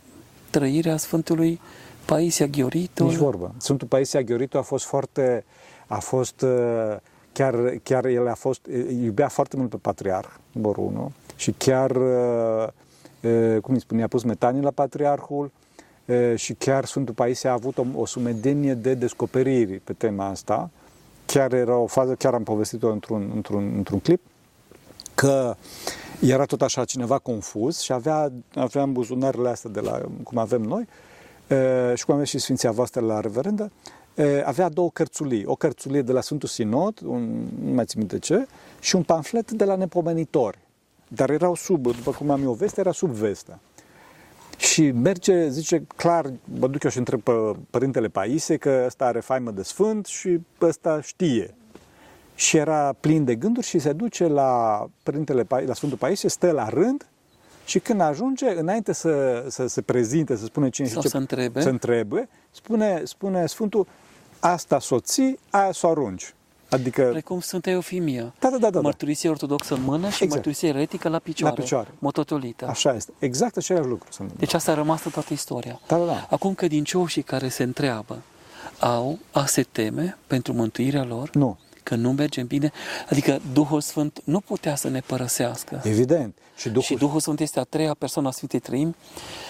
trăirea 0.50 0.96
Sfântului 0.96 1.60
Paisia 2.04 2.46
Ghioritul. 2.46 3.06
Nici 3.06 3.16
vorbă. 3.16 3.54
Sfântul 3.58 3.88
Paisia 3.88 4.22
Ghioritu 4.22 4.58
a 4.58 4.62
fost 4.62 4.84
foarte, 4.84 5.44
a 5.86 5.98
fost, 5.98 6.40
uh, 6.42 6.96
chiar, 7.32 7.54
chiar 7.82 8.04
el 8.04 8.28
a 8.28 8.34
fost, 8.34 8.66
uh, 8.66 8.86
iubea 9.02 9.28
foarte 9.28 9.56
mult 9.56 9.70
pe 9.70 9.76
patriarh, 9.76 10.28
numărul 10.52 10.84
unu, 10.84 11.12
și 11.36 11.52
chiar, 11.52 11.90
uh, 11.90 12.68
uh, 13.20 13.60
cum 13.60 13.74
îi 13.74 13.80
spune, 13.80 14.02
a 14.02 14.08
pus 14.08 14.22
metanii 14.22 14.62
la 14.62 14.70
patriarhul 14.70 15.50
uh, 16.04 16.32
și 16.36 16.54
chiar 16.54 16.84
Sfântul 16.84 17.14
Paisia 17.14 17.50
a 17.50 17.52
avut 17.52 17.78
o, 17.78 17.84
o 17.94 18.06
sumedenie 18.06 18.74
de 18.74 18.94
descoperiri 18.94 19.80
pe 19.84 19.92
tema 19.92 20.26
asta. 20.26 20.70
Chiar 21.26 21.52
era 21.52 21.76
o 21.76 21.86
fază, 21.86 22.14
chiar 22.14 22.34
am 22.34 22.42
povestit-o 22.42 22.90
într-un, 22.90 23.30
într-un, 23.34 23.72
într-un 23.76 23.98
clip, 23.98 24.20
că 25.14 25.56
era 26.20 26.44
tot 26.44 26.62
așa 26.62 26.84
cineva 26.84 27.18
confuz 27.18 27.78
și 27.78 27.92
avea, 27.92 28.32
avea 28.54 28.82
în 28.82 28.92
buzunarele 28.92 29.48
astea 29.48 29.70
de 29.70 29.80
la, 29.80 30.00
cum 30.22 30.38
avem 30.38 30.62
noi, 30.62 30.86
e, 31.46 31.94
și 31.94 32.04
cum 32.04 32.14
avem 32.14 32.26
și 32.26 32.38
Sfinția 32.38 32.70
voastră 32.70 33.00
la 33.00 33.20
reverendă, 33.20 33.62
e, 33.62 33.99
avea 34.44 34.68
două 34.68 34.90
cărțulii. 34.90 35.44
O 35.46 35.54
cărțulie 35.54 36.02
de 36.02 36.12
la 36.12 36.20
Sfântul 36.20 36.48
Sinod, 36.48 37.00
un, 37.04 37.48
nu 37.64 37.72
mai 37.72 37.84
țin 37.84 37.98
minte 37.98 38.18
ce, 38.18 38.46
și 38.80 38.96
un 38.96 39.02
pamflet 39.02 39.50
de 39.50 39.64
la 39.64 39.74
nepomenitori. 39.74 40.58
Dar 41.08 41.30
erau 41.30 41.54
sub, 41.54 41.82
după 41.82 42.10
cum 42.10 42.30
am 42.30 42.42
eu 42.42 42.52
veste, 42.52 42.80
era 42.80 42.92
sub 42.92 43.10
vestea. 43.10 43.58
Și 44.56 44.90
merge, 44.90 45.48
zice, 45.48 45.86
clar, 45.96 46.32
mă 46.58 46.68
duc 46.68 46.82
eu 46.82 46.90
și 46.90 46.98
întreb 46.98 47.20
pe 47.20 47.32
părintele 47.70 48.08
Paise 48.08 48.56
că 48.56 48.82
ăsta 48.86 49.04
are 49.04 49.20
faimă 49.20 49.50
de 49.50 49.62
sfânt 49.62 50.06
și 50.06 50.40
ăsta 50.60 51.00
știe. 51.00 51.54
și 52.34 52.56
era 52.56 52.92
plin 53.00 53.24
de 53.24 53.34
gânduri 53.34 53.66
și 53.66 53.78
se 53.78 53.92
duce 53.92 54.26
la 54.26 54.86
Părintele, 55.02 55.44
Pa- 55.44 55.64
la 55.64 55.74
Sfântul 55.74 55.98
Paisie, 55.98 56.28
stă 56.28 56.50
la 56.50 56.68
rând 56.68 57.06
și 57.70 57.78
când 57.78 58.00
ajunge, 58.00 58.58
înainte 58.58 58.92
să, 58.92 59.44
să 59.48 59.66
se 59.66 59.80
prezinte, 59.82 60.36
să 60.36 60.44
spune 60.44 60.68
cine 60.70 60.86
Sau 60.86 60.96
și 60.96 61.02
ce, 61.02 61.08
să 61.08 61.16
întrebe. 61.16 61.60
să 61.60 61.68
întrebe 61.68 62.28
spune, 62.50 63.02
spune 63.04 63.46
Sfântul, 63.46 63.86
asta 64.40 64.78
soții, 64.78 65.38
aia 65.50 65.72
să 65.72 65.86
o 65.86 65.90
arunci. 65.90 66.34
Adică, 66.70 67.02
Precum 67.10 67.40
Sfânta 67.40 67.70
Eufimia. 67.70 68.22
da, 68.38 68.48
da, 68.48 68.48
da, 68.50 68.58
da, 68.58 68.70
da. 68.70 68.80
Mărturisie 68.80 69.28
ortodoxă 69.28 69.74
în 69.74 69.82
mână 69.82 70.00
și 70.08 70.12
Exact. 70.12 70.30
mărturisie 70.30 70.68
eretică 70.68 71.08
la 71.08 71.18
picioare. 71.18 71.54
La 71.56 71.62
picioare. 71.62 71.88
Mototolită. 71.98 72.66
așa 72.66 72.94
este. 72.94 73.12
Exact 73.18 73.56
același 73.56 73.88
lucru 73.88 74.06
se 74.10 74.22
întâmplă. 74.22 74.46
Deci 74.46 74.54
asta 74.54 74.72
a 74.72 74.74
rămas 74.74 75.04
în 75.04 75.10
toată 75.10 75.32
istoria. 75.32 75.80
Da, 75.86 75.98
da, 75.98 76.04
da. 76.04 76.26
Acum 76.30 76.54
credincioșii 76.54 77.22
care 77.22 77.48
se 77.48 77.62
întreabă 77.62 78.18
au 78.78 79.18
a 79.32 79.46
se 79.46 79.62
teme 79.62 80.16
pentru 80.26 80.52
mântuirea 80.52 81.04
lor, 81.04 81.30
Nu, 81.34 81.58
că 81.90 81.96
nu 81.96 82.12
mergem 82.12 82.46
bine, 82.46 82.72
adică 83.10 83.40
Duhul 83.52 83.80
Sfânt 83.80 84.20
nu 84.24 84.40
putea 84.40 84.74
să 84.76 84.88
ne 84.88 85.00
părăsească. 85.06 85.80
evident. 85.84 86.34
Și 86.56 86.66
Duhul, 86.68 86.82
Și 86.82 86.94
Duhul 86.94 87.20
Sfânt 87.20 87.40
este 87.40 87.60
a 87.60 87.62
treia 87.62 87.94
persoană 87.98 88.28
a 88.28 88.30
Sfintei 88.30 88.60
Trăimi 88.60 88.94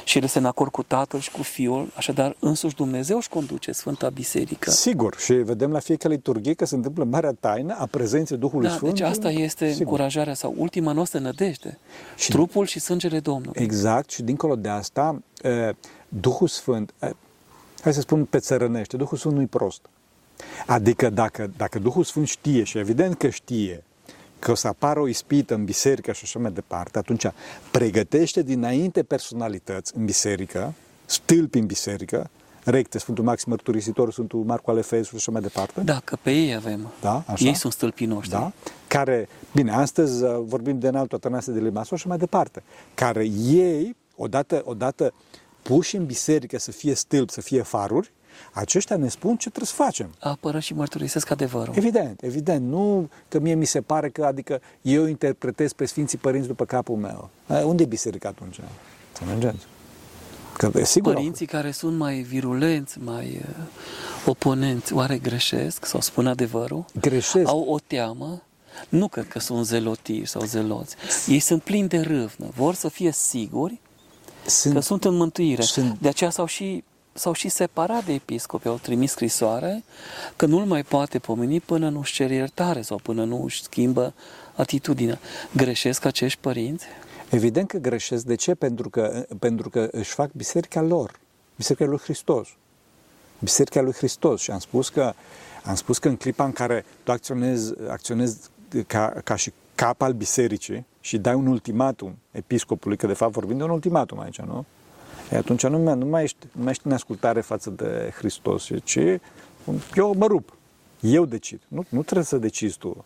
și 0.04 0.18
El 0.18 0.24
este 0.24 0.38
în 0.38 0.44
acord 0.44 0.70
cu 0.70 0.82
Tatăl 0.82 1.20
și 1.20 1.30
cu 1.30 1.42
Fiul, 1.42 1.92
așadar 1.96 2.36
însuși 2.38 2.74
Dumnezeu 2.74 3.16
își 3.16 3.28
conduce 3.28 3.72
Sfânta 3.72 4.08
Biserică. 4.08 4.70
Sigur, 4.70 5.16
și 5.18 5.32
vedem 5.32 5.70
la 5.72 5.78
fiecare 5.78 6.14
liturghie 6.14 6.54
că 6.54 6.64
se 6.64 6.74
întâmplă 6.74 7.04
marea 7.04 7.32
taină 7.40 7.74
a 7.78 7.86
prezenței 7.86 8.36
Duhului 8.36 8.68
Da, 8.68 8.74
Sfânt. 8.74 8.92
deci 8.92 9.00
asta 9.08 9.30
este 9.30 9.68
Sigur. 9.70 9.80
încurajarea 9.82 10.34
sau 10.34 10.54
ultima 10.56 10.92
noastră 10.92 11.18
nădejde. 11.18 11.78
Și- 12.16 12.30
Trupul 12.30 12.66
și 12.66 12.80
sângele 12.80 13.20
Domnului. 13.20 13.62
Exact, 13.62 14.10
și 14.10 14.22
dincolo 14.22 14.56
de 14.56 14.68
asta, 14.68 15.22
eh, 15.42 15.68
Duhul 16.08 16.48
Sfânt, 16.48 16.92
eh, 16.98 17.10
hai 17.82 17.92
să 17.94 18.00
spun 18.00 18.24
pe 18.24 18.38
țărănește, 18.38 18.96
Duhul 18.96 19.18
Sfânt 19.18 19.34
nu-i 19.34 19.46
prost. 19.46 19.80
Adică 20.66 21.10
dacă, 21.10 21.50
dacă 21.56 21.78
Duhul 21.78 22.04
Sfânt 22.04 22.28
știe, 22.28 22.64
și 22.64 22.78
evident 22.78 23.16
că 23.16 23.28
știe, 23.28 23.84
că 24.38 24.50
o 24.50 24.54
să 24.54 24.68
apară 24.68 25.00
o 25.00 25.08
ispită 25.08 25.54
în 25.54 25.64
biserică 25.64 26.12
și 26.12 26.20
așa 26.24 26.38
mai 26.38 26.50
departe, 26.50 26.98
atunci 26.98 27.26
pregătește 27.70 28.42
dinainte 28.42 29.02
personalități 29.02 29.96
în 29.96 30.04
biserică, 30.04 30.74
stâlpi 31.04 31.58
în 31.58 31.66
biserică, 31.66 32.30
recte, 32.64 32.98
Sfântul 32.98 33.24
Maxim 33.24 33.50
Mărturisitor, 33.50 34.12
Sfântul 34.12 34.44
Marcu 34.44 34.70
Alefesu 34.70 35.08
și 35.08 35.14
așa 35.16 35.30
mai 35.30 35.40
departe. 35.40 35.80
Da, 35.80 36.00
că 36.04 36.16
pe 36.22 36.30
ei 36.30 36.54
avem. 36.54 36.92
Da, 37.00 37.22
așa. 37.26 37.46
Ei 37.46 37.54
sunt 37.54 37.72
stâlpii 37.72 38.06
noștri. 38.06 38.38
Da? 38.38 38.52
Care, 38.86 39.28
bine, 39.54 39.72
astăzi 39.72 40.22
uh, 40.22 40.40
vorbim 40.44 40.78
de 40.78 40.88
înaltul 40.88 41.16
Atanase 41.16 41.52
de 41.52 41.60
Limassol 41.60 41.98
și 41.98 42.06
mai 42.06 42.18
departe, 42.18 42.62
care 42.94 43.24
ei, 43.46 43.96
odată, 44.16 44.62
odată 44.64 45.12
puși 45.62 45.96
în 45.96 46.06
biserică 46.06 46.58
să 46.58 46.70
fie 46.70 46.94
stâlp, 46.94 47.30
să 47.30 47.40
fie 47.40 47.62
faruri, 47.62 48.12
aceștia 48.52 48.96
ne 48.96 49.08
spun 49.08 49.36
ce 49.36 49.48
trebuie 49.48 49.66
să 49.66 49.74
facem. 49.74 50.14
Apără 50.18 50.58
și 50.58 50.74
mărturisesc 50.74 51.30
adevărul. 51.30 51.74
Evident, 51.76 52.22
evident, 52.22 52.68
nu 52.68 53.08
că 53.28 53.38
mie 53.38 53.54
mi 53.54 53.64
se 53.64 53.80
pare 53.80 54.08
că, 54.10 54.24
adică 54.24 54.60
eu 54.82 55.06
interpretez 55.06 55.72
pe 55.72 55.84
Sfinții 55.84 56.18
Părinți 56.18 56.46
după 56.46 56.64
capul 56.64 56.96
meu. 56.96 57.30
A, 57.46 57.58
Unde 57.58 57.82
e 57.82 57.86
biserica 57.86 58.28
atunci? 58.28 58.60
Să 59.12 59.22
mergeți. 59.26 59.66
Că, 60.56 60.70
e 60.74 60.84
sigur, 60.84 61.14
Părinții 61.14 61.46
care 61.46 61.70
sunt 61.70 61.96
mai 61.96 62.14
virulenți, 62.20 62.98
mai 62.98 63.40
uh, 63.48 63.64
oponenți, 64.26 64.92
oare 64.92 65.18
greșesc 65.18 65.84
sau 65.84 66.00
spun 66.00 66.26
adevărul? 66.26 66.84
greșesc. 67.00 67.48
Au 67.48 67.60
o 67.68 67.78
teamă? 67.86 68.42
Nu 68.88 69.08
cred 69.08 69.28
că 69.28 69.38
sunt 69.38 69.64
zelotivi 69.66 70.26
sau 70.26 70.42
zeloți. 70.42 70.96
Ei 71.26 71.38
sunt 71.38 71.62
plini 71.62 71.88
de 71.88 71.98
râvnă. 72.00 72.46
Vor 72.54 72.74
să 72.74 72.88
fie 72.88 73.12
siguri 73.12 73.80
sunt, 74.46 74.74
că 74.74 74.80
sunt 74.80 75.04
în 75.04 75.14
mântuire. 75.16 75.62
sunt- 75.62 75.98
De 76.00 76.08
aceea 76.08 76.30
s-au 76.30 76.46
și, 76.46 76.84
s-au 77.20 77.32
și 77.32 77.48
separat 77.48 78.04
de 78.04 78.12
episcopi, 78.12 78.68
au 78.68 78.76
trimis 78.82 79.10
scrisoare 79.10 79.82
că 80.36 80.46
nu-l 80.46 80.64
mai 80.64 80.82
poate 80.82 81.18
pomeni 81.18 81.60
până 81.60 81.88
nu-și 81.88 82.12
cere 82.12 82.34
iertare 82.34 82.82
sau 82.82 82.96
până 83.02 83.24
nu 83.24 83.42
își 83.44 83.62
schimbă 83.62 84.14
atitudinea. 84.54 85.18
Greșesc 85.56 86.04
acești 86.04 86.38
părinți? 86.40 86.84
Evident 87.30 87.68
că 87.68 87.78
greșesc. 87.78 88.24
De 88.24 88.34
ce? 88.34 88.54
Pentru 88.54 88.90
că, 88.90 89.26
pentru 89.38 89.70
că 89.70 89.88
își 89.90 90.10
fac 90.10 90.30
biserica 90.32 90.80
lor, 90.80 91.18
biserica 91.56 91.84
lui 91.84 91.98
Hristos. 91.98 92.48
Biserica 93.38 93.80
lui 93.80 93.92
Hristos. 93.92 94.40
Și 94.40 94.50
am 94.50 94.58
spus 94.58 94.88
că, 94.88 95.12
am 95.64 95.74
spus 95.74 95.98
că 95.98 96.08
în 96.08 96.16
clipa 96.16 96.44
în 96.44 96.52
care 96.52 96.84
tu 97.02 97.12
acționezi, 97.12 97.72
acționezi 97.88 98.38
ca, 98.86 99.20
ca 99.24 99.36
și 99.36 99.52
cap 99.74 100.02
al 100.02 100.12
bisericii 100.12 100.86
și 101.00 101.18
dai 101.18 101.34
un 101.34 101.46
ultimatum 101.46 102.18
episcopului, 102.30 102.96
că 102.96 103.06
de 103.06 103.12
fapt 103.12 103.32
vorbim 103.32 103.56
de 103.56 103.62
un 103.62 103.70
ultimatum 103.70 104.20
aici, 104.20 104.40
nu? 104.40 104.64
E 105.32 105.36
atunci 105.36 105.66
nu 105.66 105.78
mai, 105.78 105.96
nu 105.96 106.06
mai, 106.06 106.22
ești, 106.22 106.36
nu 106.52 106.62
mai 106.62 106.70
ești 106.70 106.86
în 106.86 106.92
ascultare 106.92 107.40
față 107.40 107.70
de 107.70 108.12
Hristos, 108.16 108.68
ci 108.84 108.98
eu 109.94 110.14
mă 110.18 110.26
rup. 110.26 110.54
Eu 111.00 111.24
decid. 111.24 111.60
Nu, 111.68 111.84
nu 111.88 112.02
trebuie 112.02 112.24
să 112.24 112.36
decizi 112.36 112.78
tu. 112.78 113.04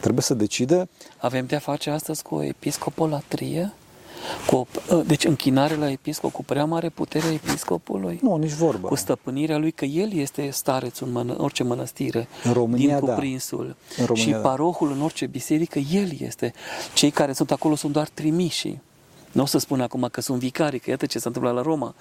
Trebuie 0.00 0.22
să 0.22 0.34
decidă 0.34 0.88
Avem 1.18 1.46
de-a 1.46 1.58
face 1.58 1.90
astăzi 1.90 2.22
cu 2.22 2.34
o 2.34 2.42
episcopolatrie? 2.42 3.72
Cu 4.46 4.56
o, 4.56 4.66
ă, 4.90 5.02
deci 5.06 5.24
închinare 5.24 5.74
la 5.74 5.90
episcop, 5.90 6.32
cu 6.32 6.44
prea 6.44 6.64
mare 6.64 6.88
putere 6.88 7.26
a 7.26 7.32
episcopului? 7.32 8.18
Nu, 8.22 8.36
nici 8.36 8.52
vorbă. 8.52 8.88
Cu 8.88 8.94
stăpânirea 8.94 9.58
lui, 9.58 9.70
că 9.70 9.84
el 9.84 10.12
este 10.12 10.50
starețul 10.50 11.06
în 11.06 11.12
mână, 11.12 11.34
orice 11.38 11.62
mănăstire, 11.62 12.28
În 12.44 12.52
România, 12.52 12.96
din 12.98 13.06
da. 13.06 13.12
cuprinsul. 13.12 13.76
În 13.98 14.04
România, 14.04 14.24
și 14.26 14.30
da. 14.30 14.38
parohul 14.38 14.92
în 14.92 15.02
orice 15.02 15.26
biserică, 15.26 15.78
el 15.78 16.10
este. 16.18 16.52
Cei 16.94 17.10
care 17.10 17.32
sunt 17.32 17.50
acolo 17.50 17.74
sunt 17.74 17.92
doar 17.92 18.08
trimiși. 18.08 18.78
Nu 19.32 19.42
o 19.42 19.46
să 19.46 19.58
spun 19.58 19.80
acum 19.80 20.08
că 20.12 20.20
sunt 20.20 20.38
vicari, 20.38 20.78
că 20.78 20.90
iată 20.90 21.06
ce 21.06 21.18
s-a 21.18 21.24
întâmplat 21.26 21.54
la 21.54 21.62
Roma. 21.62 21.94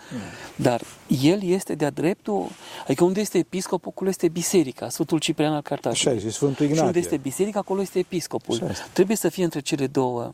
Dar 0.55 0.81
el 1.21 1.43
este 1.43 1.75
de-a 1.75 1.89
dreptul, 1.89 2.47
adică 2.83 3.03
unde 3.03 3.19
este 3.19 3.37
episcopul, 3.37 3.91
acolo 3.95 4.09
este 4.09 4.27
biserica, 4.27 4.89
Sfântul 4.89 5.19
Ciprian 5.19 5.53
al 5.53 5.61
Cartaginei. 5.61 6.13
Așa 6.15 6.25
e, 6.25 6.29
și 6.29 6.35
Sfântul 6.35 6.55
Și 6.65 6.71
Ignatie. 6.71 6.85
unde 6.85 6.99
este 6.99 7.17
biserica, 7.17 7.59
acolo 7.59 7.81
este 7.81 7.99
episcopul. 7.99 8.55
Așa 8.55 8.69
este. 8.69 8.83
Trebuie 8.93 9.17
să 9.17 9.29
fie 9.29 9.43
între 9.43 9.59
cele 9.59 9.87
două. 9.87 10.33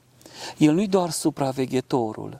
El 0.58 0.74
nu-i 0.74 0.88
doar 0.88 1.10
supraveghetorul, 1.10 2.40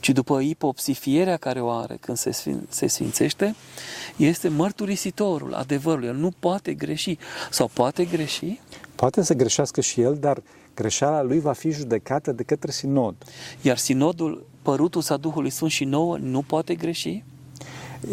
ci 0.00 0.08
după 0.10 0.40
ipopsifierea 0.40 1.36
care 1.36 1.60
o 1.60 1.70
are 1.70 1.96
când 2.00 2.16
se, 2.16 2.30
sfin, 2.30 2.66
se 2.68 2.86
sfințește, 2.86 3.54
este 4.16 4.48
mărturisitorul 4.48 5.54
adevărului. 5.54 6.08
El 6.08 6.14
nu 6.14 6.30
poate 6.38 6.74
greși 6.74 7.18
sau 7.50 7.70
poate 7.72 8.04
greși, 8.04 8.60
Poate 8.94 9.22
să 9.22 9.34
greșească 9.34 9.80
și 9.80 10.00
el, 10.00 10.16
dar 10.18 10.42
greșeala 10.76 11.22
lui 11.22 11.40
va 11.40 11.52
fi 11.52 11.70
judecată 11.70 12.32
de 12.32 12.42
către 12.42 12.70
sinod. 12.70 13.14
iar 13.60 13.76
sinodul 13.76 14.46
părutus 14.62 15.10
a 15.10 15.16
Duhului 15.16 15.50
Sfânt 15.50 15.70
și 15.70 15.84
nouă 15.84 16.16
nu 16.18 16.42
poate 16.42 16.74
greși. 16.74 17.24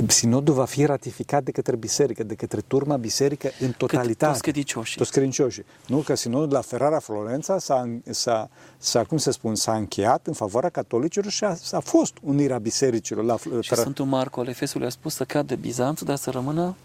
Sinodul 0.08 0.54
va 0.54 0.66
fi 0.66 0.86
ratificat 0.86 1.44
de 1.44 1.52
către 1.52 1.76
biserică, 1.76 2.24
de 2.24 2.34
către 2.34 2.62
turma 2.68 2.98
biserică 2.98 3.50
în 3.60 3.72
totalitate. 3.78 4.32
toți 4.32 4.42
credincioșii. 4.42 4.98
Toți 4.98 5.12
credincioșii. 5.12 5.66
Nu 5.88 5.98
că 5.98 6.16
sinodul 6.16 6.48
de 6.48 6.54
la 6.54 6.62
Ferrara 6.62 7.00
Florența 7.00 7.60
s-a, 7.60 7.90
s-a, 8.10 8.50
s-a, 8.78 9.04
cum 9.04 9.18
se 9.18 9.32
spun, 9.32 9.56
s-a 9.56 9.76
încheiat 9.76 10.28
în 10.28 10.34
favoarea 10.34 10.70
catolicilor 10.70 11.32
și 11.32 11.44
a, 11.44 11.58
a 11.72 11.80
fost 11.80 12.14
unirea 12.22 12.58
bisericilor 12.58 13.24
la 13.24 13.38
Și 13.38 13.44
Ferrara. 13.44 13.82
Sfântul 13.82 14.06
Marco 14.06 14.40
al 14.40 14.48
Efesului 14.48 14.88
a 14.88 14.90
spus 14.90 15.16
să 15.16 15.24
cadă 15.24 15.56
Bizanțul, 15.56 16.08
dar 16.08 16.18
să 16.18 16.30
rămână 16.30 16.76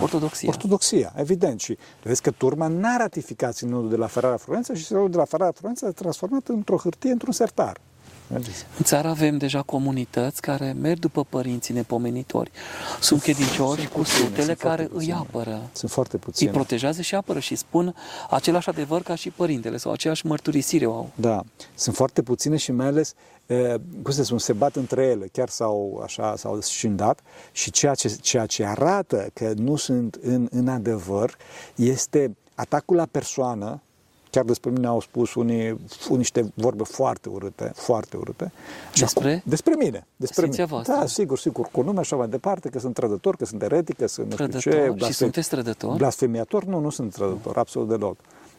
ortodoxia. 0.00 0.48
Ortodoxia, 0.48 1.12
evident. 1.16 1.60
Și 1.60 1.78
vezi 2.02 2.22
că 2.22 2.30
turma 2.30 2.66
n-a 2.66 2.96
ratificat 2.96 3.54
sinodul 3.54 3.88
de 3.88 3.96
la 3.96 4.06
Ferrara 4.06 4.36
Florența 4.36 4.74
și 4.74 4.84
sinodul 4.84 5.10
de 5.10 5.16
la 5.16 5.24
Ferrara 5.24 5.52
Florența 5.52 5.86
s-a 5.86 5.92
transformat 5.92 6.48
într-o 6.48 6.76
hârtie, 6.76 7.10
într-un 7.10 7.32
sertar. 7.32 7.80
Mergeți. 8.30 8.66
În 8.78 8.84
țară 8.84 9.08
avem 9.08 9.38
deja 9.38 9.62
comunități 9.62 10.40
care 10.40 10.72
merg 10.80 10.98
după 10.98 11.24
părinții 11.24 11.74
nepomenitori. 11.74 12.50
Sunt 13.00 13.22
credincioși 13.22 13.86
cu 13.88 13.98
puține, 13.98 14.18
sutele 14.18 14.44
sunt 14.44 14.58
care 14.58 14.82
foarte 14.82 14.82
îi 14.82 14.88
puține. 14.88 15.14
apără. 15.14 15.62
Sunt 15.72 15.90
foarte 15.90 16.16
Îi 16.16 16.22
puține. 16.22 16.50
protejează 16.50 17.02
și 17.02 17.14
apără 17.14 17.38
și 17.38 17.54
spun 17.54 17.94
același 18.30 18.68
adevăr 18.68 19.02
ca 19.02 19.14
și 19.14 19.30
părintele 19.30 19.76
sau 19.76 19.92
aceeași 19.92 20.26
mărturisire 20.26 20.86
o 20.86 20.94
au. 20.94 21.10
Da, 21.14 21.42
sunt 21.74 21.94
foarte 21.96 22.22
puține 22.22 22.56
și 22.56 22.72
mai 22.72 22.86
ales, 22.86 23.14
e, 23.46 23.76
cum 24.02 24.12
să 24.12 24.22
spun, 24.22 24.38
se 24.38 24.52
bat 24.52 24.76
între 24.76 25.02
ele, 25.04 25.26
chiar 25.32 25.48
s-au, 25.48 26.00
așa, 26.04 26.34
s-au 26.36 26.60
scindat 26.60 27.20
și 27.52 27.70
ceea 27.70 27.94
ce, 27.94 28.08
ceea 28.08 28.46
ce 28.46 28.64
arată 28.64 29.26
că 29.32 29.52
nu 29.56 29.76
sunt 29.76 30.18
în, 30.22 30.48
în 30.50 30.68
adevăr 30.68 31.36
este 31.74 32.36
atacul 32.54 32.96
la 32.96 33.06
persoană, 33.10 33.82
chiar 34.34 34.44
despre 34.44 34.70
mine 34.70 34.86
au 34.86 35.00
spus 35.00 35.34
unii, 35.34 35.68
unii 35.68 36.16
niște 36.16 36.52
vorbe 36.54 36.82
foarte 36.84 37.28
urâte, 37.28 37.72
foarte 37.74 38.16
urâte. 38.16 38.52
Și 38.92 39.00
Despre? 39.00 39.28
acum- 39.34 39.42
despre 39.50 39.74
mine. 39.78 40.06
Despre 40.16 40.40
Sfinția 40.40 40.64
mine. 40.64 40.74
voastră. 40.76 40.94
Da, 40.94 41.06
sigur, 41.06 41.38
sigur, 41.38 41.68
cu 41.72 41.82
nume 41.82 41.98
așa 41.98 42.16
mai 42.16 42.28
departe, 42.28 42.68
că 42.68 42.78
sunt 42.78 42.94
trădător, 42.94 43.36
că 43.36 43.44
sunt 43.44 43.62
eretic, 43.62 43.96
că 43.96 44.06
sunt 44.06 44.26
nu 44.26 44.32
știu 44.46 44.58
ce. 44.58 44.68
Trădător. 44.68 44.92
Și 44.96 45.04
blasfem- 45.04 45.10
sunteți 45.16 45.48
trădător? 45.48 45.96
Blasfemiator? 45.96 46.64
Nu, 46.64 46.78
nu 46.80 46.90
sunt 46.90 47.12
trădător, 47.12 47.56
absolut 47.56 47.88
deloc. 47.88 48.16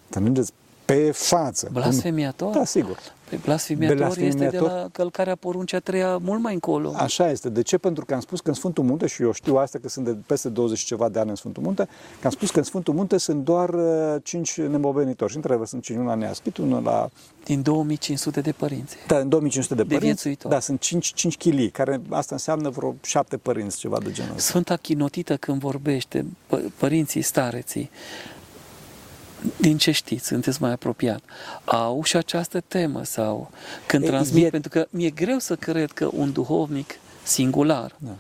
Înțelegeți? 0.10 0.52
Pe 0.86 1.12
față. 1.14 1.70
Blasfemiator? 1.72 2.54
Da, 2.54 2.66
sigur. 2.66 2.98
Pe 3.30 3.40
blasfemiator, 3.44 3.98
este 4.08 4.20
de 4.22 4.26
Blasfemiator? 4.34 4.70
la 4.82 4.88
călcarea 4.92 5.36
poruncea 5.36 5.78
a 5.78 5.80
treia 5.80 6.18
mult 6.18 6.42
mai 6.42 6.54
încolo. 6.54 6.94
Așa 6.96 7.30
este. 7.30 7.50
De 7.50 7.62
ce? 7.62 7.78
Pentru 7.78 8.06
că 8.06 8.14
am 8.14 8.20
spus 8.20 8.40
că 8.42 8.50
în 8.50 8.54
Sfântul 8.56 8.84
Munte, 8.84 9.08
și 9.08 9.22
eu 9.22 9.32
știu 9.32 9.56
asta 9.56 9.80
că 9.82 9.90
sunt 9.90 10.06
de 10.06 10.16
peste 10.26 10.50
20 10.50 10.78
și 10.78 10.86
ceva 10.86 11.10
de 11.10 11.20
ani 11.20 11.30
în 11.30 11.36
Sfântul 11.36 11.64
Munte, 11.64 11.88
că 12.20 12.28
am 12.28 12.32
spus 12.32 12.52
că 12.52 12.58
în 12.58 12.64
Sfântul 12.64 12.94
Munte 12.94 13.18
sunt 13.18 13.44
doar 13.44 13.70
uh, 13.70 14.16
5 14.24 14.58
nemobenitori. 14.58 15.32
Și 15.32 15.36
într 15.38 15.54
sunt 15.64 15.84
5, 15.84 15.98
unul 15.98 16.10
la 16.10 16.16
Neaschit, 16.16 16.58
unul 16.58 16.84
la... 16.84 17.10
Din 17.44 17.62
2500 17.62 18.42
de 18.42 18.52
părinți. 18.52 18.96
Da, 19.08 19.18
în 19.18 19.30
2500 19.30 19.76
de 19.76 19.82
De 19.88 19.88
părinți. 19.96 20.06
viețuitori. 20.22 20.54
Da, 20.54 20.60
sunt 20.60 20.80
5, 20.80 21.14
5 21.14 21.38
chilii, 21.38 21.70
care 21.70 22.02
asta 22.10 22.36
înseamnă 22.36 22.70
vreo 22.70 22.96
7 23.02 23.38
părinți, 23.38 23.78
ceva 23.78 23.98
de 24.04 24.12
genul 24.12 24.36
ăsta. 24.36 24.50
Sfânta 24.50 24.76
Chinotită 24.76 25.38
când 25.38 25.60
vorbește, 25.60 26.26
pă- 26.48 26.78
părinții 26.78 27.22
stareții, 27.22 27.90
din 29.60 29.78
ce 29.78 29.92
știți, 29.92 30.28
sunteți 30.28 30.62
mai 30.62 30.72
apropiat, 30.72 31.22
au 31.66 32.04
și 32.04 32.16
această 32.18 32.62
temă 32.68 33.04
sau 33.04 33.52
când 33.86 34.04
E, 34.04 34.08
transmit, 34.08 34.46
e- 34.46 34.50
pentru 34.50 34.70
că 34.70 34.88
mi-e 34.90 35.10
greu 35.10 35.38
să 35.40 35.56
cred 35.56 35.92
că 35.92 36.10
un 36.14 36.32
duhovnic 36.32 36.94
singular, 37.24 37.96
Da. 37.98 38.12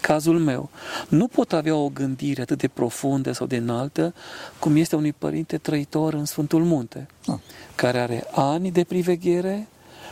cazul 0.00 0.38
meu, 0.38 0.70
nu 1.08 1.26
pot 1.28 1.52
avea 1.52 1.74
o 1.76 1.88
gândire 1.88 2.42
atât 2.42 2.58
de 2.58 2.68
profundă 2.68 3.32
sau 3.32 3.46
de 3.46 3.56
înaltă 3.56 4.14
cum 4.58 4.76
este 4.76 4.96
unui 4.96 5.12
părinte 5.12 5.58
trăitor 5.58 6.14
în 6.14 6.24
Sfântul 6.24 6.64
Munte, 6.64 7.06
Da. 7.26 7.38
care 7.74 7.98
are 7.98 8.24
ani 8.30 8.70
de 8.70 8.84
priveghere, 8.84 9.66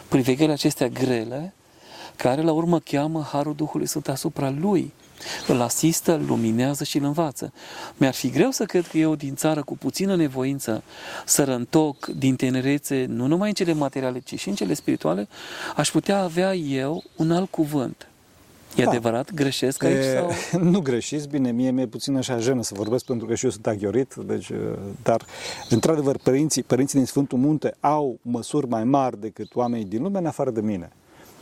privegherile 0.09 0.53
acestea 0.53 0.89
grele, 0.89 1.53
care 2.17 2.43
la 2.43 2.53
urmă 2.53 2.79
cheamă 2.79 3.29
Harul 3.33 3.55
Duhului 3.55 3.87
Sfânt 3.87 4.09
asupra 4.09 4.51
lui. 4.61 4.93
Îl 5.47 5.61
asistă, 5.61 6.15
îl 6.15 6.25
luminează 6.27 6.85
și 6.85 6.99
îl 6.99 7.05
învață. 7.05 7.53
Mi-ar 7.97 8.15
fi 8.15 8.31
greu 8.31 8.51
să 8.51 8.65
cred 8.65 8.87
că 8.87 8.99
eu 8.99 9.15
din 9.15 9.35
țară 9.35 9.63
cu 9.63 9.77
puțină 9.77 10.17
nevoință 10.17 10.83
să 11.25 11.45
răntoc 11.45 12.07
din 12.07 12.37
tinerețe, 12.37 13.05
nu 13.09 13.27
numai 13.27 13.49
în 13.49 13.55
cele 13.55 13.73
materiale, 13.73 14.19
ci 14.19 14.39
și 14.39 14.49
în 14.49 14.55
cele 14.55 14.75
spirituale, 14.75 15.29
aș 15.77 15.91
putea 15.91 16.23
avea 16.23 16.55
eu 16.55 17.03
un 17.17 17.31
alt 17.31 17.51
cuvânt. 17.51 18.07
E 18.77 18.83
Da. 18.83 18.89
adevărat? 18.91 19.35
Greșesc 19.35 19.83
aici? 19.83 20.05
E, 20.05 20.15
Sau? 20.15 20.31
Nu 20.73 20.81
greșiți, 20.81 21.29
bine, 21.29 21.51
mie 21.51 21.71
mi-e 21.71 21.87
puțin 21.87 22.17
așa 22.17 22.39
jenă 22.39 22.63
să 22.63 22.75
vorbesc 22.77 23.05
pentru 23.05 23.27
că 23.27 23.35
și 23.35 23.45
eu 23.45 23.51
sunt 23.51 23.67
aghiorit, 23.67 24.15
deci, 24.15 24.49
e, 24.49 24.57
dar 25.03 25.25
într-adevăr 25.69 26.19
părinții, 26.23 26.63
părinții 26.63 26.99
din 26.99 27.07
Sfântul 27.07 27.39
Munte 27.39 27.75
au 27.81 28.19
măsuri 28.23 28.69
mai 28.69 28.85
mari 28.85 29.21
decât 29.21 29.55
oamenii 29.55 29.85
din 29.85 30.03
lume 30.03 30.19
în 30.19 30.27
afară 30.27 30.51
de 30.51 30.61
mine, 30.61 30.93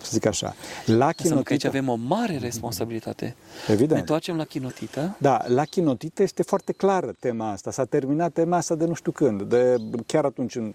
să 0.03 0.11
zic 0.12 0.26
așa. 0.26 0.55
La 0.86 1.11
Înseamnă 1.16 1.42
că 1.42 1.53
aici 1.53 1.61
chinotită, 1.61 1.66
avem 1.66 1.88
o 1.88 1.94
mare 1.94 2.38
responsabilitate. 2.38 3.36
Ne 3.66 3.74
evident, 3.74 4.01
întoarcem 4.01 4.36
la 4.36 4.44
chinotită. 4.44 5.16
da, 5.18 5.44
la 5.46 5.64
chinotită 5.64 6.22
este 6.22 6.42
foarte 6.42 6.72
clară 6.72 7.14
tema 7.18 7.51
asta, 7.51 7.70
s-a 7.70 7.84
terminat 7.84 8.32
tema 8.32 8.57
asta 8.57 8.74
de 8.74 8.84
nu 8.84 8.94
știu 8.94 9.12
când, 9.12 9.42
de 9.42 9.76
chiar 10.07 10.24
atunci 10.24 10.55
în, 10.55 10.74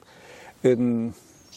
în 0.62 1.12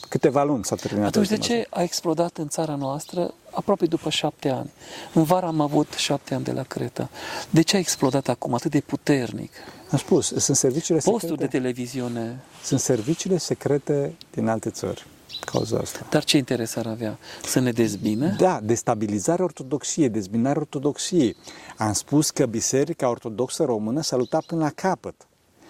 câteva 0.09 0.45
luni 0.45 0.64
s-a 0.64 0.77
terminat. 0.77 1.09
Atunci 1.09 1.29
de 1.29 1.35
tema 1.35 1.45
asta. 1.45 1.55
ce 1.55 1.66
a 1.71 1.83
explodat 1.83 2.37
în 2.37 2.49
țara 2.49 2.75
noastră 2.75 3.35
aproape 3.51 3.87
după 3.87 4.11
șapte 4.11 4.49
ani? 4.49 4.71
În 5.14 5.23
vară 5.23 5.47
am 5.47 5.61
avut 5.61 5.93
șapte 5.93 6.35
ani 6.35 6.45
de 6.45 6.53
la 6.53 6.62
Creta. 6.62 7.11
De 7.51 7.62
ce 7.62 7.77
a 7.77 7.79
explodat 7.79 8.29
acum 8.29 8.55
atât 8.55 8.71
de 8.71 8.81
puternic? 8.81 9.53
Am 9.91 9.99
spus, 9.99 10.27
sunt 10.37 10.57
serviciile 10.57 11.01
Postul 11.05 11.21
de 11.21 11.27
secrete, 11.27 11.59
televiziune, 11.59 12.41
sunt 12.64 12.81
serviciile 12.81 13.39
secrete 13.39 14.14
din 14.31 14.49
alte 14.49 14.71
țări, 14.71 15.07
cauza 15.45 15.79
asta. 15.79 16.07
dar 16.11 16.24
ce 16.24 16.37
interes 16.37 16.76
ar 16.76 16.87
avea? 16.87 17.18
Să 17.43 17.61
ne 17.61 17.72
dezbine? 17.72 18.35
Da, 18.39 18.61
destabilizarea 18.62 19.45
ortodoxiei, 19.45 20.09
dezbinarea 20.09 20.61
ortodoxiei. 20.61 21.37
Am 21.76 21.93
spus 21.93 22.31
că 22.31 22.47
Biserica 22.47 23.09
Ortodoxă 23.09 23.64
Română 23.64 24.03
s-a 24.03 24.16
luptat 24.16 24.45
până 24.45 24.62
la 24.62 24.70
capăt. 24.70 25.14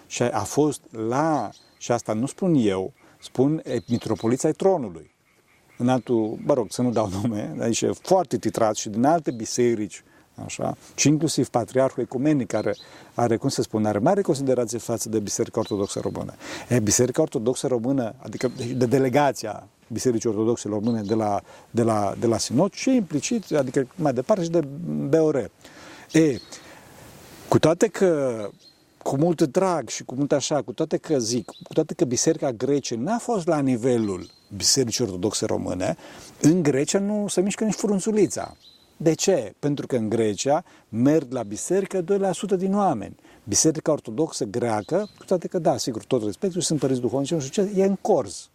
Și 0.07 0.23
a 0.23 0.43
fost 0.43 0.81
la, 0.91 1.49
și 1.77 1.91
asta 1.91 2.13
nu 2.13 2.25
spun 2.25 2.53
eu, 2.57 2.93
spun 3.21 3.61
e, 3.65 3.79
mitropolița 3.87 4.47
ai 4.47 4.53
tronului. 4.53 5.11
În 5.77 5.89
altul, 5.89 6.37
mă 6.45 6.53
rog, 6.53 6.71
să 6.71 6.81
nu 6.81 6.91
dau 6.91 7.09
nume, 7.21 7.55
aici 7.59 7.81
e 7.81 7.91
foarte 8.01 8.37
titrat 8.37 8.75
și 8.75 8.89
din 8.89 9.05
alte 9.05 9.31
biserici, 9.31 10.03
așa, 10.45 10.77
și 10.95 11.07
inclusiv 11.07 11.47
Patriarhul 11.47 12.03
Ecumenic, 12.03 12.47
care 12.47 12.75
are, 13.13 13.37
cum 13.37 13.49
se 13.49 13.61
spune, 13.61 13.87
are 13.87 13.99
mare 13.99 14.21
considerație 14.21 14.77
față 14.77 15.09
de 15.09 15.19
Biserica 15.19 15.59
Ortodoxă 15.59 15.99
Română. 15.99 16.33
E, 16.69 16.79
Biserica 16.79 17.21
Ortodoxă 17.21 17.67
Română, 17.67 18.13
adică 18.17 18.51
de 18.75 18.85
delegația 18.85 19.67
Bisericii 19.87 20.29
Ortodoxe 20.29 20.67
Române 20.67 21.01
de 21.01 21.13
la, 21.13 21.41
de 21.71 21.83
la, 21.83 22.15
de 22.19 22.27
la 22.27 22.37
Sinod 22.37 22.73
și 22.73 22.95
implicit, 22.95 23.53
adică 23.53 23.87
mai 23.95 24.13
departe 24.13 24.43
și 24.43 24.49
de 24.49 24.59
BOR. 25.09 25.51
E, 26.11 26.39
cu 27.47 27.59
toate 27.59 27.87
că 27.87 28.49
cu 29.03 29.17
mult 29.17 29.41
drag 29.41 29.89
și 29.89 30.03
cu 30.03 30.15
mult 30.15 30.31
așa, 30.31 30.61
cu 30.61 30.71
toate 30.71 30.97
că 30.97 31.19
zic, 31.19 31.45
cu 31.45 31.73
toate 31.73 31.93
că 31.93 32.05
Biserica 32.05 32.51
Grece 32.51 32.95
n-a 32.95 33.17
fost 33.17 33.47
la 33.47 33.59
nivelul 33.59 34.29
Bisericii 34.55 35.03
Ortodoxe 35.03 35.45
Române, 35.45 35.97
în 36.41 36.63
Grecia 36.63 36.99
nu 36.99 37.27
se 37.27 37.41
mișcă 37.41 37.63
nici 37.63 37.73
frunzulița. 37.73 38.57
De 39.01 39.13
ce? 39.13 39.53
Pentru 39.59 39.87
că 39.87 39.95
în 39.95 40.09
Grecia 40.09 40.63
merg 40.89 41.31
la 41.31 41.43
biserică 41.43 42.03
2% 42.03 42.57
din 42.57 42.75
oameni. 42.75 43.15
Biserica 43.43 43.91
Ortodoxă 43.91 44.45
greacă, 44.45 45.09
cu 45.17 45.25
toate 45.25 45.47
că 45.47 45.59
da, 45.59 45.77
sigur, 45.77 46.03
tot 46.03 46.23
respectul, 46.23 46.61
sunt 46.61 46.79
părinți 46.79 47.01
duhovnici, 47.01 47.31
nu 47.31 47.39
știu 47.39 47.63
ce, 47.63 47.79
e 47.79 47.85
în 47.85 47.95
corz. 48.01 48.49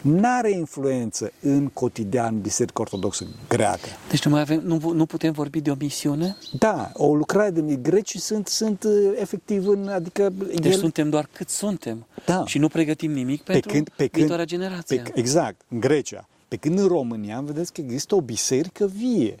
N-are 0.00 0.50
influență 0.50 1.32
în 1.40 1.68
cotidian 1.68 2.40
Biserica 2.40 2.80
Ortodoxă 2.80 3.26
greacă. 3.48 3.88
Deci 4.10 4.24
nu, 4.24 4.30
mai 4.30 4.40
avem, 4.40 4.60
nu, 4.64 4.92
nu 4.92 5.06
putem 5.06 5.32
vorbi 5.32 5.60
de 5.60 5.70
o 5.70 5.74
misiune? 5.78 6.36
Da, 6.58 6.90
o 6.94 7.14
lucrare 7.14 7.50
de 7.50 7.74
grecii 7.74 8.20
sunt, 8.20 8.46
sunt 8.46 8.84
uh, 8.84 8.92
efectiv 9.20 9.68
în, 9.68 9.88
adică 9.88 10.32
Deci 10.60 10.74
suntem 10.74 11.10
doar 11.10 11.28
cât 11.32 11.48
suntem 11.48 12.06
Da. 12.26 12.42
și 12.46 12.58
nu 12.58 12.68
pregătim 12.68 13.12
nimic 13.12 13.42
pe 13.42 13.52
pentru 13.52 13.70
când, 13.70 13.88
pe 13.88 13.96
când, 13.96 14.12
viitoarea 14.12 14.44
generație. 14.44 15.00
Pe, 15.00 15.10
exact, 15.14 15.60
în 15.68 15.80
Grecia. 15.80 16.28
Pe 16.48 16.56
când 16.56 16.78
în 16.78 16.86
România 16.86 17.40
vedeți 17.40 17.72
că 17.72 17.80
există 17.80 18.14
o 18.14 18.20
biserică 18.20 18.86
vie. 18.86 19.36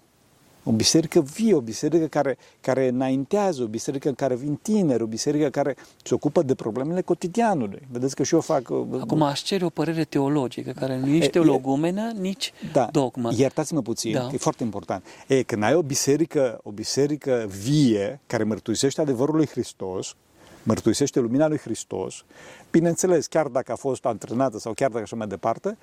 O 0.68 0.72
biserică 0.72 1.20
vie, 1.20 1.54
o 1.54 1.60
biserică 1.60 2.06
care, 2.06 2.38
care 2.60 2.88
înaintează, 2.88 3.62
o 3.62 3.66
biserică 3.66 4.08
în 4.08 4.14
care 4.14 4.34
vin 4.34 4.58
tineri, 4.62 5.02
o 5.02 5.06
biserică 5.06 5.48
care 5.48 5.76
se 6.04 6.14
ocupă 6.14 6.42
de 6.42 6.54
problemele 6.54 7.00
cotidianului. 7.02 7.82
Vedeți 7.90 8.14
că 8.14 8.22
și 8.22 8.34
eu 8.34 8.40
fac... 8.40 8.68
uh, 8.70 8.86
Acum 9.00 9.22
aș 9.22 9.40
cere 9.42 9.64
o 9.64 9.68
părere 9.68 10.04
teologică, 10.04 10.70
care 10.70 10.98
nu 10.98 11.06
E, 11.06 11.10
ești 11.10 11.24
e- 11.24 11.28
teologumenă, 11.30 12.12
nici 12.18 12.52
da, 12.72 12.88
dogmă. 12.92 13.30
iertați-mă 13.36 13.82
puțin, 13.82 14.12
Da. 14.12 14.26
că 14.26 14.34
e 14.34 14.38
foarte 14.38 14.62
important. 14.62 15.04
E, 15.26 15.42
când 15.42 15.62
ai 15.62 15.74
o 15.74 15.82
biserică, 15.82 16.60
o 16.62 16.70
biserică 16.70 17.46
vie, 17.62 18.20
care 18.26 18.44
mărturisește 18.44 19.00
adevărul 19.00 19.34
lui 19.36 19.46
Hristos, 19.46 20.14
mărturisește 20.62 21.20
lumina 21.20 21.48
lui 21.48 21.58
Hristos, 21.58 22.24
bineînțeles, 22.70 23.26
chiar 23.26 23.46
dacă 23.46 23.72
a 23.72 23.76
fost 23.76 24.04
antrenată 24.04 24.58
sau 24.58 24.72
chiar 24.72 24.90
dacă 24.90 25.02
așa 25.02 25.16
mai 25.16 25.26
departe, 25.26 25.76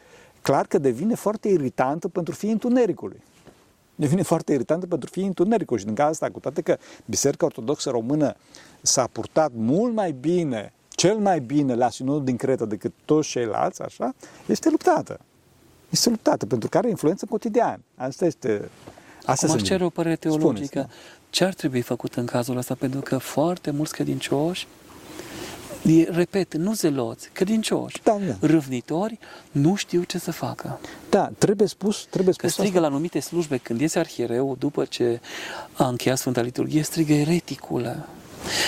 clar 0.44 0.68
că 0.68 0.78
devine 0.78 1.16
foarte 1.16 1.48
iritantă 1.48 2.08
pentru 2.08 2.34
fiii 2.34 2.52
întunericului. 2.52 3.22
Devine 3.96 4.22
foarte 4.22 4.54
iritantă 4.54 4.86
pentru 4.86 5.10
fiii 5.10 5.26
întunericului 5.26 5.80
și 5.80 5.86
din 5.86 5.96
cauza 5.96 6.12
asta, 6.12 6.30
cu 6.30 6.40
toate 6.40 6.62
că 6.62 6.78
Biserica 7.06 7.46
Ortodoxă 7.46 7.90
Română 7.90 8.36
s-a 8.82 9.08
purtat 9.12 9.52
mult 9.56 9.94
mai 9.94 10.12
bine, 10.12 10.74
cel 10.90 11.18
mai 11.18 11.40
bine 11.40 11.76
la 11.76 11.90
sinodul 11.90 12.24
din 12.24 12.36
Creta 12.36 12.66
decât 12.66 12.92
toți 13.06 13.30
ceilalți, 13.30 13.82
așa, 13.82 14.14
este 14.46 14.70
luptată. 14.70 15.20
Este 15.90 16.10
luptată, 16.10 16.46
pentru 16.46 16.70
că 16.70 16.78
are 16.78 16.90
influență 16.90 17.26
cotidian. 17.30 17.80
Asta 17.96 18.26
este... 18.26 18.70
Asta 19.26 19.46
Acum 19.46 19.56
aș 19.56 19.62
se 19.62 19.68
cere 19.68 19.84
o 19.84 19.90
părere 19.90 20.16
Spuneți, 20.16 20.40
teologică. 20.40 20.80
da. 20.80 20.88
Ce 21.30 21.44
ar 21.44 21.54
trebui 21.54 21.82
făcut 21.82 22.16
în 22.16 22.26
cazul 22.26 22.58
ăsta? 22.58 22.76
Pentru 22.76 23.00
că 23.00 23.18
foarte 23.18 23.72
mulți 23.72 23.94
credincioși, 23.94 24.64
e- 24.64 24.68
repet, 26.10 26.56
nu 26.56 26.74
zeloți, 26.74 27.30
credincioși, 27.34 28.02
Da, 28.04 28.18
da. 28.28 28.48
râvnitori, 28.48 29.20
nu 29.52 29.76
știu 29.76 30.04
ce 30.04 30.18
să 30.20 30.32
facă. 30.32 30.80
Da, 31.10 31.30
trebuie 31.38 31.68
spus, 31.68 32.08
trebuie 32.10 32.34
Că 32.38 32.48
spus 32.48 32.64
strigă 32.64 32.80
la 32.80 32.88
anumite 32.88 33.20
slujbe, 33.20 33.58
când 33.58 33.80
iese 33.80 34.00
arhiereu, 34.00 34.56
după 34.60 34.86
ce 34.86 35.20
a 35.74 35.88
încheiat 35.88 36.18
Sfânta 36.18 36.42
Liturghie, 36.42 36.82
strigă 36.84 37.14
ereticule. 37.14 38.06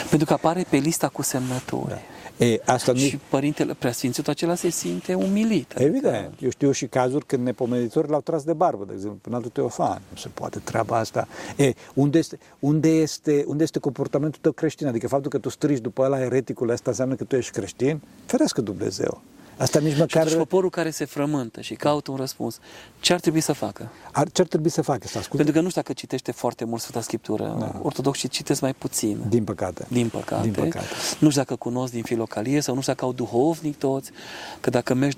Pentru 0.10 0.28
că 0.28 0.34
apare 0.34 0.66
pe 0.70 0.78
lista 0.78 1.08
cu 1.08 1.22
semnături. 1.22 1.90
Da. 1.90 2.00
E, 2.38 2.62
asta 2.66 2.92
nu 2.92 2.98
Și 2.98 3.20
părintele 3.30 3.74
preasfințitul 3.74 4.32
acela 4.32 4.56
se 4.56 4.70
simte 4.70 5.14
umilit. 5.14 5.72
Adică 5.72 5.90
Evident. 5.90 6.34
Eu 6.40 6.50
știu 6.50 6.72
și 6.72 6.88
cazuri 6.88 7.26
când 7.26 7.46
nepomenitorii 7.46 8.10
l-au 8.10 8.22
tras 8.22 8.44
de 8.44 8.54
barbă, 8.54 8.84
de 8.86 8.94
exemplu, 8.94 9.20
până 9.22 9.36
altul 9.36 9.52
Teofan. 9.52 10.02
Nu 10.10 10.18
se 10.18 10.28
poate 10.34 10.60
treaba 10.60 10.98
asta. 10.98 11.28
E, 11.58 11.74
unde 11.94 12.18
este, 12.18 12.40
unde 12.60 12.90
este, 12.90 13.44
unde 13.48 13.64
este 13.64 13.80
comportamentul 13.80 14.40
tău 14.42 14.52
creștin? 14.52 14.88
Adică 14.88 15.08
faptul 15.08 15.32
că 15.32 15.38
tu 15.38 15.50
strigi 15.50 15.82
după 15.82 16.02
ăla 16.02 16.22
ereticul, 16.22 16.72
asta 16.72 16.90
înseamnă 16.90 17.16
că 17.16 17.24
tu 17.24 17.36
ești 17.36 17.52
creștin? 17.52 18.02
Ferească 18.26 18.62
Dumnezeu. 18.62 19.22
Asta 19.58 19.80
nici 19.80 19.92
Și 19.94 20.00
măcar... 20.00 20.22
atunci 20.22 20.38
poporul 20.38 20.70
care 20.70 20.90
se 20.90 21.06
frământă 21.06 21.62
și 21.62 21.74
caută 21.76 22.12
un 22.12 22.18
răspuns, 22.18 22.60
ce 23.00 23.14
ar 23.14 23.20
trebui 23.20 23.42
să 23.42 23.54
facă? 23.54 23.90
Ar, 24.12 24.30
ce 24.32 24.42
ar 24.42 24.48
trebui 24.48 24.70
să 24.70 24.82
facă? 24.82 25.08
Să 25.08 25.18
asculte? 25.18 25.36
Pentru 25.36 25.54
că 25.54 25.62
nu 25.62 25.70
știu 25.70 25.82
dacă 25.82 25.94
citește 25.94 26.32
foarte 26.32 26.66
mult 26.66 26.82
Sfânta 26.82 27.02
Scriptură. 27.02 27.56
Da. 27.60 27.80
Ortodoxii 27.82 28.30
citesc 28.30 28.62
mai 28.62 28.74
puțin. 28.74 29.18
Din 29.30 29.44
păcate. 29.44 29.86
Din 29.90 30.08
păcate. 30.10 30.42
Din 30.42 30.52
păcate. 30.52 30.86
Nu 31.20 31.30
știu 31.30 31.42
dacă 31.42 31.56
cunosc 31.56 31.92
din 31.92 32.04
filocalie 32.04 32.60
sau 32.60 32.76
nu 32.76 32.82
știu 32.82 32.94
dacă 32.94 33.06
au 33.06 33.14
duhovnic 33.14 33.78
toți, 33.78 34.12
că 34.60 34.70
dacă 34.70 34.94
mergi 34.94 35.16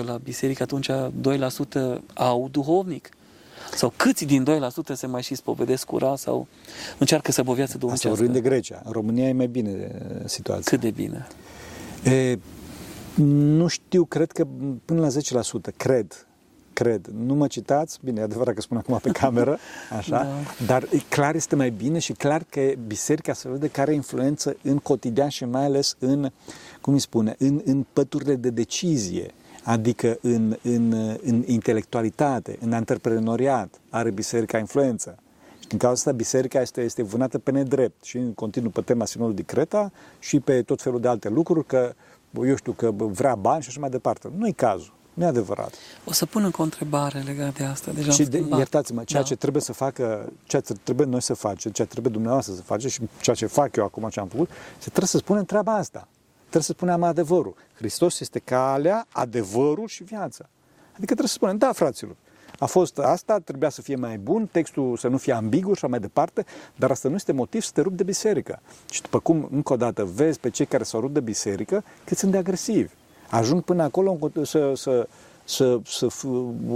2% 0.00 0.04
la 0.04 0.18
biserică, 0.22 0.62
atunci 0.62 0.90
2% 0.90 2.00
au 2.14 2.48
duhovnic. 2.50 3.08
Sau 3.74 3.92
câți 3.96 4.24
din 4.24 4.46
2% 4.92 4.94
se 4.94 5.06
mai 5.06 5.22
și 5.22 5.34
spovedesc 5.34 5.86
cura 5.86 6.16
sau 6.16 6.46
încearcă 6.98 7.32
să 7.32 7.42
bovească 7.42 7.64
Asta 7.64 7.78
duhovnicească. 7.78 8.22
vorbim 8.24 8.42
de 8.42 8.48
Grecia. 8.48 8.80
În 8.84 8.92
România 8.92 9.28
e 9.28 9.32
mai 9.32 9.46
bine 9.46 9.70
e, 9.70 9.90
situația. 10.24 10.62
Cât 10.64 10.80
de 10.80 10.90
bine. 10.90 11.26
E, 12.02 12.38
nu 13.24 13.66
știu, 13.66 14.04
cred 14.04 14.32
că 14.32 14.46
până 14.84 15.00
la 15.00 15.08
10%, 15.08 15.76
cred. 15.76 16.26
Cred. 16.72 17.06
Nu 17.26 17.34
mă 17.34 17.46
citați, 17.46 17.98
bine, 18.04 18.20
e 18.20 18.22
adevărat 18.22 18.54
că 18.54 18.60
spun 18.60 18.76
acum 18.76 18.98
pe 19.02 19.10
cameră, 19.10 19.58
așa, 19.98 20.10
Da. 20.10 20.26
dar 20.66 20.82
e, 20.82 20.98
clar 21.08 21.34
este 21.34 21.56
mai 21.56 21.70
bine 21.70 21.98
și 21.98 22.12
clar 22.12 22.44
că 22.50 22.60
biserica 22.86 23.32
se 23.32 23.48
vede 23.48 23.68
care 23.68 23.80
are 23.82 23.94
influență 23.94 24.56
în 24.62 24.78
cotidian 24.78 25.28
și 25.28 25.44
mai 25.44 25.64
ales 25.64 25.96
în, 25.98 26.30
cum 26.80 26.92
îi 26.92 26.98
spune, 26.98 27.34
în, 27.38 27.60
în 27.64 27.86
păturile 27.92 28.34
de 28.34 28.50
decizie, 28.50 29.30
adică 29.62 30.18
în, 30.20 30.56
în, 30.62 30.92
în 31.22 31.42
intelectualitate, 31.46 32.58
în 32.60 32.72
antreprenoriat, 32.72 33.80
are 33.90 34.10
biserica 34.10 34.58
influență. 34.58 35.18
Și 35.60 35.68
din 35.68 35.78
cauza 35.78 35.96
asta 35.98 36.12
biserica 36.12 36.60
este, 36.60 36.80
este 36.80 37.02
vânată 37.02 37.38
pe 37.38 37.50
nedrept 37.50 38.04
și 38.04 38.16
în 38.16 38.32
continuu 38.32 38.70
pe 38.70 38.80
tema 38.80 39.04
Sinodului 39.04 39.42
de 39.44 39.52
Creta 39.54 39.92
și 40.18 40.40
pe 40.40 40.62
tot 40.62 40.82
felul 40.82 41.00
de 41.00 41.08
alte 41.08 41.28
lucruri, 41.28 41.66
că 41.66 41.94
eu 42.44 42.56
știu 42.56 42.72
că 42.72 42.90
vrea 42.96 43.34
bani 43.34 43.62
și 43.62 43.68
așa 43.68 43.80
mai 43.80 43.90
departe. 43.90 44.30
Nu 44.36 44.46
e 44.46 44.50
cazul. 44.50 44.94
Nu 45.14 45.24
e 45.24 45.26
adevărat. 45.26 45.74
O 46.04 46.12
să 46.12 46.26
pun 46.26 46.44
încă 46.44 46.60
o 46.60 46.64
întrebare 46.64 47.18
legată 47.18 47.52
de 47.58 47.64
asta. 47.64 47.90
Deja 47.90 48.10
și 48.10 48.22
de, 48.22 48.44
iertați-mă, 48.56 49.04
ceea 49.04 49.22
da. 49.22 49.28
ce 49.28 49.36
trebuie 49.36 49.62
să 49.62 49.72
facă, 49.72 50.32
ceea 50.44 50.62
ce 50.62 50.72
trebuie 50.72 51.06
noi 51.06 51.22
să 51.22 51.34
facem, 51.34 51.70
ceea 51.70 51.86
ce 51.86 51.92
trebuie 51.92 52.12
dumneavoastră 52.12 52.54
să 52.54 52.62
face 52.62 52.88
și 52.88 53.00
ceea 53.20 53.36
ce 53.36 53.46
fac 53.46 53.76
eu 53.76 53.84
acum 53.84 54.08
ce 54.08 54.20
am 54.20 54.28
făcut, 54.28 54.50
se 54.78 54.88
trebuie 54.88 55.06
să 55.06 55.16
spunem 55.18 55.44
treaba 55.44 55.74
asta. 55.74 56.08
Trebuie 56.38 56.62
să 56.62 56.72
spunem 56.72 57.02
adevărul. 57.02 57.54
Hristos 57.74 58.20
este 58.20 58.38
calea, 58.38 59.06
adevărul 59.10 59.86
și 59.86 60.04
viața. 60.04 60.48
Adică 60.88 61.04
trebuie 61.04 61.28
să 61.28 61.34
spunem, 61.34 61.56
da, 61.56 61.72
fraților, 61.72 62.16
a 62.58 62.66
fost 62.66 62.98
asta, 62.98 63.38
trebuia 63.38 63.68
să 63.68 63.82
fie 63.82 63.96
mai 63.96 64.18
bun, 64.18 64.48
textul 64.52 64.96
să 64.96 65.08
nu 65.08 65.16
fie 65.16 65.32
ambigu 65.32 65.66
și 65.66 65.74
așa 65.74 65.86
mai 65.86 65.98
departe, 65.98 66.44
dar 66.76 66.90
asta 66.90 67.08
nu 67.08 67.14
este 67.14 67.32
motiv 67.32 67.62
să 67.62 67.70
te 67.74 67.80
rupi 67.80 67.96
de 67.96 68.02
biserică. 68.02 68.60
Și 68.90 69.02
după 69.02 69.18
cum, 69.18 69.48
încă 69.52 69.72
o 69.72 69.76
dată, 69.76 70.04
vezi 70.04 70.40
pe 70.40 70.50
cei 70.50 70.66
care 70.66 70.82
s-au 70.82 71.00
rupt 71.00 71.14
de 71.14 71.20
biserică, 71.20 71.84
cât 72.04 72.16
sunt 72.16 72.30
de 72.32 72.38
agresivi. 72.38 72.92
Ajung 73.30 73.62
până 73.62 73.82
acolo 73.82 74.18
să, 74.42 74.72
să, 74.76 75.08
să, 75.44 75.80
să 75.84 76.08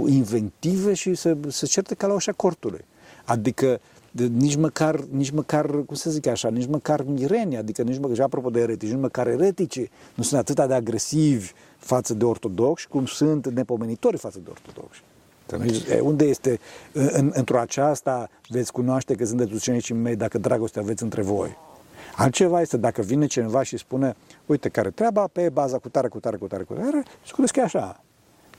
inventive 0.05 0.93
și 0.93 1.15
să, 1.15 1.37
să 1.47 1.65
certe 1.65 1.95
ca 1.95 2.07
la 2.07 2.13
ușa 2.13 2.31
cortului. 2.31 2.85
Adică 3.25 3.79
de, 4.11 4.25
nici 4.25 4.55
măcar, 4.55 4.99
nici 4.99 5.29
măcar, 5.29 5.65
cum 5.65 5.95
să 5.95 6.09
zic 6.09 6.27
așa, 6.27 6.49
nici 6.49 6.67
măcar 6.67 7.03
mireni, 7.03 7.57
adică 7.57 7.81
nici 7.81 7.97
măcar, 7.99 8.19
apropo 8.19 8.49
de 8.49 8.59
eretici, 8.59 8.89
nici 8.89 8.99
măcar 8.99 9.27
eretici 9.27 9.89
nu 10.15 10.23
sunt 10.23 10.39
atât 10.39 10.67
de 10.67 10.73
agresivi 10.73 11.51
față 11.77 12.13
de 12.13 12.25
ortodoxi 12.25 12.87
cum 12.87 13.05
sunt 13.05 13.47
nepomenitori 13.47 14.17
față 14.17 14.39
de 14.43 14.49
ortodoxi. 14.49 15.01
Unde 16.01 16.25
este, 16.25 16.59
în, 16.91 17.31
într-o 17.33 17.59
aceasta 17.59 18.29
veți 18.47 18.71
cunoaște 18.71 19.15
că 19.15 19.25
sunteți 19.25 19.53
ucenicii 19.53 19.95
mei 19.95 20.15
dacă 20.15 20.37
dragoste 20.37 20.79
aveți 20.79 21.03
între 21.03 21.21
voi. 21.21 21.57
Altceva 22.15 22.61
este 22.61 22.77
dacă 22.77 23.01
vine 23.01 23.25
cineva 23.25 23.63
și 23.63 23.77
spune, 23.77 24.15
uite, 24.45 24.69
care 24.69 24.89
treaba 24.89 25.27
pe 25.27 25.49
baza 25.49 25.77
cu 25.77 25.89
tare, 25.89 26.07
cu 26.07 26.19
tare, 26.19 26.37
cu 26.37 26.45
tare, 26.45 26.63
cu 26.63 26.73
tare, 26.73 27.03
și 27.23 27.33
că 27.33 27.59
e 27.59 27.61
așa. 27.61 28.03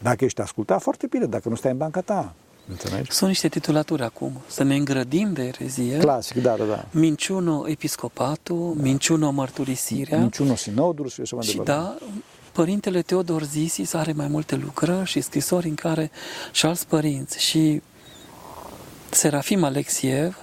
Dacă 0.03 0.25
ești 0.25 0.41
ascultat, 0.41 0.83
foarte 0.83 1.07
bine, 1.07 1.27
dacă 1.27 1.49
nu 1.49 1.55
stai 1.55 1.71
în 1.71 1.77
banca 1.77 2.01
ta. 2.01 2.35
Înțelegi? 2.69 3.13
Sunt 3.13 3.29
niște 3.29 3.49
titulaturi 3.49 4.03
acum. 4.03 4.33
Să 4.47 4.63
ne 4.63 4.75
îngrădim 4.75 5.33
de 5.33 5.43
erezie. 5.43 5.99
Clasic, 5.99 6.43
da, 6.43 6.57
da, 6.57 6.65
da. 6.65 6.85
Minciunul 6.91 7.69
episcopatul, 7.69 8.73
da. 8.77 8.83
minciunul 8.83 9.31
mărturisirea. 9.31 10.19
Minciunul 10.19 10.57
sinodul 10.57 11.09
și 11.09 11.21
așa 11.21 11.37
mai 11.37 11.47
departe. 11.47 11.73
Și 11.73 11.79
da, 11.79 11.99
Părintele 12.53 13.03
Teodor 13.03 13.43
Zisis 13.43 13.93
are 13.93 14.13
mai 14.13 14.29
multe 14.29 14.57
lucrări 14.57 15.09
și 15.09 15.21
scrisori 15.21 15.69
în 15.69 15.75
care 15.75 16.11
și 16.53 16.67
alți 16.67 16.87
părinți 16.87 17.41
și 17.41 17.83
Serafim 19.11 19.65
Alexiev, 19.65 20.37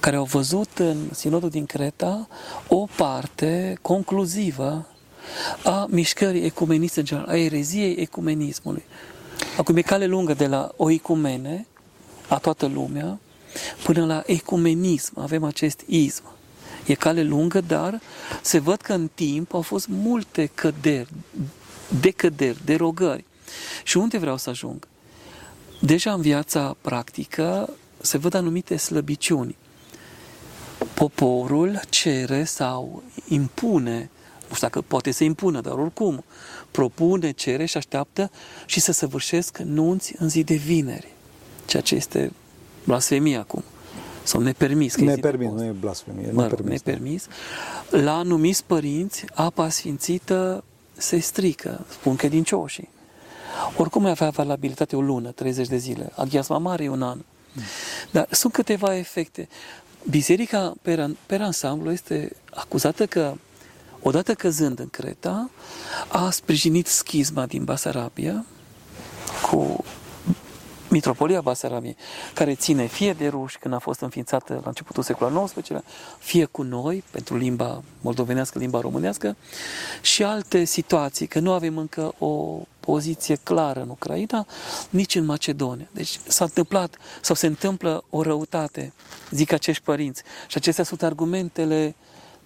care 0.00 0.16
au 0.16 0.24
văzut 0.24 0.78
în 0.78 1.08
Sinodul 1.12 1.48
din 1.48 1.66
Creta 1.66 2.28
o 2.68 2.86
parte 2.96 3.78
concluzivă 3.82 4.86
a 5.64 5.86
mișcării 5.88 6.44
ecumeniste, 6.44 7.02
a 7.26 7.36
ereziei 7.36 7.94
ecumenismului. 7.94 8.84
Acum 9.56 9.76
e 9.76 9.82
cale 9.82 10.06
lungă 10.06 10.34
de 10.34 10.46
la 10.46 10.72
o 10.76 10.90
ecumene 10.90 11.66
a 12.28 12.38
toată 12.38 12.66
lumea 12.66 13.18
până 13.84 14.06
la 14.06 14.22
ecumenism. 14.26 15.20
Avem 15.20 15.44
acest 15.44 15.80
ism. 15.86 16.24
E 16.90 16.94
cale 16.94 17.22
lungă, 17.22 17.60
dar 17.60 18.00
se 18.42 18.58
văd 18.58 18.80
că 18.80 18.92
în 18.92 19.10
timp 19.14 19.54
au 19.54 19.60
fost 19.60 19.86
multe 19.88 20.50
căderi, 20.54 21.08
decăderi, 22.00 22.64
derogări. 22.64 23.24
Și 23.84 23.96
unde 23.96 24.18
vreau 24.18 24.36
să 24.36 24.50
ajung? 24.50 24.88
Deja 25.80 26.12
în 26.12 26.20
viața 26.20 26.76
practică 26.80 27.70
se 28.00 28.18
văd 28.18 28.34
anumite 28.34 28.76
slăbiciuni. 28.76 29.56
Poporul 30.94 31.80
cere 31.88 32.44
sau 32.44 33.02
impune, 33.28 34.10
nu 34.48 34.54
știu 34.54 34.66
dacă 34.66 34.80
poate 34.80 35.10
să 35.10 35.24
impună, 35.24 35.60
dar 35.60 35.72
oricum, 35.72 36.24
propune, 36.70 37.30
cere 37.30 37.64
și 37.64 37.76
așteaptă 37.76 38.30
și 38.66 38.80
să 38.80 38.92
săvârșesc 38.92 39.58
nunți 39.58 40.14
în 40.18 40.28
zi 40.28 40.44
de 40.44 40.54
vineri, 40.54 41.12
ceea 41.66 41.82
ce 41.82 41.94
este 41.94 42.32
blasfemie 42.84 43.36
acum 43.36 43.64
sau 44.22 44.40
nepermis. 44.40 44.96
Nepermis, 44.96 45.50
nu 45.50 45.64
e 45.64 45.70
blasfemie. 45.70 46.30
Mă 46.32 46.46
rog, 46.46 46.60
nepermis. 46.60 47.26
La 47.90 48.18
anumiți 48.18 48.64
părinți, 48.64 49.24
apa 49.34 49.68
sfințită 49.68 50.64
se 50.96 51.18
strică, 51.18 51.84
spun 51.88 52.16
că 52.16 52.28
din 52.28 52.42
cioșii. 52.42 52.88
Oricum 53.76 54.02
mai 54.02 54.10
avea 54.10 54.30
valabilitate 54.30 54.96
o 54.96 55.00
lună, 55.00 55.30
30 55.30 55.68
de 55.68 55.76
zile. 55.76 56.12
Aghiasma 56.14 56.58
mare 56.58 56.84
e 56.84 56.88
un 56.88 57.02
an. 57.02 57.18
Dar 58.10 58.26
sunt 58.30 58.52
câteva 58.52 58.96
efecte. 58.96 59.48
Biserica, 60.10 60.72
per, 60.82 61.10
per 61.26 61.40
ansamblu, 61.40 61.90
este 61.90 62.36
acuzată 62.50 63.06
că, 63.06 63.34
odată 64.02 64.34
căzând 64.34 64.78
în 64.78 64.88
Creta, 64.88 65.50
a 66.08 66.30
sprijinit 66.30 66.86
schizma 66.86 67.46
din 67.46 67.64
Basarabia 67.64 68.44
cu 69.50 69.84
Mitropolia 70.90 71.40
Basarabiei, 71.40 71.96
care 72.34 72.54
ține 72.54 72.86
fie 72.86 73.12
de 73.12 73.28
ruși 73.28 73.58
când 73.58 73.74
a 73.74 73.78
fost 73.78 74.00
înființată 74.00 74.52
la 74.52 74.68
începutul 74.68 75.02
secolului 75.02 75.44
XIX, 75.44 75.70
fie 76.18 76.44
cu 76.44 76.62
noi, 76.62 77.04
pentru 77.10 77.36
limba 77.36 77.82
moldovenească, 78.00 78.58
limba 78.58 78.80
românească, 78.80 79.36
și 80.00 80.22
alte 80.22 80.64
situații, 80.64 81.26
că 81.26 81.38
nu 81.38 81.52
avem 81.52 81.76
încă 81.78 82.14
o 82.18 82.60
poziție 82.80 83.36
clară 83.42 83.80
în 83.80 83.88
Ucraina, 83.88 84.46
nici 84.90 85.14
în 85.14 85.24
Macedonia. 85.24 85.88
Deci 85.90 86.18
s-a 86.26 86.44
întâmplat 86.44 86.96
sau 87.20 87.34
se 87.34 87.46
întâmplă 87.46 88.04
o 88.10 88.22
răutate, 88.22 88.92
zic 89.30 89.52
acești 89.52 89.82
părinți. 89.82 90.22
Și 90.48 90.56
acestea 90.56 90.84
sunt 90.84 91.02
argumentele 91.02 91.94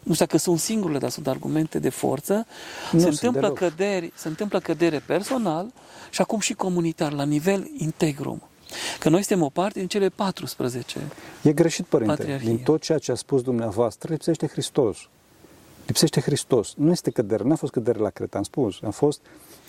nu 0.05 0.13
știu 0.13 0.27
dacă 0.27 0.39
sunt 0.39 0.59
singurele, 0.59 0.99
dar 0.99 1.11
sunt 1.11 1.27
argumente 1.27 1.79
de 1.79 1.89
forță, 1.89 2.47
nu 2.93 3.01
se, 3.01 3.09
întâmplă 3.09 3.53
căderi, 3.53 4.13
se 4.15 4.29
întâmplă 4.29 4.61
cădere 4.61 4.99
personal 4.99 5.73
și 6.11 6.21
acum 6.21 6.39
și 6.39 6.55
comunitar, 6.55 7.13
la 7.13 7.25
nivel 7.25 7.71
integrum. 7.77 8.43
Că 8.99 9.09
noi 9.09 9.23
suntem 9.23 9.45
o 9.45 9.49
parte 9.49 9.79
din 9.79 9.89
cele 9.89 10.09
14. 10.09 11.01
E 11.43 11.53
greșit, 11.53 11.85
părinte. 11.85 12.15
Patriarhie. 12.15 12.49
Din 12.49 12.59
tot 12.59 12.81
ceea 12.81 12.99
ce 12.99 13.13
a 13.13 13.15
spus 13.15 13.43
dumneavoastră, 13.43 14.13
lipsește 14.13 14.47
Hristos. 14.47 15.09
Lipsește 15.87 16.21
Hristos. 16.21 16.75
Nu 16.77 16.91
este 16.91 17.11
cădere, 17.11 17.45
n-a 17.45 17.55
fost 17.55 17.73
cădere 17.73 17.99
la 17.99 18.11
Creta, 18.11 18.37
am 18.39 18.45
spus. 18.45 18.79
A 18.83 18.91
fost, 18.91 19.21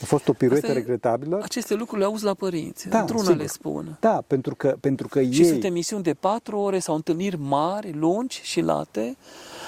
a 0.02 0.06
fost 0.06 0.28
o 0.28 0.34
piruetă 0.34 0.72
regretabilă. 0.74 1.40
Aceste 1.44 1.74
lucruri 1.74 2.02
le 2.02 2.08
auzi 2.08 2.24
la 2.24 2.34
părinți. 2.34 2.88
Da, 2.88 3.00
Într-una 3.00 3.30
le 3.30 3.48
spun. 3.48 3.98
Da, 4.00 4.24
pentru 4.28 4.56
că, 4.56 4.76
pentru 4.80 5.08
că 5.08 5.22
și 5.22 5.42
ei... 5.42 5.48
sunt 5.48 5.64
emisiuni 5.64 6.04
de 6.04 6.14
patru 6.14 6.58
ore 6.58 6.80
sau 6.80 6.96
întâlniri 6.96 7.38
mari, 7.40 7.94
lungi 7.94 8.40
și 8.44 8.62
late 8.62 9.18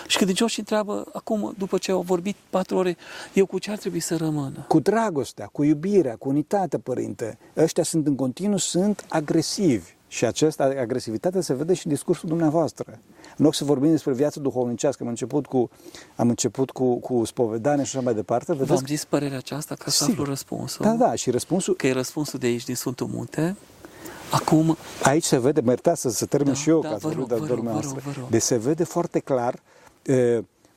și 0.08 0.18
credincioșii 0.18 0.60
întreabă, 0.60 1.06
acum, 1.14 1.54
după 1.58 1.78
ce 1.78 1.92
au 1.92 2.02
vorbit 2.02 2.36
patru 2.50 2.78
ore, 2.78 2.98
eu 3.34 3.46
cu 3.46 3.60
ce 3.60 3.72
ar 3.72 3.78
trebui 3.78 4.00
să 4.00 4.16
rămână? 4.16 4.66
Cu 4.68 4.80
dragostea, 4.80 5.50
cu 5.52 5.64
iubirea, 5.64 6.16
cu 6.16 6.30
unitatea, 6.30 6.80
părinte. 6.84 7.38
Ăștia 7.58 7.84
sunt 7.84 8.08
în 8.08 8.16
continuu, 8.16 8.58
sunt 8.58 9.06
agresivi. 9.10 9.96
Și 10.10 10.26
această 10.26 10.64
agresivitate 10.64 11.42
se 11.42 11.54
vede 11.54 11.74
și 11.74 11.88
în 11.88 11.92
discursul 11.92 12.30
dumneavoastră. 12.30 13.00
În 13.38 13.46
loc 13.46 13.54
să 13.54 13.64
vorbim 13.64 13.90
despre 13.90 14.14
viața 14.14 14.40
duhovnicească, 14.40 15.04
am 15.04 15.10
început 15.10 15.46
cu, 15.46 15.70
am 16.16 16.30
început 16.30 16.72
cu, 16.72 16.96
cu 16.96 17.26
spovedanie 17.26 17.84
și 17.84 17.96
așa 17.96 18.06
mai 18.06 18.14
departe. 18.14 18.52
Vedeți? 18.52 18.72
V-am 18.72 18.86
zis 18.86 19.06
părerea 19.06 19.38
aceasta 19.38 19.76
ca 19.76 19.92
să 19.92 20.04
aflu 20.04 20.24
răspunsul. 20.24 20.86
Da, 20.86 20.94
da, 20.94 21.16
și 21.16 21.30
răspunsul... 21.30 21.76
Că 21.76 21.88
e 21.88 21.92
răspunsul 21.92 22.40
de 22.40 22.46
aici, 22.46 22.66
din 22.66 22.76
Sfântul 22.76 23.08
Munte. 23.08 23.56
Acum... 24.32 24.78
Aici 25.04 25.24
se 25.24 25.40
vede, 25.40 25.62
mă 25.62 25.70
iertați 25.70 26.02
să, 26.02 26.10
să 26.10 26.26
termin 26.26 26.54
da, 26.54 26.60
și 26.60 26.70
eu, 26.70 26.82
da, 26.82 26.90
ca 26.90 26.98
să 27.00 27.08
rog, 27.08 27.28
vă 27.28 27.36
rog, 27.36 27.48
vă 27.48 27.80
rog, 27.80 28.00
vă 28.00 28.12
rog. 28.20 28.30
Deci 28.30 28.42
se 28.42 28.58
vede 28.58 28.84
foarte 28.84 29.20
clar 29.20 29.60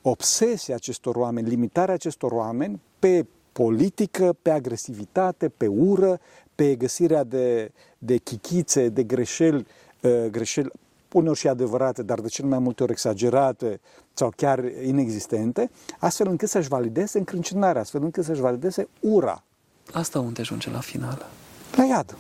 obsesia 0.03 0.75
acestor 0.75 1.17
oameni, 1.17 1.49
limitarea 1.49 1.95
acestor 1.95 2.33
oameni 2.33 2.81
pe 2.99 3.27
politică, 3.53 4.37
pe 4.43 4.51
agresivitate, 4.51 5.49
pe 5.49 5.67
ură, 5.67 6.21
pe 6.55 6.75
găsirea 6.75 7.25
de, 7.25 7.73
de 7.99 8.17
chichițe, 8.17 8.89
de 8.89 9.03
greșeli, 9.03 9.67
greșeli 10.31 10.71
uneori 11.13 11.39
și 11.39 11.49
adevărate, 11.49 12.03
dar 12.03 12.21
de 12.21 12.29
cel 12.29 12.45
mai 12.45 12.59
multe 12.59 12.83
ori 12.83 12.93
exagerate 12.93 13.81
sau 14.15 14.33
chiar 14.37 14.65
inexistente, 14.85 15.71
astfel 15.99 16.29
încât 16.29 16.49
să-și 16.49 16.69
valideze 16.69 17.19
încrâncenarea, 17.19 17.81
astfel 17.81 18.03
încât 18.03 18.25
să-și 18.25 18.41
valideze 18.41 18.89
ura. 19.01 19.45
Asta 19.93 20.21
unde 20.21 20.41
ajunge 20.41 20.71
la 20.71 20.81
final? 20.81 21.27
La 21.77 21.85
iad. 21.85 22.17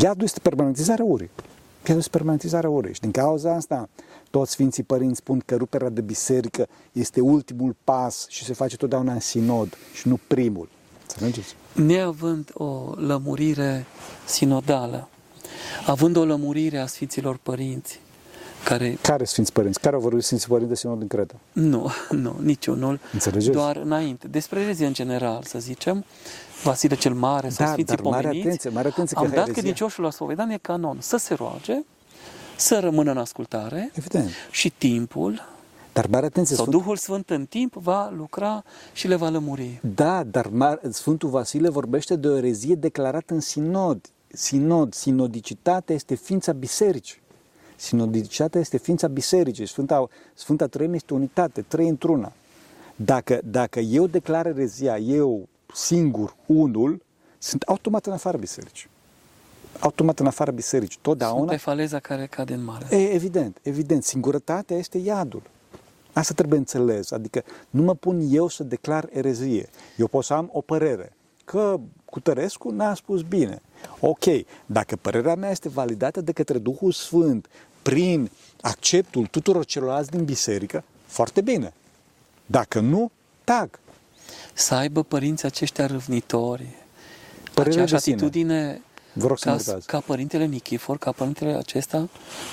Iadul 0.00 0.24
este 0.24 0.40
permanentizarea 0.40 1.04
urii. 1.04 1.30
Iadul 1.78 1.98
este 1.98 2.10
permanentizarea 2.10 2.70
urii. 2.70 2.94
Și 2.94 3.00
din 3.00 3.10
cauza 3.10 3.54
asta, 3.54 3.88
toți 4.32 4.50
Sfinții 4.50 4.82
Părinți 4.82 5.18
spun 5.18 5.42
că 5.44 5.56
ruperea 5.56 5.88
de 5.88 6.00
biserică 6.00 6.68
este 6.92 7.20
ultimul 7.20 7.76
pas 7.84 8.26
și 8.28 8.44
se 8.44 8.52
face 8.52 8.76
totdeauna 8.76 9.12
în 9.12 9.20
sinod 9.20 9.76
și 9.92 10.08
nu 10.08 10.18
primul. 10.26 10.68
Înțelegeți? 11.00 11.54
Neavând 11.72 12.50
o 12.54 12.92
lămurire 12.96 13.86
sinodală, 14.24 15.08
având 15.86 16.16
o 16.16 16.24
lămurire 16.24 16.78
a 16.78 16.86
Sfinților 16.86 17.38
Părinți, 17.42 18.00
care... 18.64 18.98
Care 19.00 19.24
Sfinți 19.24 19.52
Părinți? 19.52 19.80
Care 19.80 19.94
au 19.94 20.00
vorbit 20.00 20.24
Sfinții 20.24 20.48
Părinți 20.48 20.70
de 20.70 20.76
Sinod 20.76 21.00
în 21.00 21.06
Creta? 21.06 21.34
Nu, 21.52 21.90
nu, 22.24 22.36
niciunul. 22.42 23.00
Înțelegeți? 23.12 23.52
Doar 23.52 23.76
înainte. 23.76 24.28
Despre 24.28 24.60
erezia 24.60 24.86
în 24.86 24.92
general, 24.92 25.42
să 25.42 25.58
zicem, 25.58 26.04
Vasile 26.62 26.94
cel 26.94 27.14
Mare 27.14 27.48
sau 27.48 27.66
da, 27.66 27.72
Sfinții 27.72 27.96
dar 27.96 28.04
mare 28.04 28.22
Pomeniți, 28.22 28.46
atenție, 28.46 28.70
mare 28.70 28.88
atenție 28.88 29.16
am 29.18 29.30
dat 29.34 29.50
credincioșul 29.50 30.04
la 30.04 30.10
spovedanie 30.10 30.58
canon 30.62 30.96
să 31.00 31.16
se 31.16 31.34
roage 31.34 31.82
să 32.62 32.78
rămână 32.78 33.10
în 33.10 33.18
ascultare 33.18 33.90
Evident. 33.94 34.30
și 34.50 34.70
timpul 34.70 35.40
Dar 35.92 36.06
mare 36.06 36.26
atenție, 36.26 36.56
sau 36.56 36.64
Sfânt... 36.64 36.80
Duhul 36.80 36.96
Sfânt 36.96 37.30
în 37.30 37.46
timp 37.46 37.74
va 37.74 38.12
lucra 38.16 38.64
și 38.92 39.08
le 39.08 39.16
va 39.16 39.28
lămuri. 39.28 39.80
Da, 39.94 40.24
dar 40.24 40.46
Mar- 40.46 40.80
Sfântul 40.90 41.28
Vasile 41.28 41.68
vorbește 41.68 42.16
de 42.16 42.28
o 42.28 42.36
erezie 42.36 42.74
declarată 42.74 43.34
în 43.34 43.40
sinod. 43.40 44.06
Sinod, 44.28 44.94
sinodicitatea 44.94 45.94
este 45.94 46.14
ființa 46.14 46.52
bisericii. 46.52 47.20
Sinodicitatea 47.76 48.60
este 48.60 48.76
ființa 48.76 49.08
bisericii. 49.08 49.66
Sfânta, 49.66 50.08
Sfânta 50.34 50.66
Treime 50.66 50.94
este 50.94 51.14
unitate, 51.14 51.62
trei 51.62 51.88
într-una. 51.88 52.32
Dacă, 52.96 53.40
dacă 53.44 53.80
eu 53.80 54.06
declar 54.06 54.46
erezia, 54.46 54.96
eu 54.98 55.48
singur, 55.74 56.36
unul, 56.46 57.02
sunt 57.38 57.62
automat 57.62 58.06
în 58.06 58.12
afara 58.12 58.36
bisericii. 58.36 58.90
Automat 59.78 60.18
în 60.18 60.26
afara 60.26 60.50
bisericii. 60.50 60.90
Sunt 60.92 61.02
Totdeauna 61.02 61.50
pe 61.50 61.56
faleza 61.56 61.98
care 61.98 62.26
cade 62.26 62.54
în 62.54 62.64
mare. 62.64 62.96
E, 62.96 63.12
evident, 63.12 63.58
evident. 63.62 64.04
Singurătatea 64.04 64.76
este 64.76 64.98
iadul. 64.98 65.42
Asta 66.12 66.34
trebuie 66.34 66.58
înțeles. 66.58 67.10
Adică 67.10 67.42
nu 67.70 67.82
mă 67.82 67.94
pun 67.94 68.20
eu 68.30 68.48
să 68.48 68.62
declar 68.62 69.08
erezie. 69.12 69.68
Eu 69.96 70.06
pot 70.06 70.24
să 70.24 70.34
am 70.34 70.50
o 70.52 70.60
părere. 70.60 71.12
Că 71.44 71.80
Cutărescu 72.04 72.70
n-a 72.70 72.94
spus 72.94 73.22
bine. 73.22 73.62
Ok, 74.00 74.24
dacă 74.66 74.96
părerea 74.96 75.34
mea 75.34 75.50
este 75.50 75.68
validată 75.68 76.20
de 76.20 76.32
către 76.32 76.58
Duhul 76.58 76.92
Sfânt 76.92 77.46
prin 77.82 78.30
acceptul 78.60 79.26
tuturor 79.26 79.64
celorlalți 79.64 80.10
din 80.10 80.24
biserică, 80.24 80.84
foarte 81.06 81.40
bine. 81.40 81.72
Dacă 82.46 82.80
nu, 82.80 83.10
tag. 83.44 83.78
Să 84.52 84.74
aibă 84.74 85.02
părinții 85.02 85.46
aceștia 85.46 85.86
râvnitori, 85.86 86.66
Părerea 87.54 87.82
aceeași 87.82 87.92
de 87.92 87.98
sine. 87.98 88.14
atitudine 88.14 88.80
Vă 89.14 89.26
rog 89.26 89.38
să 89.38 89.48
mă 89.48 89.56
ca, 89.56 89.62
iertați. 89.66 89.86
ca 89.86 90.00
părintele 90.00 90.44
Nichifor, 90.46 90.98
ca 90.98 91.12
părintele 91.12 91.52
acesta 91.54 92.08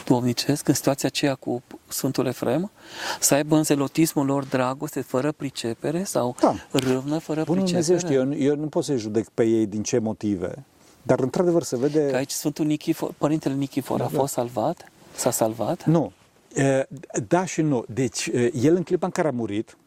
duomnicesc, 0.05 0.68
în 0.68 0.74
situația 0.74 1.07
aceea 1.07 1.36
cu 1.36 1.62
Sfântul 1.88 2.26
Efrem, 2.26 2.72
să 3.20 3.34
aibă 3.34 3.55
în 3.55 3.64
zelotismul 3.64 4.26
lor 4.26 4.43
dragoste 4.43 5.01
fără 5.01 5.32
pricepere 5.32 6.03
sau 6.03 6.36
Da. 6.41 6.55
râvnă 6.72 7.18
fără 7.18 7.43
Bunul 7.43 7.64
pricepere. 7.64 7.86
Dumnezeu 7.86 7.97
știe, 7.97 8.16
eu, 8.16 8.24
nu- 8.26 8.36
eu 8.38 8.55
nu 8.55 8.68
pot 8.68 8.84
să 8.84 8.95
judec 8.95 9.30
pe 9.30 9.43
ei 9.43 9.66
din 9.66 9.84
ce 9.84 9.97
motive, 9.99 10.66
dar 11.03 11.20
într-adevăr 11.20 11.64
se 11.64 11.78
vede... 11.78 12.07
Că 12.10 12.16
aici 12.16 12.32
Sfântul 12.32 12.66
Nichifor, 12.66 13.12
părintele 13.18 13.53
Nichifor 13.55 14.01
a 14.01 14.10
Da. 14.12 14.18
fost 14.18 14.34
salvat, 14.34 14.91
s-a 15.16 15.32
salvat, 15.32 15.86
Nu. 15.86 16.12
E, 16.53 16.88
Da 17.28 17.45
și 17.45 17.62
nu. 17.62 17.84
Deci, 17.93 18.26
e, 18.34 18.51
el 18.55 18.76
în 18.76 18.84
clipa 18.84 19.05
în 19.05 19.12
care 19.12 19.28
a 19.28 19.32
murit, 19.32 19.78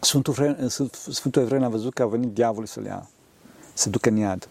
Sfântul, 0.00 0.32
Efrem, 0.32 0.56
Sf- 0.68 1.10
Sfântul 1.10 1.42
Efrem 1.42 1.62
a 1.62 1.68
văzut 1.68 1.92
că 1.94 2.02
a 2.02 2.06
venit 2.06 2.32
diavolul 2.32 2.66
să-l 2.66 2.84
ia, 2.84 3.08
să 3.74 3.88
ducă 3.90 4.08
în 4.08 4.16
iad. 4.16 4.48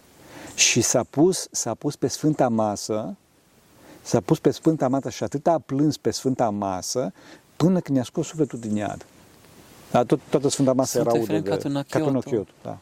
Și 0.56 0.82
s-a 0.82 1.04
pus, 1.10 1.48
s-a 1.52 1.74
pus 1.74 1.96
pe 1.96 2.08
Sfânta 2.08 2.48
Masă, 2.48 3.16
s-a 4.02 4.20
pus 4.20 4.40
pe 4.40 4.52
Sfânta 4.52 4.88
Masă 4.88 5.10
și 5.10 5.24
atât 5.24 5.48
a 5.48 5.60
plâns 5.66 5.98
pe 5.98 6.12
Sfânta 6.12 6.50
Masă, 6.50 7.14
până 7.56 7.80
când 7.80 7.98
i-a 7.98 8.04
scos 8.04 8.28
sufletul 8.28 8.60
din 8.60 8.76
iad. 8.76 9.06
Da, 9.92 10.04
tot, 10.04 10.20
toată 10.30 10.50
Sfânta 10.50 10.74
Masă 10.74 10.90
Sfântul 10.90 11.12
era 11.12 11.22
Efrem 11.22 11.38
udă 11.38 11.50
de... 11.50 11.56
Catunachiotul. 11.56 12.00
Catunachiotul, 12.00 12.54
da. 12.64 12.78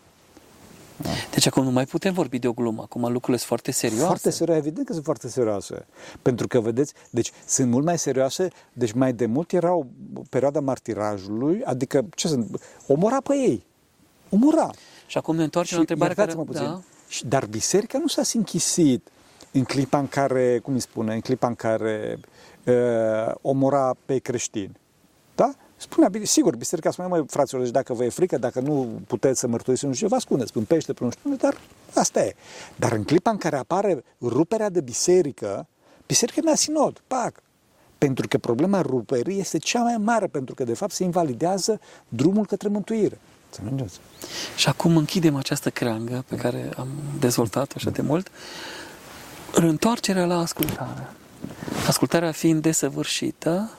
Deci 1.31 1.45
acum 1.45 1.63
nu 1.63 1.71
mai 1.71 1.85
putem 1.85 2.13
vorbi 2.13 2.39
de 2.39 2.47
o 2.47 2.53
glumă, 2.53 2.81
acum 2.81 3.01
lucrurile 3.01 3.37
sunt 3.37 3.47
foarte 3.47 3.71
serioase. 3.71 4.05
Foarte 4.05 4.29
serioase, 4.29 4.61
evident 4.65 4.85
că 4.85 4.93
sunt 4.93 5.05
foarte 5.05 5.27
serioase. 5.27 5.85
Pentru 6.21 6.47
că, 6.47 6.59
vedeți, 6.59 6.93
deci 7.09 7.31
sunt 7.45 7.71
mult 7.71 7.85
mai 7.85 7.97
serioase, 7.97 8.47
deci 8.73 8.91
mai 8.91 9.13
de 9.13 9.25
mult 9.25 9.51
era 9.51 9.73
o 9.73 9.85
perioada 10.29 10.59
martirajului, 10.59 11.63
adică, 11.63 12.05
ce 12.15 12.27
sunt, 12.27 12.61
omora 12.87 13.21
pe 13.21 13.35
ei. 13.35 13.65
Omora. 14.29 14.69
Și 15.07 15.17
acum 15.17 15.35
ne 15.35 15.43
întoarcem 15.43 15.75
la 15.75 15.81
întrebarea 15.81 16.15
care... 16.15 16.27
iertați-mă 16.27 16.53
puțin, 16.53 16.65
Da, 16.65 16.81
și, 16.81 16.98
dar 17.27 17.45
biserica 17.45 17.97
nu 17.97 18.07
s-a 18.07 18.21
închisit 18.33 19.07
în 19.51 19.63
clipa 19.63 19.97
în 19.97 20.07
care, 20.07 20.59
cum 20.59 20.73
îi 20.73 20.79
spune, 20.79 21.13
în 21.13 21.19
clipa 21.19 21.47
în 21.47 21.55
care 21.55 22.19
uh, 22.65 23.33
omora 23.41 23.95
pe 24.05 24.17
creștini. 24.17 24.77
Da? 25.35 25.53
Spunea, 25.75 26.09
bine, 26.09 26.23
sigur, 26.23 26.55
biserica 26.55 26.91
spunea, 26.91 27.09
măi, 27.09 27.25
fraților, 27.27 27.61
deci 27.61 27.71
dacă 27.71 27.93
vă 27.93 28.03
e 28.03 28.09
frică, 28.09 28.37
dacă 28.37 28.59
nu 28.59 29.01
puteți 29.07 29.39
să 29.39 29.47
mărturisiți 29.47 29.87
nu 29.87 29.93
știu 29.93 30.05
ce, 30.05 30.11
vă 30.13 30.19
ascundeți, 30.19 30.51
pe 30.51 30.57
un 30.57 30.65
pește, 30.65 30.93
pe 30.93 31.03
un 31.03 31.09
știu, 31.09 31.29
unde, 31.29 31.41
dar 31.41 31.57
asta 31.95 32.23
e. 32.23 32.35
Dar 32.75 32.91
în 32.91 33.03
clipa 33.03 33.29
în 33.29 33.37
care 33.37 33.57
apare 33.57 34.03
ruperea 34.21 34.69
de 34.69 34.81
biserică, 34.81 35.67
biserica 36.07 36.41
mea 36.43 36.55
sinod, 36.55 37.01
pac. 37.07 37.43
Pentru 37.97 38.27
că 38.27 38.37
problema 38.37 38.81
ruperii 38.81 39.39
este 39.39 39.57
cea 39.57 39.81
mai 39.81 39.97
mare, 39.97 40.27
pentru 40.27 40.55
că 40.55 40.63
de 40.63 40.73
fapt 40.73 40.91
se 40.91 41.03
invalidează 41.03 41.79
drumul 42.07 42.45
către 42.45 42.69
mântuire. 42.69 43.19
Înțelegeți? 43.57 43.99
Și 44.55 44.67
acum 44.67 44.97
închidem 44.97 45.35
această 45.35 45.69
creangă 45.69 46.23
pe 46.27 46.35
care 46.35 46.69
am 46.77 46.87
dezvoltat 47.19 47.73
așa 47.75 47.89
de 47.89 48.01
mult. 48.01 48.31
Întoarcerea 49.53 50.25
la 50.25 50.39
ascultare. 50.39 51.07
Ascultarea 51.87 52.31
fiind 52.31 52.61
desăvârșită 52.61 53.71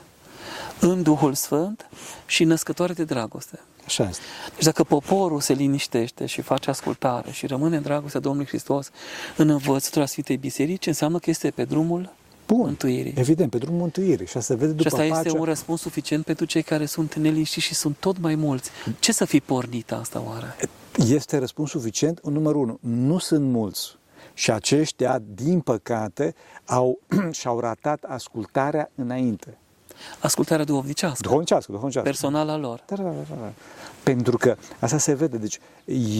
în 0.79 1.03
Duhul 1.03 1.33
Sfânt 1.33 1.89
și 2.25 2.43
născătoare 2.43 2.93
de 2.93 3.03
dragoste. 3.03 3.59
Așa 3.85 4.07
este. 4.09 4.23
Deci 4.55 4.63
dacă 4.63 4.83
poporul 4.83 5.41
se 5.41 5.53
liniștește 5.53 6.25
și 6.25 6.41
face 6.41 6.69
ascultare 6.69 7.31
și 7.31 7.47
rămâne 7.47 7.75
în 7.75 7.81
dragostea 7.81 8.19
Domnului 8.19 8.47
Hristos 8.47 8.89
în 9.37 9.49
învățătura 9.49 10.05
Sfintei 10.05 10.37
Biserici, 10.37 10.87
înseamnă 10.87 11.19
că 11.19 11.29
este 11.29 11.51
pe 11.51 11.63
drumul 11.63 12.13
Bun. 12.55 12.65
mântuirii. 12.65 13.13
Evident, 13.15 13.49
pe 13.51 13.57
drumul 13.57 13.79
mântuirii. 13.79 14.27
Și 14.27 14.37
asta 14.37 14.53
se 14.53 14.59
vede 14.59 14.71
Și 14.71 14.75
după 14.77 14.87
asta 14.87 15.03
este 15.03 15.23
pacea. 15.23 15.39
un 15.39 15.43
răspuns 15.45 15.81
suficient 15.81 16.25
pentru 16.25 16.45
cei 16.45 16.61
care 16.61 16.85
sunt 16.85 17.15
neliniștiți 17.15 17.65
și 17.65 17.73
sunt 17.73 17.95
tot 17.99 18.17
mai 18.19 18.35
mulți. 18.35 18.69
Ce 18.99 19.11
să 19.11 19.25
fi 19.25 19.39
pornit 19.39 19.91
asta 19.91 20.23
oare? 20.27 20.55
Este 21.07 21.37
răspuns 21.37 21.69
suficient. 21.69 22.19
În 22.21 22.33
numărul 22.33 22.61
unu, 22.61 22.77
nu 23.05 23.17
sunt 23.17 23.49
mulți. 23.51 23.95
Și 24.33 24.51
aceștia, 24.51 25.21
din 25.35 25.59
păcate, 25.59 26.35
au, 26.65 26.99
și-au 27.39 27.59
ratat 27.59 28.03
ascultarea 28.07 28.89
înainte. 28.95 29.57
Ascultarea 30.19 30.65
duhovnicească, 30.65 31.21
Duhovnicească, 31.21 31.71
duhovnicească. 31.71 32.09
personala 32.09 32.57
lor. 32.57 32.83
Da, 32.87 32.95
da, 32.95 33.03
da, 33.03 33.35
da. 33.35 33.51
Pentru 34.03 34.37
că 34.37 34.55
asta 34.79 34.97
se 34.97 35.13
vede. 35.13 35.37
Deci 35.37 35.59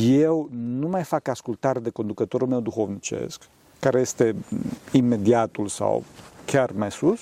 eu 0.09 0.49
nu 0.51 0.87
mai 0.87 1.03
fac 1.03 1.27
ascultare 1.27 1.79
de 1.79 1.89
conducătorul 1.89 2.47
meu 2.47 2.59
duhovnicesc, 2.59 3.41
care 3.81 3.99
este 3.99 4.35
imediatul 4.91 5.67
sau 5.67 6.03
chiar 6.45 6.71
mai 6.71 6.91
sus, 6.91 7.19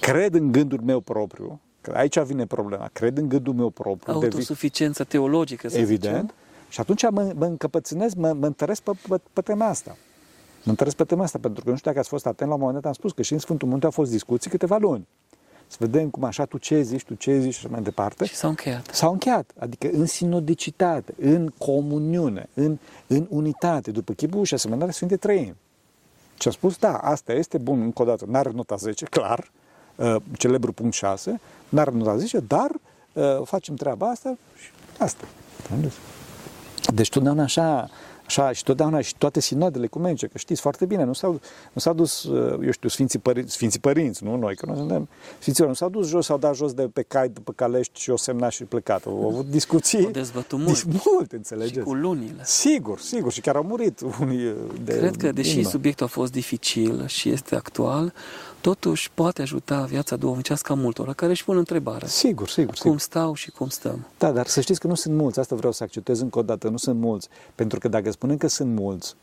cred 0.00 0.34
în 0.34 0.52
gândul 0.52 0.80
meu 0.84 1.00
propriu, 1.00 1.60
că 1.80 1.92
aici 1.96 2.18
vine 2.18 2.46
problema, 2.46 2.90
cred 2.92 3.18
în 3.18 3.28
gândul 3.28 3.54
meu 3.54 3.70
propriu, 3.70 4.12
devin- 4.12 4.32
Autosuficiență 4.32 5.04
teologică, 5.04 5.68
să 5.68 5.78
evident, 5.78 6.14
zicem. 6.14 6.34
și 6.68 6.80
atunci 6.80 7.02
mă, 7.10 7.32
mă 7.36 7.44
încăpățânez, 7.44 8.14
mă, 8.14 8.32
mă 8.32 8.46
întăresc 8.46 8.80
pe, 8.82 8.90
pe, 9.08 9.20
pe 9.32 9.40
tema 9.40 9.66
asta. 9.66 9.96
Mă 10.62 10.70
întăresc 10.70 10.96
pe 10.96 11.04
tema 11.04 11.22
asta, 11.24 11.38
pentru 11.38 11.64
că 11.64 11.70
nu 11.70 11.76
știu 11.76 11.88
dacă 11.90 12.00
ați 12.02 12.08
fost 12.10 12.26
atent, 12.26 12.48
la 12.48 12.54
un 12.54 12.60
moment 12.60 12.82
dat 12.82 12.86
am 12.90 12.96
spus 12.98 13.12
că 13.12 13.22
și 13.22 13.32
în 13.32 13.38
Sfântul 13.38 13.68
Munte 13.68 13.84
au 13.84 13.90
fost 13.90 14.10
discuții 14.10 14.50
câteva 14.50 14.76
luni. 14.76 15.06
Să 15.66 15.76
vedem 15.80 16.08
cum 16.10 16.24
așa, 16.24 16.44
tu 16.44 16.58
ce 16.58 16.82
zici, 16.82 17.04
tu 17.04 17.14
ce 17.14 17.38
zici 17.38 17.52
și 17.52 17.58
așa 17.58 17.68
mai 17.70 17.82
departe. 17.82 18.24
Și 18.24 18.34
s-au 18.34 18.48
încheiat. 18.48 18.88
S-au 18.92 19.12
încheiat, 19.12 19.50
adică 19.58 19.88
în 19.92 20.06
sinodicitate, 20.06 21.14
în 21.20 21.52
comuniune, 21.58 22.48
în, 22.54 22.78
în 23.06 23.26
unitate, 23.30 23.90
după 23.90 24.12
chipul 24.12 24.44
și 24.44 24.54
asemănarea 24.54 24.92
Sfinte 24.92 25.16
Trăim. 25.16 25.56
Și 26.40 26.48
a 26.48 26.50
spus, 26.50 26.76
da, 26.76 26.96
asta 26.96 27.32
este, 27.32 27.58
bun, 27.58 27.80
încă 27.80 28.02
o 28.02 28.04
dată, 28.04 28.24
n-are 28.28 28.50
nota 28.54 28.76
10, 28.76 29.04
clar, 29.04 29.50
uh, 29.96 30.16
celebru 30.32 30.72
punct 30.72 30.94
6, 30.94 31.40
n-are 31.68 31.90
nota 31.90 32.16
10, 32.16 32.38
dar 32.38 32.70
uh, 33.12 33.40
facem 33.44 33.74
treaba 33.74 34.08
asta 34.08 34.36
și 34.56 34.70
asta. 34.98 35.24
Înțelegeți? 35.60 35.96
Deci 36.94 37.08
totdeauna 37.08 37.42
așa, 37.42 37.90
așa 38.28 38.52
și 38.52 38.62
totdeauna 38.62 39.00
și 39.00 39.14
toate 39.18 39.40
sinodele 39.40 39.84
ecumenice, 39.84 40.26
că 40.26 40.38
știți 40.38 40.60
foarte 40.60 40.86
bine, 40.86 41.04
nu 41.04 41.12
s-au, 41.12 41.32
nu 41.72 41.80
s-au 41.80 41.94
dus, 41.94 42.22
uh, 42.24 42.58
eu 42.64 42.70
știu, 42.70 42.88
Sfinții, 42.88 43.18
Părinți, 43.18 43.52
Sfinții 43.52 43.80
Părinți, 43.80 44.24
nu 44.24 44.36
noi, 44.36 44.56
că 44.56 44.66
noi 44.66 44.76
suntem 44.76 45.08
Sfinților, 45.38 45.68
nu 45.68 45.74
s-au 45.74 45.88
dus 45.88 46.08
jos, 46.08 46.24
s-au 46.26 46.38
dat 46.38 46.54
jos 46.56 46.72
de 46.72 46.82
pe 46.82 47.02
cai, 47.02 47.28
de 47.28 47.40
pe 47.44 47.52
calești 47.54 48.00
și 48.00 48.10
o 48.10 48.16
semnat 48.16 48.50
și 48.52 48.64
plecat. 48.64 49.06
Au 49.06 49.28
avut 49.28 49.46
discuții. 49.46 50.04
Au 50.04 50.10
dezbătut 50.10 50.58
mult. 50.58 50.82
dis- 50.84 51.02
mult, 51.04 51.32
înțelegeți? 51.32 51.78
Și 51.78 51.84
cu 51.84 51.94
lunile. 51.94 52.42
Sigur, 52.44 52.98
sigur, 52.98 53.32
și 53.32 53.40
chiar 53.40 53.56
au 53.56 53.62
murit 53.62 54.00
unii 54.20 54.46
uh, 54.46 54.54
de 54.84 54.98
Cred 54.98 55.16
că, 55.16 55.32
deși 55.32 55.52
inimă. 55.54 55.68
subiectul 55.68 56.06
a 56.06 56.08
fost 56.08 56.32
dificil 56.32 57.06
și 57.06 57.28
este 57.28 57.54
actual, 57.54 58.12
totuși 58.60 59.10
poate 59.14 59.42
ajuta 59.42 59.82
viața 59.82 60.16
duhovnicească 60.16 60.72
a 60.72 60.74
multora 60.74 61.12
care 61.12 61.30
își 61.30 61.44
pun 61.44 61.56
întrebarea. 61.56 62.08
Sigur, 62.08 62.48
sigur, 62.48 62.74
sigur. 62.74 62.90
Cum 62.90 62.98
stau 62.98 63.34
și 63.34 63.50
cum 63.50 63.68
stăm? 63.68 64.06
Da, 64.18 64.30
dar 64.32 64.46
să 64.46 64.60
știți 64.60 64.80
că 64.80 64.86
nu 64.86 64.94
sunt 64.94 65.14
mulți, 65.14 65.38
asta 65.38 65.56
vreau 65.56 65.72
să 65.72 65.82
acceptez 65.82 66.20
încă 66.20 66.38
o 66.38 66.42
dată, 66.42 66.68
nu 66.68 66.76
sunt 66.76 67.00
mulți, 67.00 67.28
pentru 67.54 67.78
că 67.78 67.88
dacă 67.88 68.10
spunem 68.18 68.36
că 68.36 68.46
sunt 68.46 68.74
mulți, 68.74 69.14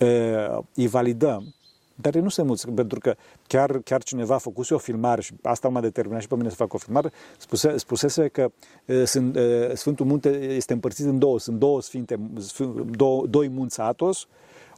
uh, 0.00 0.58
îi 0.74 0.86
validăm, 0.86 1.54
dar 1.94 2.14
ei 2.14 2.20
nu 2.20 2.28
sunt 2.28 2.46
mulți, 2.46 2.68
pentru 2.70 2.98
că 2.98 3.14
chiar, 3.46 3.78
chiar 3.78 4.02
cineva 4.02 4.34
a 4.34 4.38
făcut 4.38 4.70
o 4.70 4.78
filmare 4.78 5.20
și 5.20 5.32
asta 5.42 5.68
m-a 5.68 5.80
determinat 5.80 6.20
și 6.20 6.28
pe 6.28 6.36
mine 6.36 6.48
să 6.48 6.54
fac 6.54 6.72
o 6.72 6.78
filmare, 6.78 7.12
spuse, 7.38 7.76
spusese 7.76 8.28
că 8.28 8.50
uh, 8.86 9.02
sunt, 9.04 9.36
uh, 9.36 9.72
Sfântul 9.74 10.06
Munte 10.06 10.28
este 10.28 10.72
împărțit 10.72 11.04
în 11.04 11.18
două, 11.18 11.38
sunt 11.38 11.58
două 11.58 11.80
sfinte, 11.80 12.16
sf- 12.16 12.90
două, 12.90 13.26
doi 13.26 13.48
munți 13.48 13.80
Atos, 13.80 14.26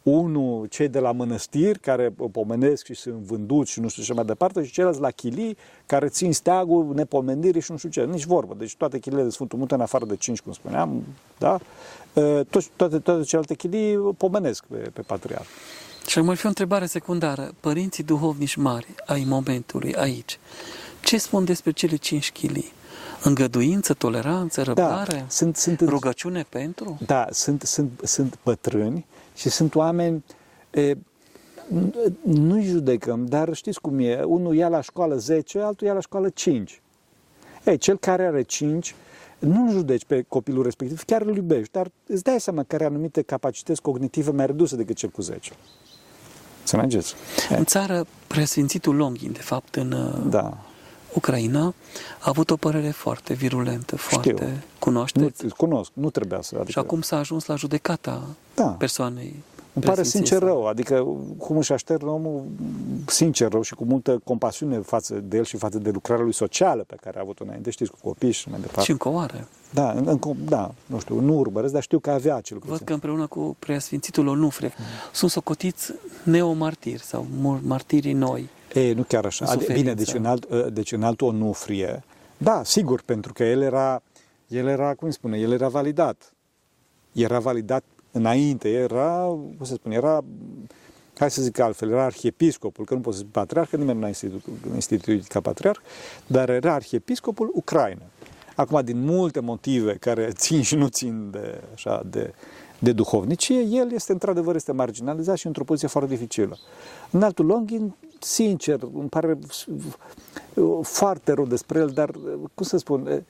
unul 0.04 0.66
cei 0.66 0.88
de 0.88 0.98
la 0.98 1.12
mănăstiri 1.12 1.78
care 1.78 2.14
pomenesc 2.32 2.84
și 2.84 2.94
sunt 2.94 3.14
vânduți 3.14 3.70
și 3.70 3.80
nu 3.80 3.88
știu 3.88 4.02
ce 4.02 4.12
mai 4.12 4.24
departe 4.24 4.64
și 4.64 4.72
celălalt 4.72 5.00
la 5.00 5.10
chilii 5.10 5.56
care 5.86 6.08
țin 6.08 6.32
steagul 6.32 6.92
nepomenirii 6.94 7.60
și 7.60 7.70
nu 7.70 7.76
știu 7.76 7.88
ce, 7.88 8.04
nici 8.04 8.24
vorbă. 8.24 8.54
Deci 8.58 8.76
toate 8.76 8.98
chiliile 8.98 9.24
de 9.24 9.30
Sfântul 9.30 9.58
Munte 9.58 9.74
în 9.74 9.80
afară 9.80 10.04
de 10.04 10.16
cinci, 10.16 10.40
cum 10.40 10.52
spuneam, 10.52 11.04
da? 11.38 11.58
toate, 12.14 12.66
toate, 12.76 12.98
toate 12.98 13.22
celelalte 13.22 13.54
chilii 13.54 13.96
pomenesc 14.16 14.64
pe, 14.64 14.76
pe 14.76 15.00
patriarh. 15.00 15.46
Și 16.06 16.20
mai 16.20 16.36
fi 16.36 16.44
o 16.44 16.48
întrebare 16.48 16.86
secundară. 16.86 17.54
Părinții 17.60 18.04
duhovnici 18.04 18.56
mari 18.56 18.86
ai 19.06 19.24
momentului 19.28 19.94
aici, 19.94 20.38
ce 21.04 21.18
spun 21.18 21.44
despre 21.44 21.70
cele 21.70 21.96
cinci 21.96 22.32
chilii? 22.32 22.72
Îngăduință, 23.22 23.94
toleranță, 23.94 24.62
răbdare, 24.62 25.16
Da, 25.18 25.24
sunt, 25.28 25.56
sunt, 25.56 25.80
rugăciune 25.80 26.46
pentru? 26.48 26.98
da, 27.06 27.26
sunt, 27.30 27.62
sunt, 27.62 28.00
sunt 28.02 28.38
bătrâni 28.42 29.06
și 29.34 29.48
sunt 29.48 29.74
oameni, 29.74 30.24
e, 30.70 30.94
nu 32.22 32.62
judecăm, 32.62 33.26
dar 33.26 33.54
știți 33.54 33.80
cum 33.80 33.98
e, 33.98 34.22
unul 34.22 34.54
ia 34.54 34.68
la 34.68 34.80
școală 34.80 35.16
10, 35.16 35.58
altul 35.58 35.86
ia 35.86 35.92
la 35.92 36.00
școală 36.00 36.28
5. 36.28 36.80
Ei, 37.64 37.76
cel 37.76 37.98
care 37.98 38.26
are 38.26 38.42
5, 38.42 38.94
nu 39.38 39.70
judeci 39.70 40.04
pe 40.04 40.24
copilul 40.28 40.62
respectiv, 40.62 41.02
chiar 41.02 41.22
îl 41.22 41.36
iubești, 41.36 41.72
dar 41.72 41.90
îți 42.06 42.22
dai 42.22 42.40
seama 42.40 42.62
că 42.62 42.74
are 42.74 42.84
anumite 42.84 43.22
capacități 43.22 43.82
cognitive 43.82 44.30
mai 44.30 44.46
reduse 44.46 44.76
decât 44.76 44.96
cel 44.96 45.08
cu 45.08 45.22
10. 45.22 45.52
Înțelegeți? 46.60 47.14
În 47.56 47.64
țară, 47.64 48.06
preasfințitul 48.26 48.94
Longin, 48.94 49.32
de 49.32 49.40
fapt, 49.40 49.74
în 49.74 49.92
uh, 49.92 50.30
Da. 50.30 50.58
Ucraina, 51.14 51.64
a 52.18 52.28
avut 52.28 52.50
o 52.50 52.56
părere 52.56 52.90
foarte 52.90 53.34
virulentă, 53.34 53.96
foarte 53.96 54.32
Nu, 54.32 54.48
cunoașteți. 54.78 55.48
cunosc, 55.56 55.90
nu 55.94 56.10
trebuia 56.10 56.42
să... 56.42 56.54
Adică, 56.54 56.70
Și 56.70 56.78
acum 56.78 57.00
s-a 57.00 57.16
ajuns 57.18 57.46
la 57.46 57.54
judecata 57.56 58.22
da. 58.54 58.64
persoanei. 58.66 59.42
Îmi 59.76 59.84
pare 59.84 59.96
preasfinției 60.00 60.26
sincer 60.26 60.48
sale. 60.48 60.50
rău, 60.60 60.66
adică 60.68 61.06
cum 61.38 61.56
își 61.56 61.72
aștern 61.72 62.06
omul 62.06 62.44
sincer 63.06 63.50
rău 63.50 63.62
și 63.62 63.74
cu 63.74 63.84
multă 63.84 64.20
compasiune 64.24 64.78
față 64.78 65.14
de 65.14 65.36
el 65.36 65.44
și 65.44 65.56
față 65.56 65.78
de 65.78 65.90
lucrarea 65.90 66.24
lui 66.24 66.32
socială 66.34 66.82
pe 66.86 66.96
care 67.00 67.18
a 67.18 67.20
avut-o 67.20 67.44
înainte, 67.44 67.70
știți, 67.70 67.90
cu 67.90 67.98
copii 68.02 68.30
și 68.30 68.48
mai 68.48 68.60
departe. 68.60 68.82
Și 68.82 68.90
încă 68.90 69.08
o 69.08 69.12
oară. 69.12 69.48
Da, 69.70 69.90
în, 69.90 70.06
în, 70.06 70.18
da, 70.44 70.74
nu 70.86 70.98
știu, 70.98 71.20
nu 71.20 71.38
urmăresc, 71.38 71.72
dar 71.72 71.82
știu 71.82 71.98
că 71.98 72.10
avea 72.10 72.34
acel 72.34 72.56
lucru. 72.56 72.70
Văd 72.72 72.80
că 72.86 72.92
împreună 72.92 73.26
cu 73.26 73.56
preasfințitul 73.58 74.26
Onufre 74.26 74.72
sunt 75.12 75.30
socotiți 75.30 75.92
neomartiri 76.22 77.02
sau 77.02 77.26
mor- 77.40 77.60
martirii 77.62 78.12
noi. 78.12 78.48
E, 78.74 78.92
nu 78.92 79.02
chiar 79.02 79.24
așa. 79.24 79.44
În 79.44 79.50
Ade- 79.50 79.64
Bine, 79.64 79.76
suferință. 79.76 80.04
deci 80.04 80.14
în, 80.14 80.24
alt, 80.24 80.50
ă, 80.50 80.70
deci 80.70 80.92
în 80.92 81.02
altul 81.02 81.26
Onufrie, 81.28 82.04
da, 82.38 82.62
sigur, 82.64 83.02
pentru 83.02 83.32
că 83.32 83.44
el 83.44 83.60
era, 83.62 84.02
el 84.48 84.66
era, 84.66 84.94
cum 84.94 85.10
spune, 85.10 85.38
el 85.38 85.52
era 85.52 85.68
validat. 85.68 86.32
Era 87.12 87.38
validat 87.38 87.84
înainte, 88.10 88.68
era, 88.68 89.24
cum 89.26 89.56
să 89.62 89.74
spun, 89.74 89.92
era, 89.92 90.24
hai 91.18 91.30
să 91.30 91.42
zic 91.42 91.58
altfel, 91.58 91.90
era 91.90 92.04
arhiepiscopul, 92.04 92.84
că 92.84 92.94
nu 92.94 93.00
pot 93.00 93.12
să 93.12 93.18
zic 93.18 93.28
patriarh, 93.28 93.68
că 93.70 93.76
nimeni 93.76 93.98
nu 93.98 94.04
a 94.04 94.08
instituit, 94.08 94.44
instituit 94.74 95.26
ca 95.26 95.40
patriarh, 95.40 95.80
dar 96.26 96.48
era 96.50 96.74
arhiepiscopul 96.74 97.50
Ucraina. 97.54 98.02
Acum, 98.56 98.80
din 98.84 99.04
multe 99.04 99.40
motive 99.40 99.92
care 99.94 100.30
țin 100.44 100.62
și 100.62 100.74
nu 100.76 100.86
țin 100.88 101.30
de, 101.30 101.60
așa, 101.74 102.02
de, 102.10 102.34
de 102.78 102.92
duhovnicie, 102.92 103.60
el 103.60 103.92
este 103.92 104.12
într-adevăr 104.12 104.54
este 104.54 104.72
marginalizat 104.72 105.36
și 105.36 105.46
într-o 105.46 105.64
poziție 105.64 105.88
foarte 105.88 106.10
dificilă. 106.14 106.58
În 107.10 107.22
altul 107.22 107.46
Longin, 107.46 107.94
sincer, 108.24 108.80
îmi 108.94 109.08
pare 109.08 109.38
foarte 110.82 111.32
rău 111.32 111.46
despre 111.46 111.78
el, 111.78 111.88
dar, 111.88 112.10
cum 112.54 112.66
să 112.66 112.76
spun, 112.76 113.24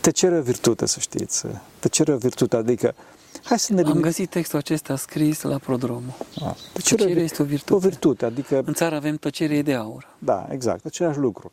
tăcerea 0.00 0.38
o 0.38 0.42
virtute, 0.42 0.86
să 0.86 1.00
știți. 1.00 1.44
Tăcerea 1.78 2.14
o 2.14 2.16
virtute, 2.16 2.56
adică, 2.56 2.94
hai 3.42 3.58
să 3.58 3.72
ne 3.72 3.80
Am 3.80 3.86
limit- 3.86 4.02
găsit 4.02 4.30
textul 4.30 4.58
acesta 4.58 4.96
scris 4.96 5.42
la 5.42 5.58
prodromul. 5.58 6.14
A, 6.42 6.56
Tăcerea 6.72 7.22
este 7.22 7.42
o 7.42 7.44
virtute. 7.44 7.74
O 7.74 7.78
virtute, 7.78 8.24
adică, 8.24 8.62
În 8.64 8.74
țară 8.74 8.94
avem 8.94 9.16
tăcerie 9.16 9.62
de 9.62 9.74
aur. 9.74 10.08
da, 10.18 10.46
exact, 10.50 10.84
același 10.86 11.18
lucru. 11.18 11.52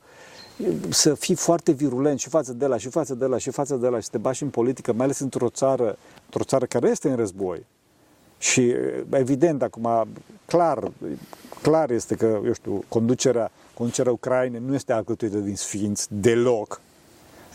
Să 0.89 1.13
fii 1.13 1.35
foarte 1.35 1.71
virulent 1.71 2.19
și 2.19 2.29
față 2.29 2.53
de 2.53 2.65
la 2.65 2.77
și 2.77 2.89
față 2.89 3.13
de 3.13 3.25
la 3.25 3.37
și 3.37 3.49
față 3.49 3.75
de 3.75 3.87
la 3.87 3.97
și 3.97 4.03
să 4.03 4.09
te 4.11 4.17
bași 4.17 4.43
în 4.43 4.49
politică, 4.49 4.93
mai 4.93 5.03
ales 5.05 5.19
într-o 5.19 5.49
țară, 5.49 5.97
într-o 6.25 6.43
țară 6.43 6.65
care 6.65 6.89
este 6.89 7.09
în 7.09 7.15
război. 7.15 7.65
Și 8.37 8.73
evident, 9.09 9.61
acum, 9.61 10.07
clar, 10.45 10.91
clar 11.61 11.89
este 11.89 12.15
că, 12.15 12.39
eu 12.45 12.53
știu, 12.53 12.83
conducerea, 12.87 13.51
conducerea 13.73 14.11
Ucrainei 14.11 14.61
nu 14.65 14.73
este 14.73 14.93
alcătuită 14.93 15.37
din 15.37 15.55
sfinți 15.55 16.07
deloc. 16.09 16.81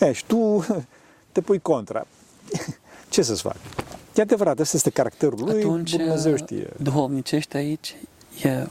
E, 0.00 0.12
și 0.12 0.24
tu 0.26 0.64
te 1.32 1.40
pui 1.40 1.58
contra. 1.58 2.06
Ce 3.08 3.22
să-ți 3.22 3.42
fac? 3.42 3.56
E 4.14 4.22
adevărat, 4.22 4.58
ăsta 4.58 4.76
este 4.76 4.90
caracterul 4.90 5.38
lui, 5.44 5.62
Atunci, 5.62 5.90
Dumnezeu 5.90 6.36
știe. 6.36 6.70
duhovnicește 6.76 7.56
aici 7.56 7.96
e 8.42 8.66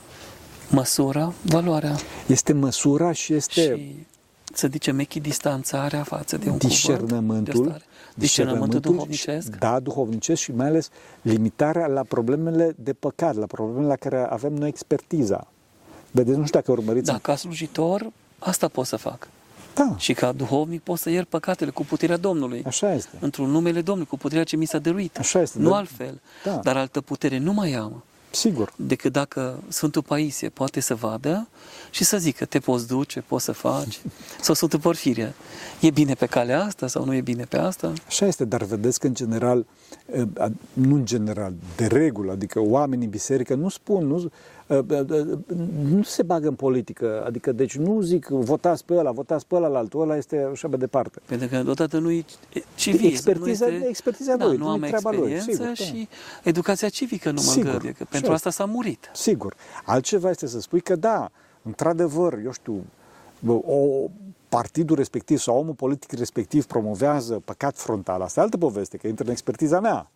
măsura, 0.69 1.33
valoarea 1.41 1.95
Este 2.27 2.53
măsura 2.53 3.11
și 3.11 3.33
este 3.33 3.61
și, 3.61 4.05
să 4.53 4.67
zicem, 4.71 4.99
echidistanțarea 4.99 6.03
față 6.03 6.37
de 6.37 6.49
un 6.49 6.57
cuvânt 6.57 6.61
de 6.61 6.67
discernământul, 6.67 7.65
stare. 7.65 7.83
Discernământul 8.15 8.79
duhovnicesc. 8.79 9.55
Da, 9.55 9.79
duhovnicesc 9.79 10.41
și 10.41 10.51
mai 10.51 10.67
ales 10.67 10.89
limitarea 11.21 11.87
la 11.87 12.03
problemele 12.03 12.75
de 12.77 12.93
păcat, 12.93 13.35
la 13.35 13.45
problemele 13.45 13.87
la 13.87 13.95
care 13.95 14.27
avem 14.29 14.53
noi 14.53 14.67
expertiza. 14.67 15.47
Vedeți, 16.11 16.37
nu 16.37 16.45
știu 16.45 16.59
dacă 16.59 16.71
urmăriți. 16.71 17.05
Da, 17.11 17.17
ca 17.17 17.35
slujitor, 17.35 18.11
asta 18.39 18.67
pot 18.67 18.85
să 18.85 18.95
fac. 18.95 19.27
da 19.75 19.95
Și 19.97 20.13
ca 20.13 20.31
duhovnic 20.31 20.81
pot 20.81 20.99
să 20.99 21.09
iert 21.09 21.27
păcatele 21.27 21.71
cu 21.71 21.83
puterea 21.85 22.17
Domnului. 22.17 22.63
așa 22.65 22.93
este. 22.93 23.17
Într-un 23.19 23.49
numele 23.49 23.81
Domnului, 23.81 24.09
cu 24.09 24.17
puterea 24.17 24.43
ce 24.43 24.55
mi 24.55 24.65
s-a 24.65 24.77
dăruit. 24.79 25.17
Așa 25.17 25.41
este, 25.41 25.59
Nu 25.59 25.69
da. 25.69 25.75
altfel. 25.75 26.21
Da. 26.43 26.55
Dar 26.63 26.77
altă 26.77 27.01
putere 27.01 27.37
nu 27.37 27.53
mai 27.53 27.73
am 27.73 28.03
Sigur. 28.31 28.73
decât 28.75 29.11
dacă 29.11 29.59
Sfântul 29.67 30.01
Paisie 30.01 30.49
poate 30.49 30.79
să 30.79 30.95
vadă 30.95 31.47
și 31.89 32.03
să 32.03 32.17
zică, 32.17 32.45
te 32.45 32.59
poți 32.59 32.87
duce, 32.87 33.23
poți 33.27 33.43
să 33.45 33.51
faci. 33.51 34.01
Sau 34.41 34.55
Sfântul 34.55 34.79
Porfirie, 34.79 35.33
e 35.79 35.89
bine 35.89 36.13
pe 36.13 36.25
calea 36.25 36.63
asta 36.63 36.87
sau 36.87 37.05
nu 37.05 37.13
e 37.13 37.21
bine 37.21 37.43
pe 37.43 37.57
asta? 37.57 37.93
Așa 38.07 38.25
este, 38.25 38.45
dar 38.45 38.63
vedeți 38.63 38.99
că 38.99 39.07
în 39.07 39.13
general, 39.13 39.65
eh, 40.13 40.23
a- 40.37 40.51
nu 40.73 40.95
în 40.95 41.05
general, 41.05 41.53
de 41.75 41.85
regulă, 41.87 42.31
adică 42.31 42.59
oamenii 42.59 43.05
în 43.05 43.11
biserică 43.11 43.53
nu 43.55 43.69
spun, 43.69 44.07
nu, 44.07 44.17
eh, 44.17 44.23
eh, 44.23 44.27
eh, 44.27 44.31
nu 45.89 46.03
se 46.03 46.23
bagă 46.23 46.47
în 46.47 46.55
politică, 46.55 47.23
adică 47.25 47.51
deci 47.51 47.77
nu 47.77 48.01
zic 48.01 48.27
votați 48.27 48.85
pe 48.85 48.93
ăla, 48.93 49.11
votați 49.11 49.47
pe 49.47 49.55
ăla, 49.55 49.77
altul 49.77 50.01
ăla 50.01 50.15
este 50.17 50.47
așa 50.51 50.67
pe 50.67 50.77
departe. 50.77 51.19
Pentru 51.25 51.47
că 51.47 51.63
deodată 51.63 51.97
nu-i 51.97 52.25
civism, 52.75 53.05
Expertiza- 53.05 53.39
nu 53.39 53.49
este, 53.49 53.85
expertiza 53.87 54.35
da, 54.35 54.45
lui, 54.45 54.57
nu 54.57 54.63
nu-i 54.63 54.73
am 54.73 54.81
treaba 54.81 55.11
lui, 55.11 55.31
experiență 55.31 55.51
sigur, 55.51 55.65
da. 55.65 55.99
și 55.99 56.07
educația 56.43 56.89
civică 56.89 57.31
nu 57.31 57.41
mă 57.45 57.51
Sigur, 57.51 57.65
îngăduie, 57.67 57.91
că 57.91 57.97
așa 58.01 58.09
pentru 58.11 58.31
este. 58.33 58.47
asta 58.47 58.63
s-a 58.63 58.71
murit. 58.71 59.11
Sigur. 59.13 59.55
Altceva 59.85 60.29
este 60.29 60.47
să 60.47 60.59
spui 60.59 60.81
că 60.81 60.95
da, 60.95 61.31
într-adevăr, 61.61 62.39
eu 62.43 62.51
știu, 62.51 62.85
bă, 63.39 63.51
o, 63.51 64.09
partidul 64.49 64.95
respectiv 64.95 65.37
sau 65.37 65.57
omul 65.57 65.73
politic 65.73 66.11
respectiv 66.11 66.65
promovează 66.65 67.41
păcat 67.45 67.77
frontal. 67.77 68.21
Asta 68.21 68.39
e 68.39 68.43
altă 68.43 68.57
poveste, 68.57 68.97
că 68.97 69.07
intră 69.07 69.25
în 69.25 69.31
expertiza 69.31 69.79
mea. 69.79 70.11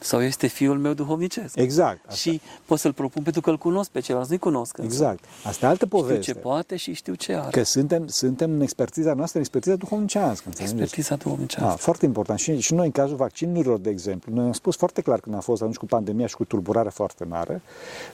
Sau 0.00 0.22
este 0.22 0.46
fiul 0.46 0.78
meu 0.78 0.92
duhovnicesc. 0.92 1.56
Exact. 1.56 1.98
Asta, 2.06 2.14
Și 2.16 2.40
pot 2.64 2.78
să-l 2.78 2.92
propun 2.92 3.22
pentru 3.22 3.40
că 3.40 3.50
îl 3.50 3.58
cunosc 3.58 3.90
pe 3.90 4.00
celălalt, 4.00 4.28
nu-i 4.28 4.38
cunosc. 4.38 4.78
însă. 4.78 4.92
exact. 4.92 5.24
Asta 5.44 5.66
e 5.66 5.68
altă 5.68 5.84
Știu 5.84 5.98
poveste. 5.98 6.20
ce 6.32 6.34
poate 6.34 6.76
și 6.76 6.92
știu 6.92 7.14
ce 7.14 7.34
are. 7.34 7.50
Că 7.50 7.62
suntem, 7.62 8.06
suntem 8.06 8.50
în 8.52 8.60
expertiza 8.60 9.14
noastră, 9.14 9.38
în 9.38 9.44
expertiza 9.44 9.76
duhovnicească. 9.76 10.42
înțelegeți? 10.46 10.80
Expertiza 10.80 11.14
Da, 11.16 11.22
duhovnicească. 11.22 11.76
foarte 11.78 12.04
important. 12.04 12.38
Și, 12.38 12.58
și 12.60 12.74
noi, 12.74 12.84
în 12.86 12.92
cazul 12.92 13.16
vaccinurilor, 13.16 13.78
de 13.78 13.90
exemplu, 13.90 14.32
noi 14.34 14.44
am 14.44 14.52
spus 14.52 14.76
foarte 14.76 15.00
clar 15.00 15.20
când 15.20 15.34
a 15.36 15.40
fost 15.40 15.60
atunci 15.60 15.76
cu 15.76 15.86
pandemia 15.86 16.26
și 16.26 16.34
cu 16.36 16.44
tulburarea 16.44 16.90
foarte 16.90 17.24
mare, 17.24 17.60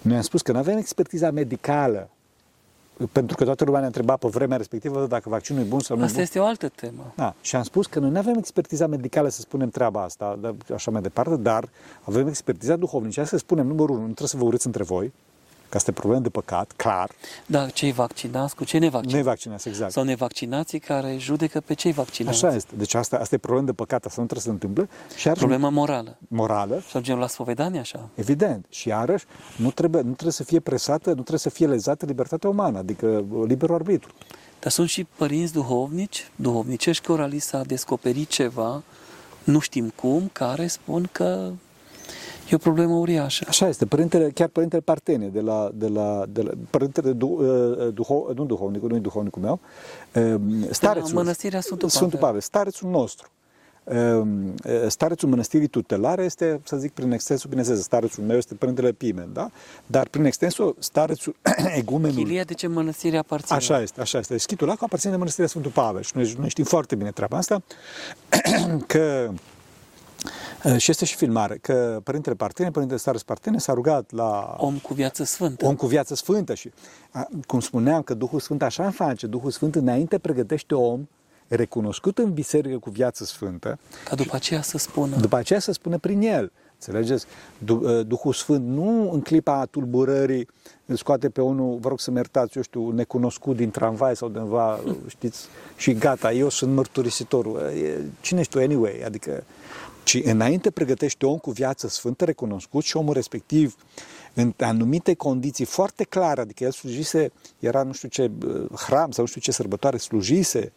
noi 0.03 0.16
am 0.16 0.22
spus 0.22 0.43
că 0.43 0.53
nu 0.53 0.59
avem 0.59 0.76
expertiza 0.78 1.30
medicală, 1.30 2.09
pentru 3.12 3.36
că 3.36 3.45
toată 3.45 3.64
lumea 3.64 3.80
ne 3.80 3.86
întreba 3.86 4.16
pe 4.16 4.28
vremea 4.28 4.57
respectivă 4.57 5.07
dacă 5.07 5.28
vaccinul 5.28 5.62
e 5.62 5.64
bun 5.64 5.80
sau 5.80 5.97
nu 5.97 6.03
e 6.03 6.05
Asta 6.05 6.16
bun. 6.16 6.24
este 6.24 6.38
o 6.38 6.45
altă 6.45 6.68
temă. 6.68 7.12
Da, 7.16 7.34
și 7.40 7.57
am 7.57 7.62
spus 7.62 7.86
că 7.86 7.99
noi 7.99 8.11
nu 8.11 8.18
avem 8.18 8.34
expertiza 8.38 8.86
medicală 8.86 9.28
să 9.28 9.40
spunem 9.40 9.68
treaba 9.68 10.03
asta, 10.03 10.38
dar 10.40 10.55
așa 10.74 10.90
mai 10.90 11.01
departe, 11.03 11.36
dar 11.36 11.68
avem 12.03 12.26
expertiza 12.26 12.76
duhovnicească 12.76 13.36
să 13.36 13.42
spunem, 13.42 13.66
numărul 13.66 13.90
unu, 13.97 14.07
nu 14.07 14.12
trebuie 14.12 14.28
să 14.28 14.36
vă 14.36 14.45
urâți 14.45 14.66
între 14.66 14.82
voi, 14.82 15.12
că 15.74 15.80
asta 15.80 15.92
e 15.92 16.00
problemă 16.00 16.22
de 16.22 16.28
păcat, 16.28 16.72
clar, 16.76 17.10
Da, 17.46 17.68
cei 17.68 17.92
vaccinați 17.92 18.54
cu 18.56 18.64
cei 18.64 18.80
nevaccinați. 18.80 19.16
nevaccinați, 19.16 19.68
exact. 19.68 19.92
Sau 19.92 20.02
nevaccinații 20.04 20.78
care 20.78 21.16
judecă 21.18 21.60
pe 21.60 21.74
cei 21.74 21.92
vaccinați. 21.92 22.44
Așa 22.44 22.54
este. 22.54 22.74
Deci 22.76 22.94
asta, 22.94 23.16
asta 23.16 23.34
e 23.34 23.38
problemă 23.38 23.66
de 23.66 23.72
păcat, 23.72 24.04
asta 24.04 24.20
nu 24.20 24.26
trebuie 24.26 24.40
să 24.40 24.46
se 24.46 24.52
întâmple. 24.66 24.88
Și 25.16 25.26
iarăși, 25.26 25.44
Problema 25.44 25.68
morală. 25.70 26.16
morală, 26.28 26.74
Și 26.78 26.86
ajungem 26.86 27.18
la 27.18 27.26
spovedanie 27.26 27.80
așa. 27.80 28.08
evident. 28.14 28.66
Și 28.68 28.88
iarăși, 28.88 29.24
nu 29.56 29.70
trebuie, 29.70 30.00
nu 30.02 30.10
trebuie 30.12 30.32
să 30.32 30.44
fie 30.44 30.60
presată, 30.60 31.08
nu 31.08 31.14
trebuie 31.14 31.38
să 31.38 31.50
fie 31.50 31.66
lezată 31.66 32.06
libertatea 32.06 32.48
umană, 32.48 32.78
adică 32.78 33.24
liberul 33.46 33.74
arbitru. 33.74 34.10
Dar 34.60 34.72
sunt 34.72 34.88
și 34.88 35.04
părinți 35.16 35.52
duhovnici, 35.52 36.30
duhovnicești, 36.36 37.04
cărora 37.06 37.26
li 37.26 37.38
s-a 37.38 37.62
descoperit 37.62 38.28
ceva, 38.28 38.82
nu 39.44 39.58
știm 39.58 39.92
cum, 39.96 40.30
care 40.32 40.66
spun 40.66 41.08
că 41.12 41.50
e 42.51 42.55
o 42.55 42.59
problemă 42.59 42.95
uriașă. 42.95 43.45
Așa 43.49 43.68
este, 43.68 43.86
părintele, 43.86 44.30
chiar 44.30 44.49
părintele 44.49 44.82
Partene, 44.82 45.26
de 45.26 45.40
la, 45.40 45.70
de 45.74 45.88
la, 45.88 46.24
de 46.28 46.42
la 46.42 46.51
părintele 46.70 47.12
du, 47.12 47.26
uh, 47.26 47.95
duho, 47.95 48.32
nu 48.34 48.45
duhovnicul, 48.45 48.88
nu 48.88 48.97
e 48.97 48.99
duhovnicul 48.99 49.42
meu, 49.42 49.61
uh, 50.14 50.40
starețul, 50.70 51.14
mănăstirea 51.14 51.61
Sfântul 51.61 51.88
Sfântul 51.88 52.18
Pavel. 52.18 52.26
Pavel, 52.26 52.40
starețul 52.40 52.90
nostru. 52.90 53.28
Uh, 53.84 54.22
Starețul 54.88 55.28
mănăstirii 55.28 55.66
tutelare 55.66 56.24
este, 56.24 56.61
să 56.62 56.76
zic, 56.76 56.92
prin 56.92 57.12
extensul, 57.12 57.49
bineînțeles, 57.49 57.82
starețul 57.82 58.24
meu 58.24 58.36
este 58.36 58.55
Părintele 58.55 58.92
Pimen, 58.92 59.28
da? 59.32 59.51
Dar 59.86 60.09
prin 60.09 60.24
extensul, 60.24 60.76
starețul 60.78 61.36
egumenul 61.80 62.16
Chilia 62.16 62.45
de 62.45 62.55
ce 62.55 62.66
mănăstire 62.66 63.16
aparține? 63.16 63.57
Așa 63.57 63.80
este, 63.80 64.01
așa 64.01 64.18
este. 64.18 64.38
Schitul 64.38 64.66
Lacu 64.66 64.84
aparține 64.84 65.12
de 65.12 65.18
Mănăstirea 65.18 65.49
Sfântul 65.49 65.70
Pavel 65.70 66.03
și 66.03 66.12
noi, 66.14 66.34
noi 66.38 66.49
știm 66.49 66.64
foarte 66.64 66.95
bine 66.95 67.11
treaba 67.11 67.36
asta, 67.36 67.62
că 68.86 69.30
Uh, 69.30 69.34
și 70.76 70.90
este 70.90 71.04
și 71.04 71.16
filmare, 71.16 71.58
că 71.60 72.00
Părintele 72.02 72.34
Partene, 72.34 72.70
Părintele 72.70 72.98
Stares 72.98 73.22
Partene 73.22 73.58
s-a 73.58 73.72
rugat 73.72 74.10
la 74.12 74.56
Om 74.58 74.78
cu 74.78 74.94
viață 74.94 75.24
sfântă. 75.24 75.66
om 75.66 75.74
cu 75.74 75.86
viață 75.86 76.14
sfântă 76.14 76.54
și, 76.54 76.72
a, 77.10 77.28
cum 77.46 77.60
spuneam, 77.60 78.02
că 78.02 78.14
Duhul 78.14 78.40
Sfânt 78.40 78.62
așa 78.62 78.90
face, 78.90 79.26
Duhul 79.26 79.50
Sfânt 79.50 79.74
înainte 79.74 80.18
pregătește 80.18 80.74
om 80.74 81.08
recunoscut 81.48 82.18
în 82.18 82.32
biserică 82.32 82.78
cu 82.78 82.90
viață 82.90 83.24
sfântă, 83.24 83.78
Ca 84.08 84.14
după 84.14 84.34
aceea 84.36 84.62
să 84.62 84.78
spună. 84.78 85.16
după 85.16 85.36
aceea 85.36 85.58
să 85.60 85.72
spună 85.72 85.98
prin 85.98 86.20
el. 86.20 86.52
Înțelegeți? 86.86 87.26
Du- 87.58 87.80
uh, 87.98 88.06
Duhul 88.06 88.32
Sfânt 88.32 88.66
nu 88.66 89.10
în 89.12 89.20
clipa 89.20 89.64
tulburării 89.70 90.48
îl 90.86 90.96
scoate 90.96 91.28
pe 91.28 91.40
unul, 91.40 91.78
vă 91.80 91.88
rog 91.88 92.00
să-mi 92.00 92.16
iertați, 92.16 92.56
eu 92.56 92.62
știu, 92.62 92.90
necunoscut 92.90 93.56
din 93.56 93.70
tramvai 93.70 94.16
sau 94.16 94.28
de 94.28 94.38
undeva, 94.38 94.80
știți, 95.06 95.46
și 95.76 95.92
gata, 95.94 96.32
eu 96.32 96.48
sunt 96.48 96.74
mărturisitorul. 96.74 97.58
E- 97.60 98.00
Cine 98.20 98.40
ești 98.40 98.52
tu 98.52 98.58
anyway? 98.58 99.02
Adică, 99.04 99.44
ci 100.05 100.20
înainte 100.24 100.70
pregătește 100.70 101.26
om 101.26 101.38
cu 101.38 101.50
viață 101.50 101.88
sfântă, 101.88 102.24
recunoscut 102.24 102.84
și 102.84 102.96
omul 102.96 103.14
respectiv 103.14 103.76
în 104.34 104.55
anumite 104.59 105.14
condiții 105.14 105.64
foarte 105.64 106.05
clare, 106.05 106.40
adică 106.40 106.64
el 106.64 106.70
slujise, 106.70 107.32
era 107.59 107.82
nu 107.82 107.92
știu 107.92 108.09
ce 108.09 108.30
uh, 108.46 108.66
hram 108.74 109.11
sau 109.11 109.22
nu 109.22 109.28
știu 109.28 109.40
ce 109.40 109.52
sărbătoare 109.52 109.96
slujise, 109.96 110.72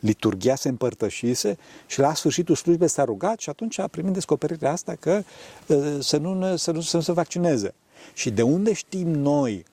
liturgia 0.00 0.54
se 0.54 0.68
împărtășise 0.68 1.56
și 1.86 1.98
la 1.98 2.14
sfârșitul 2.14 2.54
slujbei 2.54 2.88
s-a 2.88 3.04
rugat 3.04 3.38
și 3.38 3.48
atunci 3.48 3.78
a 3.78 3.86
primit 3.86 4.12
descoperirea 4.12 4.72
asta 4.72 4.94
că 5.00 5.22
uh, 5.66 5.96
să 6.00 6.16
nu, 6.16 6.34
ne- 6.34 6.56
să 6.56 6.70
nu, 6.70 6.80
să 6.80 6.96
nu 6.96 7.02
se 7.02 7.12
vaccineze. 7.12 7.74
Și 8.12 8.30
de 8.30 8.42
unde 8.42 8.72
știm 8.72 9.08
noi 9.08 9.64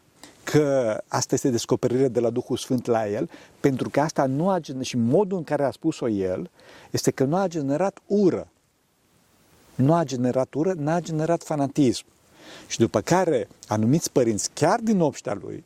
că 0.44 0.98
asta 1.08 1.36
este 1.36 1.50
descoperire 1.50 2.08
de 2.08 2.20
la 2.20 2.30
Duhul 2.30 2.58
Sfânt 2.58 2.86
la 2.86 3.10
el, 3.10 3.30
pentru 3.60 3.90
că 3.90 4.00
asta 4.00 4.26
nu 4.26 4.50
a 4.50 4.60
generat, 4.60 4.86
și 4.86 4.98
modul 4.98 5.38
în 5.38 5.44
care 5.44 5.64
a 5.64 5.72
spus-o 5.72 6.10
el, 6.10 6.50
este 6.92 7.12
că 7.12 7.24
nu 7.24 7.36
a 7.36 7.48
generat 7.48 8.00
ură. 8.06 8.48
Nu 9.76 9.94
a 9.94 10.04
generat 10.04 10.54
ură, 10.54 10.74
n-a 10.78 11.00
generat 11.00 11.44
fanatism. 11.44 12.06
Și 12.68 12.80
după 12.80 13.02
care 13.02 13.48
anumiți 13.68 14.12
părinți, 14.12 14.50
chiar 14.54 14.80
din 14.80 15.00
obștea 15.00 15.38
lui, 15.42 15.64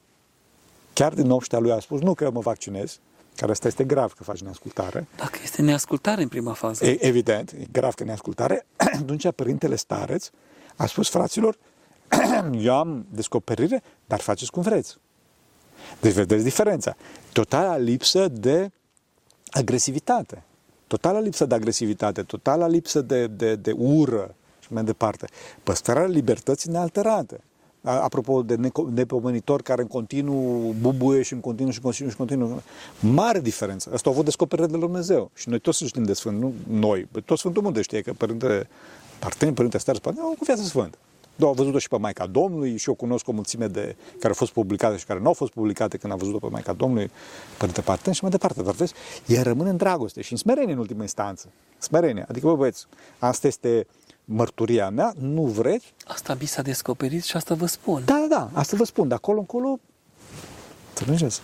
chiar 0.94 1.14
din 1.14 1.30
obștea 1.30 1.60
lui 1.60 1.72
a 1.72 1.80
spus, 1.80 2.02
nu 2.02 2.14
că 2.14 2.32
mă 2.32 2.40
vaccinez, 2.40 3.00
care 3.36 3.52
asta 3.52 3.68
este 3.68 3.84
grav 3.84 4.14
că 4.14 4.24
faci 4.24 4.42
neascultare, 4.42 5.08
Dacă 5.18 5.40
este 5.44 5.62
neascultare 5.62 6.22
în 6.22 6.28
prima 6.28 6.54
fază. 6.54 6.86
E, 6.86 7.06
evident, 7.06 7.52
e 7.52 7.68
grav 7.72 7.94
că 7.94 8.04
neascultare, 8.04 8.66
atunci 9.02 9.32
părintele 9.32 9.76
stareț 9.76 10.30
a 10.76 10.86
spus 10.86 11.10
fraților, 11.10 11.58
eu 12.62 12.76
am 12.76 13.06
descoperire, 13.10 13.84
dar 14.08 14.20
faceți 14.20 14.52
cum 14.52 14.62
vreți. 14.62 14.98
Deci 16.02 16.14
vedeți 16.14 16.44
diferența. 16.44 16.96
Totala 17.34 17.78
lipsă 17.78 18.28
de 18.28 18.72
agresivitate. 19.50 20.44
Totală 20.90 21.20
lipsă 21.20 21.46
de 21.46 21.56
agresivitate, 21.56 22.22
totală 22.22 22.68
lipsă 22.68 23.02
de, 23.02 23.28
de, 23.28 23.56
de 23.56 23.72
ură 23.72 24.36
și 24.60 24.74
mai 24.74 24.84
departe. 24.84 25.28
Păstrarea 25.64 26.06
libertății 26.08 26.72
nealterate. 26.72 27.40
A- 27.82 28.00
Apropo 28.02 28.42
de 28.42 28.56
neco- 28.56 28.94
nepomenitor 28.94 29.62
care 29.62 29.82
în 29.82 29.88
continuu 29.88 30.76
bubuie 30.82 31.22
și 31.22 31.34
în 31.34 31.40
continuu 31.40 31.72
și 31.72 31.78
în 31.78 31.84
continuu 31.84 32.12
și 32.12 32.20
în 32.20 32.26
continuu. 32.26 32.62
Mare 33.00 33.40
diferență. 33.40 33.90
Asta 33.94 34.10
a 34.10 34.12
avut 34.12 34.26
descoperire 34.26 34.68
de 34.68 34.74
la 34.74 34.80
Dumnezeu. 34.80 35.32
Și 35.34 35.50
noi 35.50 35.60
toți 35.60 35.84
știm 35.86 36.04
de 36.04 36.14
Sfânt, 36.14 36.40
nu 36.40 36.54
noi. 36.68 37.08
Tot 37.26 37.38
Sfântul 37.38 37.62
Munte 37.64 37.82
știe 37.82 38.02
că 38.02 38.14
Părinte 38.14 38.68
Parteni, 39.20 39.54
Părinte 39.54 39.78
Stars, 39.78 40.00
Parteni, 40.00 40.26
au 40.26 40.32
cu 40.38 40.44
viață 40.46 40.64
Sfântă. 40.64 40.98
Da, 41.40 41.46
au 41.46 41.54
văzut-o 41.54 41.80
și 41.80 41.88
pe 41.88 41.98
Maica 41.98 42.26
Domnului 42.26 42.78
și 42.78 42.90
eu 42.90 42.96
cunosc 42.96 43.28
o 43.28 43.32
mulțime 43.32 43.68
de 43.68 43.96
care 44.12 44.28
au 44.28 44.34
fost 44.34 44.52
publicate 44.52 44.98
și 44.98 45.06
care 45.06 45.20
nu 45.20 45.28
au 45.28 45.34
fost 45.34 45.52
publicate 45.52 45.98
când 45.98 46.14
am 46.14 46.20
văzut-o 46.20 46.38
pe 46.38 46.48
Maica 46.52 46.74
Domnului, 46.74 47.12
Părinte 47.58 47.82
Parten 47.82 48.14
și 48.14 48.20
mai 48.22 48.32
departe. 48.32 48.62
Dar 48.62 48.74
vezi, 48.74 48.94
el 49.26 49.44
rămâne 49.44 49.70
în 49.70 49.78
dragoste 49.78 50.22
și 50.22 50.32
în 50.32 50.38
smerenie 50.38 50.74
în 50.74 50.80
ultima 50.80 51.02
instanță. 51.02 51.48
Smerenie. 51.78 52.26
Adică, 52.30 52.48
bă, 52.48 52.56
băieți, 52.56 52.86
asta 53.20 53.48
este 53.48 53.88
mărturia 54.26 54.90
mea, 54.90 55.14
nu 55.20 55.42
vreți? 55.42 55.94
Asta 56.08 56.38
mi 56.40 56.46
s-a 56.46 56.62
descoperit 56.62 57.24
și 57.24 57.36
asta 57.36 57.56
vă 57.56 57.66
spun. 57.66 58.02
Da, 58.06 58.26
da, 58.30 58.36
da, 58.36 58.60
asta 58.60 58.78
vă 58.78 58.84
spun, 58.84 59.08
de 59.08 59.14
acolo 59.14 59.40
încolo, 59.40 59.80
înțelegeți? 60.90 61.42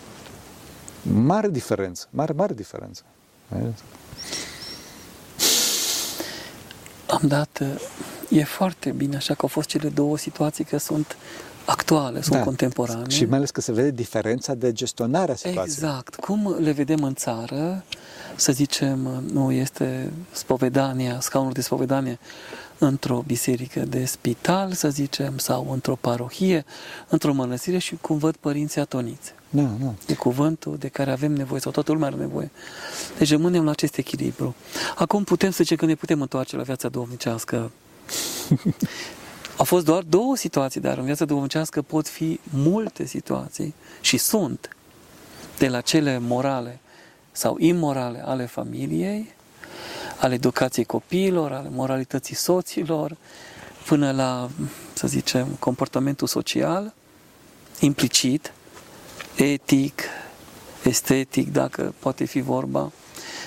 Mare 1.02 1.50
diferență, 1.50 2.08
mare, 2.10 2.34
mare 2.34 2.54
diferență. 2.54 3.04
Vedeți? 3.48 3.84
Am 7.08 7.22
dat, 7.28 7.62
e 8.30 8.44
foarte 8.44 8.90
bine 8.90 9.16
așa 9.16 9.34
că 9.34 9.40
au 9.42 9.48
fost 9.48 9.68
cele 9.68 9.90
două 9.90 10.18
situații 10.18 10.64
că 10.64 10.78
sunt 10.78 11.18
actuale, 11.66 12.22
sunt 12.22 12.44
contemporane. 12.44 13.10
Și 13.10 13.26
mai 13.26 13.38
ales 13.38 13.50
că 13.50 13.62
se 13.62 13.72
vede 13.72 13.92
diferența 13.92 14.54
de 14.54 14.74
gestionare 14.74 15.32
a 15.32 15.36
situației. 15.36 15.64
Exact. 15.64 16.16
Cum 16.16 16.56
le 16.60 16.72
vedem 16.72 17.04
în 17.04 17.14
țară, 17.14 17.84
să 18.36 18.52
zicem, 18.52 19.24
nu 19.32 19.52
este 19.52 20.12
spovedania, 20.32 21.20
scaunul 21.20 21.52
de 21.52 21.62
spovedanie 21.62 22.20
într-o 22.78 23.24
biserică 23.28 23.80
de 23.80 24.06
spital, 24.06 24.72
să 24.72 24.90
zicem, 24.90 25.38
sau 25.38 25.72
într-o 25.72 25.96
parohie, 25.96 26.66
într-o 27.10 27.34
mănăstire 27.34 27.78
și 27.78 27.98
cum 28.02 28.18
văd 28.18 28.36
părinții 28.36 28.82
atoniți. 28.82 29.34
Da, 29.50 29.70
da. 29.82 29.94
E 30.08 30.14
cuvântul 30.14 30.78
de 30.78 30.88
care 30.88 31.12
avem 31.12 31.32
nevoie 31.32 31.60
sau 31.60 31.72
toată 31.72 31.92
lumea 31.92 32.08
are 32.08 32.16
nevoie. 32.16 32.52
Deci 33.18 33.30
rămânem 33.30 33.64
la 33.64 33.72
acest 33.72 33.98
echilibru. 33.98 34.56
Acum 34.96 35.24
putem 35.24 35.50
să 35.50 35.58
zicem 35.62 35.78
că 35.78 35.86
ne 35.86 35.96
putem 35.96 36.22
întoarce 36.22 36.56
la 36.56 36.64
viața 36.64 36.88
duhovnicească. 36.88 37.72
Au 39.58 39.66
fost 39.66 39.86
doar 39.86 40.04
două 40.04 40.36
situații, 40.36 40.82
dar 40.82 40.98
în 40.98 41.06
viața 41.06 41.26
duhovnicească 41.26 41.82
pot 41.82 42.08
fi 42.08 42.40
multe 42.50 43.06
situații 43.06 43.74
și 44.02 44.18
sunt 44.18 44.76
de 45.58 45.68
la 45.68 45.82
cele 45.82 46.18
morale 46.18 46.80
sau 47.32 47.56
imorale 47.60 48.24
ale 48.26 48.46
familiei, 48.46 49.34
ale 50.20 50.34
educației 50.34 50.86
copiilor, 50.86 51.52
ale 51.52 51.70
moralității 51.70 52.36
soților, 52.36 53.18
până 53.86 54.12
la, 54.12 54.50
să 54.94 55.08
zicem, 55.08 55.48
comportamentul 55.60 56.28
social, 56.28 56.94
implicit, 57.80 58.54
etic, 59.36 60.02
estetic, 60.84 61.52
dacă 61.52 61.94
poate 62.00 62.26
fi 62.26 62.42
vorba, 62.42 62.92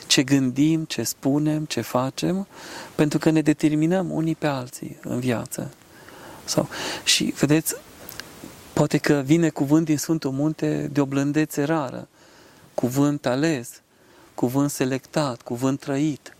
ce 0.06 0.22
gândim, 0.22 0.84
ce 0.84 1.02
spunem, 1.02 1.64
ce 1.64 1.80
facem, 1.80 2.46
pentru 2.94 3.18
că 3.18 3.30
ne 3.30 3.42
determinăm 3.42 4.10
unii 4.10 4.34
pe 4.34 4.46
alții 4.46 4.98
în 5.02 5.20
viață. 5.20 5.70
Sau, 6.44 6.68
și 7.04 7.34
vedeți, 7.38 7.74
poate 8.72 8.98
că 8.98 9.22
vine 9.24 9.48
cuvânt 9.48 9.84
din 9.84 9.98
Sfântul 9.98 10.30
Munte 10.30 10.88
de 10.92 11.00
o 11.00 11.04
blândețe 11.04 11.62
rară, 11.62 12.08
cuvânt 12.74 13.26
ales, 13.26 13.80
cuvânt 14.34 14.70
selectat, 14.70 15.42
cuvânt 15.42 15.80
trăit, 15.80 16.36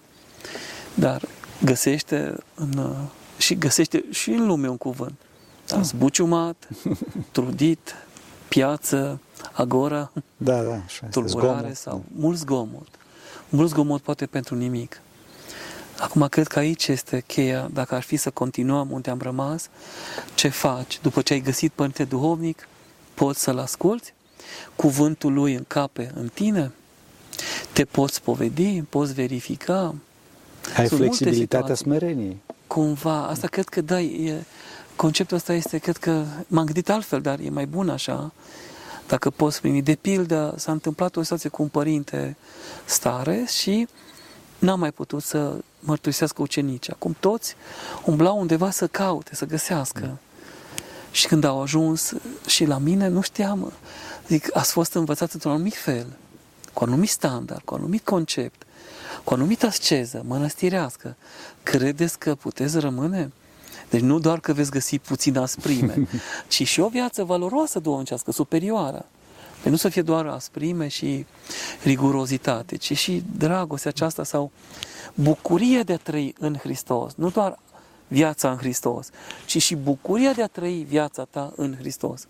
dar 0.94 1.22
găsește 1.64 2.34
în, 2.54 2.94
și 3.38 3.54
găsește 3.54 4.04
și 4.10 4.30
în 4.30 4.46
lume 4.46 4.68
un 4.68 4.76
cuvânt. 4.76 5.14
Da? 5.66 5.80
Zbuciumat, 5.80 6.68
trudit, 7.32 7.94
piață, 8.48 9.20
agora, 9.52 10.12
Da, 10.36 10.62
da, 10.62 10.72
așa 10.72 11.06
este. 11.06 11.20
tulburare 11.20 11.58
Zgomot. 11.58 11.76
sau 11.76 12.04
mult 12.14 12.36
zgomot. 12.36 12.88
Mult 13.48 13.68
zgomot 13.68 14.00
poate 14.00 14.26
pentru 14.26 14.54
nimic. 14.54 15.00
Acum 15.98 16.26
cred 16.28 16.46
că 16.46 16.58
aici 16.58 16.88
este 16.88 17.24
cheia, 17.26 17.68
dacă 17.72 17.94
ar 17.94 18.02
fi 18.02 18.16
să 18.16 18.30
continuăm 18.30 18.90
unde 18.90 19.10
am 19.10 19.18
rămas, 19.22 19.68
ce 20.34 20.48
faci 20.48 20.98
după 21.02 21.22
ce 21.22 21.32
ai 21.32 21.40
găsit 21.40 21.72
Părinte 21.72 22.04
Duhovnic, 22.04 22.68
poți 23.14 23.40
să-l 23.40 23.58
asculți, 23.58 24.14
cuvântul 24.76 25.32
lui 25.32 25.54
încape 25.54 26.12
în 26.14 26.28
tine, 26.34 26.72
te 27.72 27.84
poți 27.84 28.22
povedi, 28.22 28.82
poți 28.82 29.12
verifica, 29.14 29.94
Ai 30.76 30.86
Sunt 30.86 31.00
multe 31.00 31.14
flexibilitatea 31.16 31.74
situații. 31.74 31.84
smereniei. 31.84 32.36
cumva, 32.66 33.26
asta 33.26 33.46
cred 33.46 33.68
că 33.68 33.80
da, 33.80 34.00
e, 34.00 34.42
conceptul 34.96 35.36
ăsta 35.36 35.52
este, 35.52 35.78
cred 35.78 35.96
că 35.96 36.24
m-am 36.46 36.64
gândit 36.64 36.90
altfel, 36.90 37.20
dar 37.20 37.38
e 37.38 37.50
mai 37.50 37.66
bun 37.66 37.88
așa, 37.88 38.32
dacă 39.08 39.30
poți 39.30 39.60
primi. 39.60 39.82
De 39.82 39.94
pildă, 39.94 40.54
s-a 40.56 40.72
întâmplat 40.72 41.16
o 41.16 41.22
situație 41.22 41.48
cu 41.48 41.62
un 41.62 41.68
părinte 41.68 42.36
stare 42.84 43.44
și 43.48 43.88
n-am 44.58 44.78
mai 44.78 44.92
putut 44.92 45.22
să 45.22 45.54
mărturisească 45.80 46.42
ucenicii. 46.42 46.92
Acum 46.92 47.16
toți 47.20 47.54
umblau 48.04 48.38
undeva 48.40 48.70
să 48.70 48.86
caute, 48.86 49.34
să 49.34 49.46
găsească. 49.46 50.18
Și 51.10 51.26
când 51.26 51.44
au 51.44 51.62
ajuns 51.62 52.12
și 52.46 52.64
la 52.64 52.78
mine, 52.78 53.08
nu 53.08 53.20
știam, 53.20 53.72
zic, 54.26 54.56
ați 54.56 54.72
fost 54.72 54.94
învățat 54.94 55.32
într-un 55.32 55.52
anumit 55.52 55.76
fel, 55.76 56.06
cu 56.72 56.84
anumit 56.84 57.08
standard, 57.08 57.60
cu 57.64 57.74
anumit 57.74 58.04
concept, 58.04 58.62
cu 59.24 59.34
anumită 59.34 59.66
asceză 59.66 60.22
mănăstirească. 60.26 61.16
Credeți 61.62 62.18
că 62.18 62.34
puteți 62.34 62.78
rămâne? 62.78 63.32
Deci 63.90 64.00
nu 64.00 64.18
doar 64.18 64.40
că 64.40 64.52
veți 64.52 64.70
găsi 64.70 64.98
puțin 64.98 65.38
asprime, 65.38 66.08
ci 66.48 66.66
și 66.66 66.80
o 66.80 66.88
viață 66.88 67.24
valoroasă 67.24 67.78
duhovnicească, 67.78 68.32
superioară. 68.32 69.06
Deci 69.62 69.70
nu 69.70 69.76
să 69.76 69.88
fie 69.88 70.02
doar 70.02 70.26
asprime 70.26 70.88
și 70.88 71.26
rigurozitate, 71.82 72.76
ci 72.76 72.98
și 72.98 73.22
dragostea 73.36 73.90
aceasta 73.90 74.24
sau 74.24 74.50
bucuria 75.14 75.82
de 75.82 75.92
a 75.92 75.96
trăi 75.96 76.34
în 76.38 76.56
Hristos. 76.56 77.14
Nu 77.14 77.30
doar 77.30 77.58
viața 78.08 78.50
în 78.50 78.56
Hristos, 78.56 79.10
ci 79.46 79.62
și 79.62 79.74
bucuria 79.74 80.32
de 80.32 80.42
a 80.42 80.46
trăi 80.46 80.86
viața 80.88 81.24
ta 81.24 81.52
în 81.56 81.76
Hristos. 81.78 82.26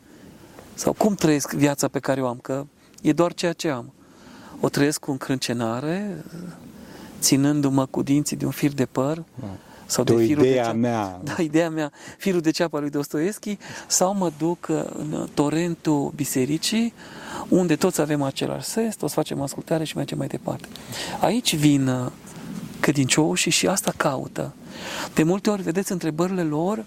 Sau 0.75 0.93
cum 0.93 1.15
trăiesc 1.15 1.53
viața 1.53 1.89
pe 1.89 1.99
care 1.99 2.23
o 2.23 2.27
am, 2.27 2.39
că 2.39 2.67
e 3.03 3.13
doar 3.13 3.35
ceea 3.35 3.53
ce 3.53 3.69
am. 3.69 3.93
O 4.61 4.69
trăiesc 4.69 5.01
cu 5.01 5.11
încrâncenare, 5.11 6.25
ținându-mă 7.21 7.87
cu 7.87 8.03
dinții 8.03 8.37
de 8.37 8.45
un 8.45 8.51
fir 8.51 8.73
de 8.73 8.87
păr, 8.87 9.25
sau 9.89 10.05
de, 10.05 10.15
de, 10.15 10.23
o 10.23 10.27
firul 10.27 10.43
de 10.43 10.49
ideea 10.49 10.65
ceapă, 10.65 10.77
mea. 10.77 11.21
Da, 11.23 11.35
ideea 11.43 11.71
mea, 11.71 11.93
firul 12.19 12.41
de 12.41 12.51
ceapă 12.51 12.77
al 12.77 12.83
lui 12.83 12.91
Dostoevski, 12.91 13.59
sau 13.87 14.15
mă 14.15 14.33
duc 14.39 14.67
uh, 14.71 14.83
în 14.99 15.29
torentul 15.35 16.13
bisericii, 16.15 16.93
unde 17.49 17.77
toți 17.77 18.01
avem 18.01 18.23
același 18.23 18.67
sens, 18.67 18.97
toți 18.97 19.15
facem 19.15 19.41
ascultare 19.41 19.85
și 19.85 19.97
mergem 19.97 20.19
mai 20.19 20.27
departe. 20.27 20.69
Aici 21.21 21.57
vin 21.57 21.89
uh, 21.89 22.11
credincioșii 22.81 23.51
și 23.51 23.67
asta 23.67 23.93
caută. 23.97 24.55
De 25.15 25.23
multe 25.23 25.51
ori, 25.51 25.63
vedeți, 25.63 25.93
întrebările 25.93 26.43
lor 26.43 26.85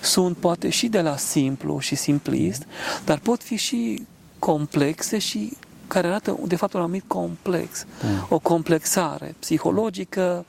sunt 0.00 0.36
poate 0.36 0.68
și 0.68 0.88
de 0.88 1.00
la 1.00 1.16
simplu 1.16 1.78
și 1.78 1.94
simplist, 1.94 2.66
dar 3.04 3.18
pot 3.18 3.42
fi 3.42 3.56
și 3.56 4.06
complexe 4.38 5.18
și 5.18 5.56
care 5.86 6.06
arată, 6.06 6.38
de 6.46 6.56
fapt, 6.56 6.72
un 6.72 6.80
anumit 6.80 7.04
complex. 7.06 7.86
Da. 8.00 8.26
O 8.28 8.38
complexare 8.38 9.34
psihologică, 9.38 10.44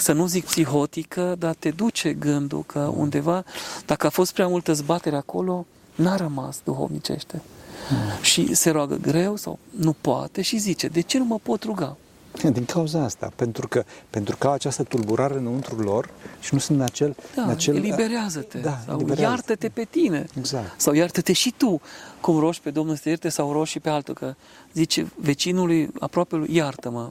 să 0.00 0.12
nu 0.12 0.26
zic 0.26 0.44
psihotică, 0.44 1.34
dar 1.38 1.54
te 1.54 1.70
duce 1.70 2.12
gândul 2.12 2.62
că 2.66 2.78
undeva, 2.96 3.44
dacă 3.86 4.06
a 4.06 4.10
fost 4.10 4.32
prea 4.32 4.48
multă 4.48 4.72
zbatere 4.72 5.16
acolo, 5.16 5.66
n-a 5.94 6.16
rămas 6.16 6.60
duhovnicește. 6.64 7.42
Și 8.22 8.54
se 8.54 8.70
roagă 8.70 8.96
greu 8.96 9.36
sau 9.36 9.58
nu 9.70 9.92
poate 10.00 10.42
și 10.42 10.58
zice, 10.58 10.86
de 10.86 11.00
ce 11.00 11.18
nu 11.18 11.24
mă 11.24 11.38
pot 11.42 11.62
ruga? 11.62 11.96
Din 12.52 12.64
cauza 12.64 13.02
asta, 13.02 13.32
pentru 13.36 13.68
că, 13.68 13.84
pentru 14.10 14.36
că 14.36 14.46
au 14.46 14.52
această 14.52 14.82
tulburare 14.82 15.38
înăuntru 15.38 15.76
lor 15.80 16.10
și 16.40 16.54
nu 16.54 16.60
sunt 16.60 16.78
în 16.78 16.84
acel... 16.84 17.16
Da, 17.34 17.42
în 17.42 17.48
acel 17.48 17.76
eliberează-te 17.76 18.58
Da, 18.58 18.78
sau 18.86 18.94
eliberează-te. 18.94 19.22
iartă-te 19.22 19.68
pe 19.68 19.84
tine. 19.90 20.26
Exact. 20.38 20.80
Sau 20.80 20.92
iartă-te 20.92 21.32
și 21.32 21.54
tu, 21.56 21.80
cum 22.20 22.38
roși 22.38 22.60
pe 22.60 22.70
Domnul 22.70 22.94
să 22.94 23.00
te 23.02 23.08
ierte 23.08 23.28
sau 23.28 23.52
roși 23.52 23.72
și 23.72 23.80
pe 23.80 23.88
altul, 23.88 24.14
că 24.14 24.34
zice 24.72 25.06
vecinului, 25.16 25.90
aproape 26.00 26.36
lui, 26.36 26.54
iartă-mă, 26.54 27.10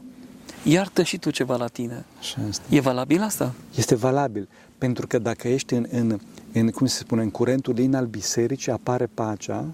iartă 0.63 1.03
și 1.03 1.17
tu 1.17 1.29
ceva 1.29 1.55
la 1.55 1.67
tine. 1.67 2.05
Așa 2.19 2.41
este. 2.49 2.63
E 2.69 2.79
valabil 2.79 3.21
asta? 3.21 3.53
Este 3.75 3.95
valabil, 3.95 4.49
pentru 4.77 5.07
că 5.07 5.17
dacă 5.17 5.47
ești 5.47 5.73
în, 5.73 5.87
în, 5.91 6.19
în 6.53 6.69
cum 6.69 6.87
se 6.87 6.97
spune, 6.97 7.21
în 7.21 7.31
curentul 7.31 7.73
lin 7.73 7.95
al 7.95 8.05
bisericii, 8.05 8.71
apare 8.71 9.05
pacea, 9.13 9.65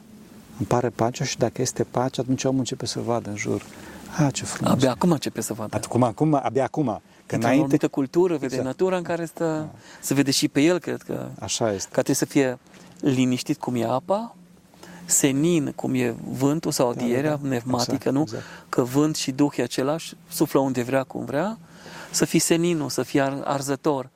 apare 0.64 0.90
pacea 0.90 1.24
și 1.24 1.38
dacă 1.38 1.62
este 1.62 1.84
pace, 1.84 2.22
atunci 2.22 2.44
omul 2.44 2.60
începe 2.60 2.86
să 2.86 3.00
vadă 3.00 3.30
în 3.30 3.36
jur. 3.36 3.64
Ah, 4.18 4.34
ce 4.34 4.46
frumos! 4.46 4.74
Abia 4.74 4.92
acum 4.92 5.12
începe 5.12 5.42
să 5.42 5.54
vadă. 5.54 5.76
Acum, 5.84 6.04
acum, 6.04 6.34
abia 6.34 6.64
acum. 6.64 6.86
Că 6.86 7.36
Într-o 7.36 7.38
înainte... 7.38 7.64
anumită 7.64 7.88
cultură, 7.88 8.34
vede 8.34 8.46
Exact. 8.46 8.66
natura 8.66 8.98
în 8.98 9.04
care 9.04 9.26
stă, 9.26 9.70
se 10.02 10.14
vede 10.14 10.32
și 10.32 10.48
pe 10.48 10.62
el, 10.62 10.80
cred 10.80 11.02
că, 11.02 11.28
Așa 11.40 11.74
este. 11.74 11.86
că 11.88 11.94
trebuie 11.94 12.16
să 12.16 12.26
fie 12.26 12.58
liniștit 13.00 13.58
cum 13.58 13.76
e 13.76 13.86
apa, 13.86 14.36
senin 15.10 15.72
cum 15.76 15.94
e 15.94 16.16
vântul 16.38 16.72
sau 16.72 16.90
adierea 16.90 17.36
da, 17.36 17.36
da. 17.42 17.48
pneumatică, 17.48 17.94
Exact, 17.94 18.16
nu? 18.16 18.22
exact. 18.22 18.44
Că 18.70 18.84
vânt 18.84 19.16
și 19.16 19.32
duh 19.32 19.58
e 19.58 19.62
același, 19.62 20.14
suflă 20.32 20.60
unde 20.60 20.82
vrea, 20.82 21.04
cum 21.04 21.26
vrea, 21.26 21.58
să 22.12 22.26
fii 22.26 22.40
seninul, 22.40 22.90
să 22.90 23.04
fii 23.04 23.20
ar- 23.22 23.42
arzător 23.44 24.10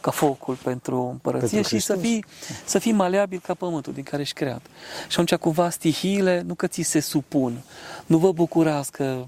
ca 0.00 0.10
focul 0.10 0.54
pentru 0.54 1.02
împărăție 1.10 1.48
Pentru 1.60 1.76
și 1.76 1.82
să 1.84 1.92
Hristos. 1.92 2.10
fii, 2.10 2.24
să 2.64 2.78
fii 2.78 2.92
maleabil 2.92 3.40
ca 3.46 3.54
pământul 3.54 3.92
din 3.92 4.02
care 4.02 4.22
ești 4.22 4.34
creat. 4.34 4.60
Și 5.08 5.20
atunci 5.20 5.34
cumva 5.34 5.70
stihiile 5.70 6.42
nu 6.46 6.54
că 6.54 6.66
ți 6.66 6.82
se 6.82 7.00
supun, 7.00 7.62
nu 8.06 8.18
vă 8.18 8.32
bucurați 8.32 8.92
că 8.92 9.24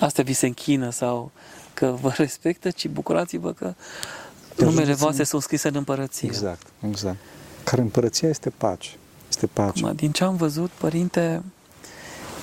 astea 0.00 0.24
vi 0.24 0.32
se 0.32 0.46
închină 0.46 0.90
sau 0.90 1.30
că 1.74 1.96
vă 2.00 2.12
respectă, 2.16 2.70
ci 2.70 2.88
bucurați-vă 2.88 3.52
că 3.52 3.74
Te 4.54 4.64
numele 4.64 4.70
ajungeți 4.80 5.00
voastre 5.00 5.20
în- 5.22 5.28
sunt 5.28 5.42
scrise 5.42 5.68
în 5.68 5.74
împărăție. 5.74 6.28
Exact, 6.28 6.66
exact. 6.88 7.18
Care 7.64 7.80
împărăția 7.82 8.28
este 8.28 8.50
pace. 8.50 8.90
Este 9.30 9.46
pace. 9.46 9.84
Acum, 9.84 9.94
din 9.96 10.12
ce 10.12 10.24
am 10.24 10.36
văzut, 10.36 10.70
părinte, 10.70 11.42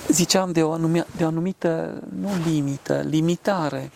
ziceam 0.08 0.52
de 0.52 0.62
o, 0.62 0.72
anumia, 0.72 1.06
de 1.16 1.24
o 1.24 1.26
anumită, 1.26 2.02
nu 2.20 2.30
limită, 2.46 3.04
limitare 3.08 3.90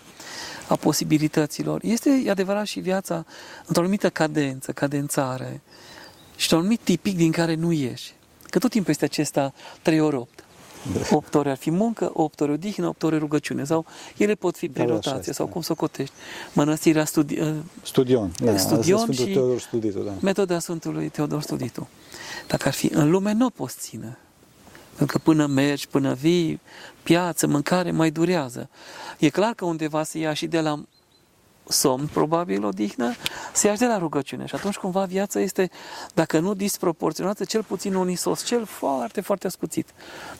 a 0.68 0.76
posibilităților. 0.76 1.80
Este 1.84 2.22
e 2.24 2.30
adevărat 2.30 2.66
și 2.66 2.80
viața 2.80 3.24
într-o 3.66 3.82
anumită 3.82 4.10
cadență, 4.10 4.72
cadențare 4.72 5.60
și 6.36 6.52
un 6.52 6.58
anumit 6.58 6.80
tipic 6.80 7.16
din 7.16 7.32
care 7.32 7.54
nu 7.54 7.72
ieși. 7.72 8.14
Că 8.42 8.58
tot 8.58 8.70
timpul 8.70 8.90
este 8.90 9.04
acesta 9.04 9.52
3 9.82 10.00
ori 10.00 10.16
8. 10.16 10.41
Da. 10.94 11.16
8 11.16 11.34
ore 11.34 11.50
ar 11.50 11.56
fi 11.56 11.70
muncă, 11.70 12.10
8 12.14 12.40
ore 12.40 12.52
odihnă, 12.52 12.86
8 12.88 13.02
ore 13.02 13.18
rugăciune 13.18 13.64
sau 13.64 13.84
ele 14.16 14.34
pot 14.34 14.56
fi 14.56 14.68
pe 14.68 14.78
Da, 14.78 14.84
da, 14.84 14.90
așa 14.90 14.94
rotație 14.94 15.18
este, 15.18 15.32
sau 15.32 15.46
da. 15.46 15.52
cum 15.52 15.60
să 15.62 15.72
o 15.72 15.74
cotești. 15.74 16.14
Mănăstirea 16.52 17.04
studi- 17.04 17.40
ă, 17.40 17.54
Studion. 17.82 18.32
Da, 18.44 18.56
Studion 18.56 18.98
asta 18.98 19.10
e 19.10 19.14
Sfântul 19.14 19.26
și- 19.26 19.32
Teodor 19.32 19.58
Studitul, 19.60 20.04
da. 20.04 20.12
Metoda 20.20 20.58
Sfântului 20.58 21.08
Teodor 21.08 21.42
Studitu. 21.42 21.88
Dacă 22.46 22.68
ar 22.68 22.74
fi 22.74 22.86
în 22.94 23.10
lume, 23.10 23.32
nu 23.32 23.46
o 23.46 23.50
poți 23.50 23.76
ține. 23.78 24.18
Pentru 24.96 25.16
că 25.16 25.22
până 25.24 25.46
mergi, 25.46 25.88
până 25.88 26.12
vii, 26.14 26.60
piață, 27.02 27.46
mâncare, 27.46 27.90
mai 27.90 28.10
durează. 28.10 28.68
E 29.18 29.28
clar 29.28 29.52
că 29.54 29.64
undeva 29.64 30.02
se 30.02 30.18
ia 30.18 30.32
și 30.34 30.46
de 30.46 30.60
la 30.60 30.82
somn, 31.68 32.06
probabil, 32.06 32.64
odihnă, 32.64 33.12
se 33.52 33.66
ia 33.66 33.72
și 33.72 33.78
de 33.78 33.86
la 33.86 33.98
rugăciune. 33.98 34.46
Și 34.46 34.54
atunci, 34.54 34.76
cumva, 34.76 35.04
viața 35.04 35.40
este, 35.40 35.70
dacă 36.14 36.38
nu 36.38 36.54
disproporționată, 36.54 37.44
cel 37.44 37.62
puțin 37.62 37.94
un 37.94 38.08
isos, 38.08 38.44
cel 38.44 38.64
foarte, 38.64 39.20
foarte 39.20 39.46
ascuțit. 39.46 39.88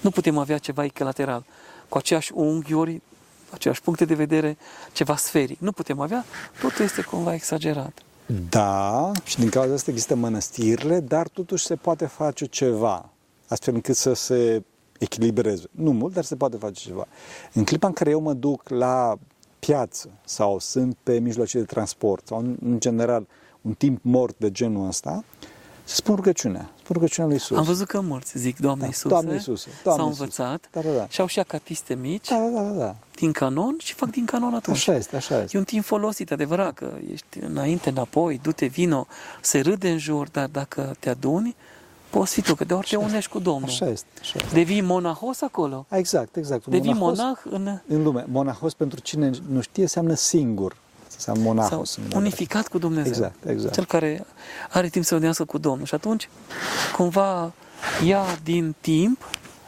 Nu 0.01 0.11
putem 0.11 0.39
avea 0.39 0.59
ceva 0.59 0.85
echilateral, 0.85 1.45
cu 1.89 1.99
aceeași 1.99 2.33
unghiuri, 2.35 3.03
aceeași 3.51 3.83
puncte 3.83 4.05
de 4.05 4.15
vedere, 4.15 4.57
ceva 4.93 5.17
sferic. 5.17 5.59
Nu 5.59 5.73
putem 5.73 6.01
avea, 6.01 6.25
totul 6.61 6.85
este 6.85 7.03
cumva 7.03 7.35
exagerat. 7.35 8.03
Da, 8.49 9.11
și 9.25 9.39
din 9.39 9.49
cauza 9.49 9.75
asta 9.75 9.91
există 9.91 10.15
mănăstirile, 10.15 11.01
dar 11.01 11.29
totuși 11.29 11.65
se 11.65 11.77
poate 11.77 12.07
face 12.07 12.45
ceva, 12.45 13.09
astfel 13.47 13.75
încât 13.75 13.97
să 13.97 14.13
se 14.13 14.63
echilibreze. 14.99 15.65
Nu 15.71 15.93
mult, 15.93 16.13
dar 16.13 16.25
se 16.25 16.37
poate 16.37 16.57
face 16.57 16.89
ceva. 16.89 17.07
În 17.53 17.65
clipa 17.65 17.87
în 17.87 17.93
care 17.93 18.11
eu 18.11 18.21
mă 18.21 18.33
duc 18.33 18.69
la 18.69 19.15
piață 19.67 20.11
sau 20.25 20.59
sunt 20.59 20.97
pe 21.03 21.19
mijloace 21.19 21.59
de 21.59 21.65
transport 21.65 22.27
sau 22.27 22.39
în, 22.39 22.57
în 22.65 22.81
general 22.81 23.27
un 23.61 23.73
timp 23.73 23.99
mort 24.03 24.35
de 24.39 24.51
genul 24.51 24.89
ăsta, 24.89 25.25
să 25.85 25.95
spun 25.95 26.15
rugăciunea, 26.15 26.71
spun 26.79 26.95
rugăciunea 26.97 27.29
lui 27.29 27.37
Isus. 27.39 27.57
Am 27.59 27.65
văzut 27.65 27.87
că 27.87 28.01
mulți 28.01 28.39
zic, 28.39 28.59
Doamne 28.59 28.81
Da, 28.81 28.87
Iisuse, 28.87 29.09
Doamne 29.09 29.33
Iisuse, 29.33 29.69
Doamne 29.83 30.03
s-au 30.03 30.11
Iisuse. 30.11 30.43
învățat 30.43 30.69
Da, 30.73 30.81
da, 30.91 30.97
da. 30.99 31.07
și 31.09 31.21
au 31.21 31.27
și 31.27 31.39
acatiste 31.39 31.95
mici 31.95 32.29
Da, 32.29 32.49
da, 32.55 32.61
da, 32.63 32.71
da. 32.71 32.97
din 33.15 33.33
canon 33.33 33.77
și 33.79 33.95
fac 33.95 34.11
din 34.11 34.25
canon 34.25 34.55
atunci. 34.55 34.77
Așa 34.77 34.95
este, 34.95 35.17
așa 35.17 35.43
este. 35.43 35.57
E 35.57 35.59
un 35.59 35.65
timp 35.65 35.85
folosit, 35.85 36.31
adevărat, 36.33 36.75
că 36.75 36.93
ești 37.13 37.39
înainte, 37.41 37.89
înapoi, 37.91 38.39
du-te, 38.43 38.67
vino, 38.67 39.07
se 39.41 39.61
râde 39.61 39.91
în 39.91 39.99
jur, 39.99 40.29
dar 40.29 40.47
dacă 40.49 40.95
te 40.99 41.09
aduni, 41.11 41.57
poți 42.19 42.33
fi 42.35 42.43
tu, 42.43 42.55
că 42.55 42.65
de 42.65 42.75
ori 42.75 42.87
te 42.89 42.97
unești 42.97 43.31
cu 43.31 43.39
Domnul. 43.39 43.69
Așa 43.69 43.87
este, 43.89 44.07
așa 44.21 44.33
este. 44.43 44.55
Devii 44.55 44.81
monahos 44.81 45.41
acolo. 45.41 45.87
Exact, 45.91 46.37
exact. 46.37 46.65
Un 46.67 46.73
Devii 46.73 46.93
monahos 46.93 47.19
monah 47.19 47.39
în, 47.89 47.97
în 47.97 48.03
lume. 48.03 48.25
Monahos, 48.29 48.75
pentru 48.75 49.01
cine 49.01 49.31
nu 49.49 49.61
știe, 49.61 49.83
înseamnă 49.83 50.15
singur. 50.15 50.77
Înseamnă 51.15 51.43
sau 51.43 51.53
monahos. 51.55 51.97
în 51.97 52.03
ebraică. 52.05 52.27
unificat 52.27 52.69
cu 52.69 52.79
Dumnezeu. 52.79 53.11
Exact, 53.13 53.45
exact. 53.49 53.75
Cel 53.75 53.85
care 53.85 54.25
are 54.71 54.89
timp 54.89 55.05
să 55.05 55.15
unească 55.15 55.45
cu 55.45 55.59
Domnul. 55.59 55.87
Și 55.87 55.95
atunci, 55.95 56.29
cumva, 56.97 57.53
ia 58.05 58.23
din 58.43 58.75
timp, 58.81 59.25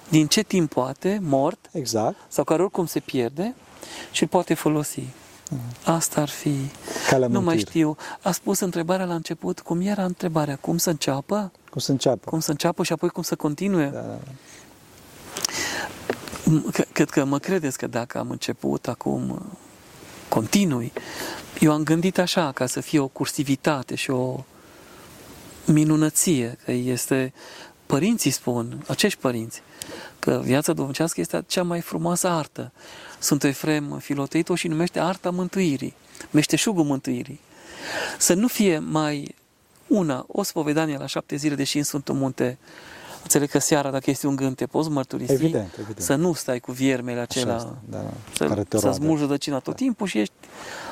din 0.08 0.26
ce 0.26 0.42
timp 0.42 0.72
poate, 0.72 1.18
mort, 1.22 1.68
Exact. 1.72 2.16
sau 2.28 2.44
care 2.44 2.62
oricum 2.62 2.86
se 2.86 3.00
pierde 3.00 3.54
și 4.10 4.22
îl 4.22 4.28
poate 4.28 4.54
folosi. 4.54 5.02
Asta 5.84 6.20
ar 6.20 6.28
fi. 6.28 6.54
Calea 7.08 7.28
Nu 7.28 7.32
mai 7.34 7.42
mântuirii. 7.42 7.66
știu. 7.66 7.96
A 8.22 8.30
spus 8.32 8.60
întrebarea 8.60 9.04
la 9.06 9.14
început, 9.14 9.60
cum 9.60 9.80
era 9.80 10.04
întrebarea? 10.04 10.56
Cum 10.60 10.76
să 10.78 10.90
înceapă? 10.90 11.52
Cum 11.74 11.82
să 11.82 11.90
înceapă? 11.90 12.30
Cum 12.30 12.40
să 12.40 12.50
înceapă 12.50 12.82
și 12.82 12.92
apoi 12.92 13.08
cum 13.08 13.22
să 13.22 13.34
continue? 13.36 13.86
Da, 13.86 14.00
da. 14.00 14.18
M- 16.44 16.72
c- 16.72 16.92
Cred 16.92 17.10
că 17.10 17.24
mă 17.24 17.38
credeți 17.38 17.78
că 17.78 17.86
dacă 17.86 18.18
am 18.18 18.30
început 18.30 18.88
acum 18.88 19.30
uh, 19.30 19.40
continui, 20.28 20.92
eu 21.60 21.72
am 21.72 21.82
gândit 21.82 22.18
așa, 22.18 22.52
ca 22.52 22.66
să 22.66 22.80
fie 22.80 22.98
o 22.98 23.08
cursivitate 23.08 23.94
și 23.94 24.10
o 24.10 24.44
minunăție, 25.66 26.58
că 26.64 26.72
este, 26.72 27.32
părinții 27.86 28.30
spun, 28.30 28.84
acești 28.88 29.20
părinți, 29.20 29.62
că 30.18 30.40
viața 30.44 30.72
duhovnicească 30.72 31.20
este 31.20 31.44
cea 31.46 31.62
mai 31.62 31.80
frumoasă 31.80 32.28
artă. 32.28 32.72
Sunt 33.18 33.44
Efrem 33.44 33.98
Filoteit-o 33.98 34.54
și 34.54 34.68
numește 34.68 35.00
arta 35.00 35.30
mântuirii, 35.30 35.94
meșteșugul 36.30 36.84
mântuirii. 36.84 37.40
Să 38.18 38.34
nu 38.34 38.48
fie 38.48 38.78
mai 38.78 39.34
una, 39.88 40.24
o 40.28 40.42
spovedanie 40.42 40.96
la 40.96 41.06
șapte 41.06 41.36
zile, 41.36 41.54
deși 41.54 41.76
în 41.78 41.84
Sfântul 41.84 42.14
Munte, 42.14 42.58
înțeleg 43.22 43.48
că 43.50 43.58
seara, 43.58 43.90
dacă 43.90 44.10
este 44.10 44.26
un 44.26 44.36
gând, 44.36 44.56
te 44.56 44.66
poți 44.66 44.88
mărturisi, 44.90 45.32
Evident, 45.32 45.72
evident. 45.78 46.00
să 46.00 46.14
nu 46.14 46.32
stai 46.32 46.60
cu 46.60 46.72
viermele 46.72 47.20
Așa 47.20 47.26
acelea, 47.30 47.54
este, 47.56 47.68
da, 47.88 47.98
da. 47.98 48.10
să, 48.36 48.44
Care 48.46 48.62
te 48.64 48.76
să 48.78 48.84
roade. 48.86 49.04
smulgi 49.04 49.22
rădăcina 49.22 49.58
tot 49.58 49.76
timpul 49.76 50.06
și 50.06 50.18
ești 50.18 50.32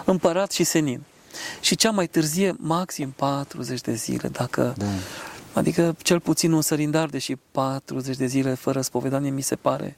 împărat 0.04 0.50
și 0.52 0.64
senin. 0.64 1.02
Și 1.60 1.76
cea 1.76 1.90
mai 1.90 2.06
târzie, 2.06 2.54
maxim 2.58 3.10
40 3.16 3.80
de 3.80 3.94
zile, 3.94 4.28
dacă, 4.28 4.74
Da. 4.76 4.86
adică 5.52 5.96
cel 6.02 6.20
puțin 6.20 6.52
un 6.52 6.60
sărindar, 6.62 7.08
deși 7.08 7.36
40 7.50 8.16
de 8.16 8.26
zile 8.26 8.54
fără 8.54 8.80
spovedanie 8.80 9.30
mi 9.30 9.40
se 9.42 9.54
pare 9.56 9.96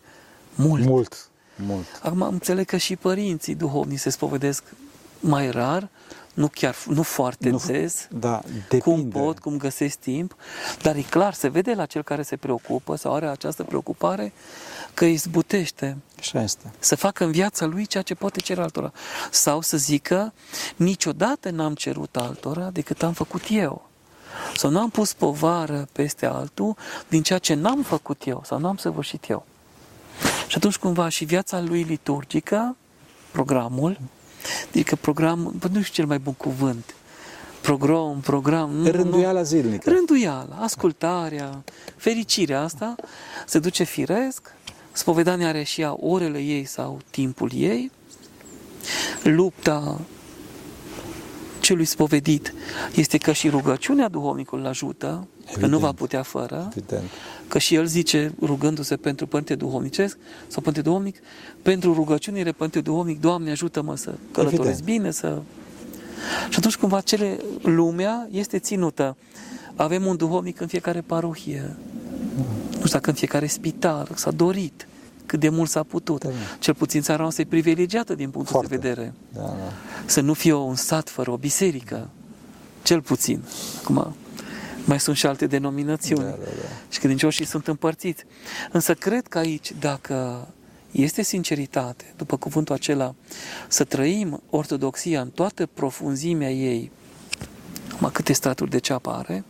mult. 0.54 0.84
Mult, 0.84 1.28
mult. 1.56 1.84
Acum 2.02 2.22
înțeleg 2.22 2.66
că 2.66 2.76
și 2.76 2.96
părinții 2.96 3.54
duhovni 3.54 3.96
se 3.96 4.10
spovedesc 4.10 4.62
mai 5.20 5.50
rar, 5.50 5.88
nu 6.34 6.48
chiar, 6.48 6.76
nu 6.86 7.02
foarte 7.02 7.48
Nu- 7.50 7.62
des, 7.66 8.08
Da, 8.10 8.36
cum 8.38 8.48
depinde. 8.68 9.18
pot, 9.18 9.38
cum 9.38 9.56
găsesc 9.56 9.96
timp, 9.98 10.36
dar 10.82 10.96
e 10.96 11.00
clar, 11.02 11.34
se 11.34 11.48
vede 11.48 11.74
la 11.74 11.86
cel 11.86 12.02
care 12.02 12.22
se 12.22 12.36
preocupă 12.36 12.96
sau 12.96 13.14
are 13.14 13.26
această 13.26 13.62
preocupare 13.62 14.32
că 14.94 15.04
îi 15.04 15.12
izbutește 15.12 15.96
Așa 16.18 16.42
este. 16.42 16.72
să 16.78 16.96
facă 16.96 17.24
în 17.24 17.30
viața 17.30 17.66
lui 17.66 17.86
ceea 17.86 18.02
ce 18.02 18.14
poate 18.14 18.40
cere 18.40 18.60
altora. 18.62 18.92
Sau 19.30 19.60
să 19.60 19.76
zică, 19.76 20.32
niciodată 20.76 21.50
n-am 21.50 21.74
cerut 21.74 22.16
altora 22.16 22.70
decât 22.70 23.02
am 23.02 23.12
făcut 23.12 23.42
eu. 23.50 23.88
Sau 24.56 24.70
n-am 24.70 24.90
pus 24.90 25.12
povară 25.12 25.88
peste 25.92 26.26
altul 26.26 26.76
din 27.08 27.22
ceea 27.22 27.38
ce 27.38 27.54
n-am 27.54 27.82
făcut 27.82 28.22
eu 28.26 28.42
sau 28.46 28.58
n-am 28.58 28.76
săvârșit 28.76 29.28
eu. 29.28 29.46
Și 30.46 30.56
atunci 30.56 30.76
cumva 30.76 31.08
și 31.08 31.24
viața 31.24 31.60
lui 31.60 31.82
liturgică, 31.82 32.76
programul, 33.30 33.98
adică 34.68 34.96
programul, 34.96 35.52
bă, 35.58 35.68
nu 35.72 35.80
știu 35.80 35.94
cel 35.94 36.06
mai 36.06 36.18
bun 36.18 36.32
cuvânt, 36.32 36.94
program, 37.60 38.20
program, 38.20 38.70
nu, 38.70 38.82
nu, 38.82 38.90
Rânduiala 38.90 39.42
zilnică. 39.42 39.90
Rânduiala, 39.90 40.56
ascultarea, 40.60 41.64
fericirea 41.96 42.60
asta 42.60 42.94
se 43.46 43.58
duce 43.58 43.84
firesc, 43.84 44.54
spovedania 44.92 45.48
are 45.48 45.62
și 45.62 45.80
ea 45.80 45.96
orele 46.00 46.38
ei 46.38 46.64
sau 46.64 46.98
timpul 47.10 47.50
ei, 47.54 47.90
lupta 49.22 50.00
celui 51.60 51.84
spovedit 51.84 52.54
este 52.94 53.18
că 53.18 53.32
și 53.32 53.48
rugăciunea 53.48 54.08
duhovnicul 54.08 54.58
îl 54.58 54.66
ajută, 54.66 55.26
că 55.44 55.58
nu 55.58 55.64
Evident. 55.64 55.80
va 55.82 55.92
putea 55.92 56.22
fără, 56.22 56.68
Evident. 56.76 57.10
că 57.48 57.58
și 57.58 57.74
el 57.74 57.86
zice, 57.86 58.34
rugându-se 58.42 58.96
pentru 58.96 59.26
Părinte 59.26 59.54
Duhovnicesc 59.54 60.18
sau 60.46 60.62
Părinte 60.62 60.82
Duhovnic, 60.82 61.16
pentru 61.62 61.94
rugăciunile 61.94 62.52
Părinte 62.52 62.80
Duhovnic, 62.80 63.20
Doamne 63.20 63.50
ajută-mă 63.50 63.96
să 63.96 64.14
călătoresc 64.30 64.78
Evident. 64.80 64.84
bine, 64.98 65.10
să... 65.10 65.38
Și 66.48 66.58
atunci 66.58 66.76
cumva 66.76 67.00
cele, 67.00 67.36
lumea 67.62 68.28
este 68.30 68.58
ținută. 68.58 69.16
Avem 69.76 70.06
un 70.06 70.16
duhovnic 70.16 70.60
în 70.60 70.66
fiecare 70.66 71.00
parohie, 71.00 71.76
nu 72.70 72.76
știu 72.76 72.88
dacă 72.98 73.10
în 73.10 73.16
fiecare 73.16 73.46
spital, 73.46 74.08
s-a 74.14 74.30
dorit 74.30 74.88
cât 75.26 75.40
de 75.40 75.48
mult 75.48 75.70
s-a 75.70 75.82
putut. 75.82 76.22
Da. 76.24 76.30
Cel 76.58 76.74
puțin 76.74 77.00
țara 77.02 77.22
noastră 77.22 77.42
e 77.42 77.46
privilegiată 77.46 78.14
din 78.14 78.30
punctul 78.30 78.52
Foarte. 78.54 78.76
de 78.76 78.88
vedere. 78.88 79.12
Da, 79.32 79.40
da. 79.40 79.72
Să 80.06 80.20
nu 80.20 80.32
fie 80.32 80.52
un 80.52 80.74
sat 80.74 81.08
fără 81.08 81.30
o 81.30 81.36
biserică, 81.36 82.08
cel 82.82 83.00
puțin. 83.02 83.42
Acum, 83.82 84.14
mai 84.84 85.00
sunt 85.00 85.16
și 85.16 85.26
alte 85.26 85.46
denominațiuni 85.46 86.22
Da, 86.22 86.30
da, 86.30 86.36
da. 86.44 86.68
și 86.88 86.98
credincioșii 86.98 87.44
sunt 87.44 87.68
împărțiți. 87.68 88.24
Însă 88.72 88.94
cred 88.94 89.26
că 89.26 89.38
aici, 89.38 89.72
dacă 89.78 90.48
este 90.90 91.22
sinceritate, 91.22 92.14
după 92.16 92.36
cuvântul 92.36 92.74
acela, 92.74 93.14
să 93.68 93.84
trăim 93.84 94.42
ortodoxia 94.50 95.20
în 95.20 95.30
toată 95.30 95.66
profunzimea 95.66 96.50
ei, 96.50 96.90
mă 97.98 98.10
câte 98.10 98.32
straturi 98.32 98.70
de 98.70 98.78
ceapă 98.78 99.10
are, 99.10 99.44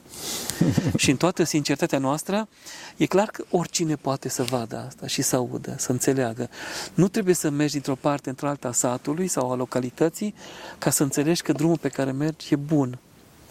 și 0.96 1.10
în 1.10 1.16
toată 1.16 1.44
sinceritatea 1.44 1.98
noastră, 1.98 2.48
e 2.96 3.06
clar 3.06 3.28
că 3.28 3.44
oricine 3.50 3.96
poate 3.96 4.28
să 4.28 4.42
vadă 4.42 4.84
asta 4.86 5.06
și 5.06 5.22
să 5.22 5.36
audă, 5.36 5.74
să 5.78 5.92
înțeleagă. 5.92 6.50
Nu 6.94 7.08
trebuie 7.08 7.34
să 7.34 7.50
mergi 7.50 7.72
dintr-o 7.72 7.94
parte 7.94 8.28
într-alta 8.28 8.68
a 8.68 8.72
satului 8.72 9.28
sau 9.28 9.50
a 9.50 9.54
localității 9.54 10.34
ca 10.78 10.90
să 10.90 11.02
înțelegi 11.02 11.42
că 11.42 11.52
drumul 11.52 11.78
pe 11.78 11.88
care 11.88 12.12
mergi 12.12 12.52
e 12.52 12.56
bun 12.56 12.98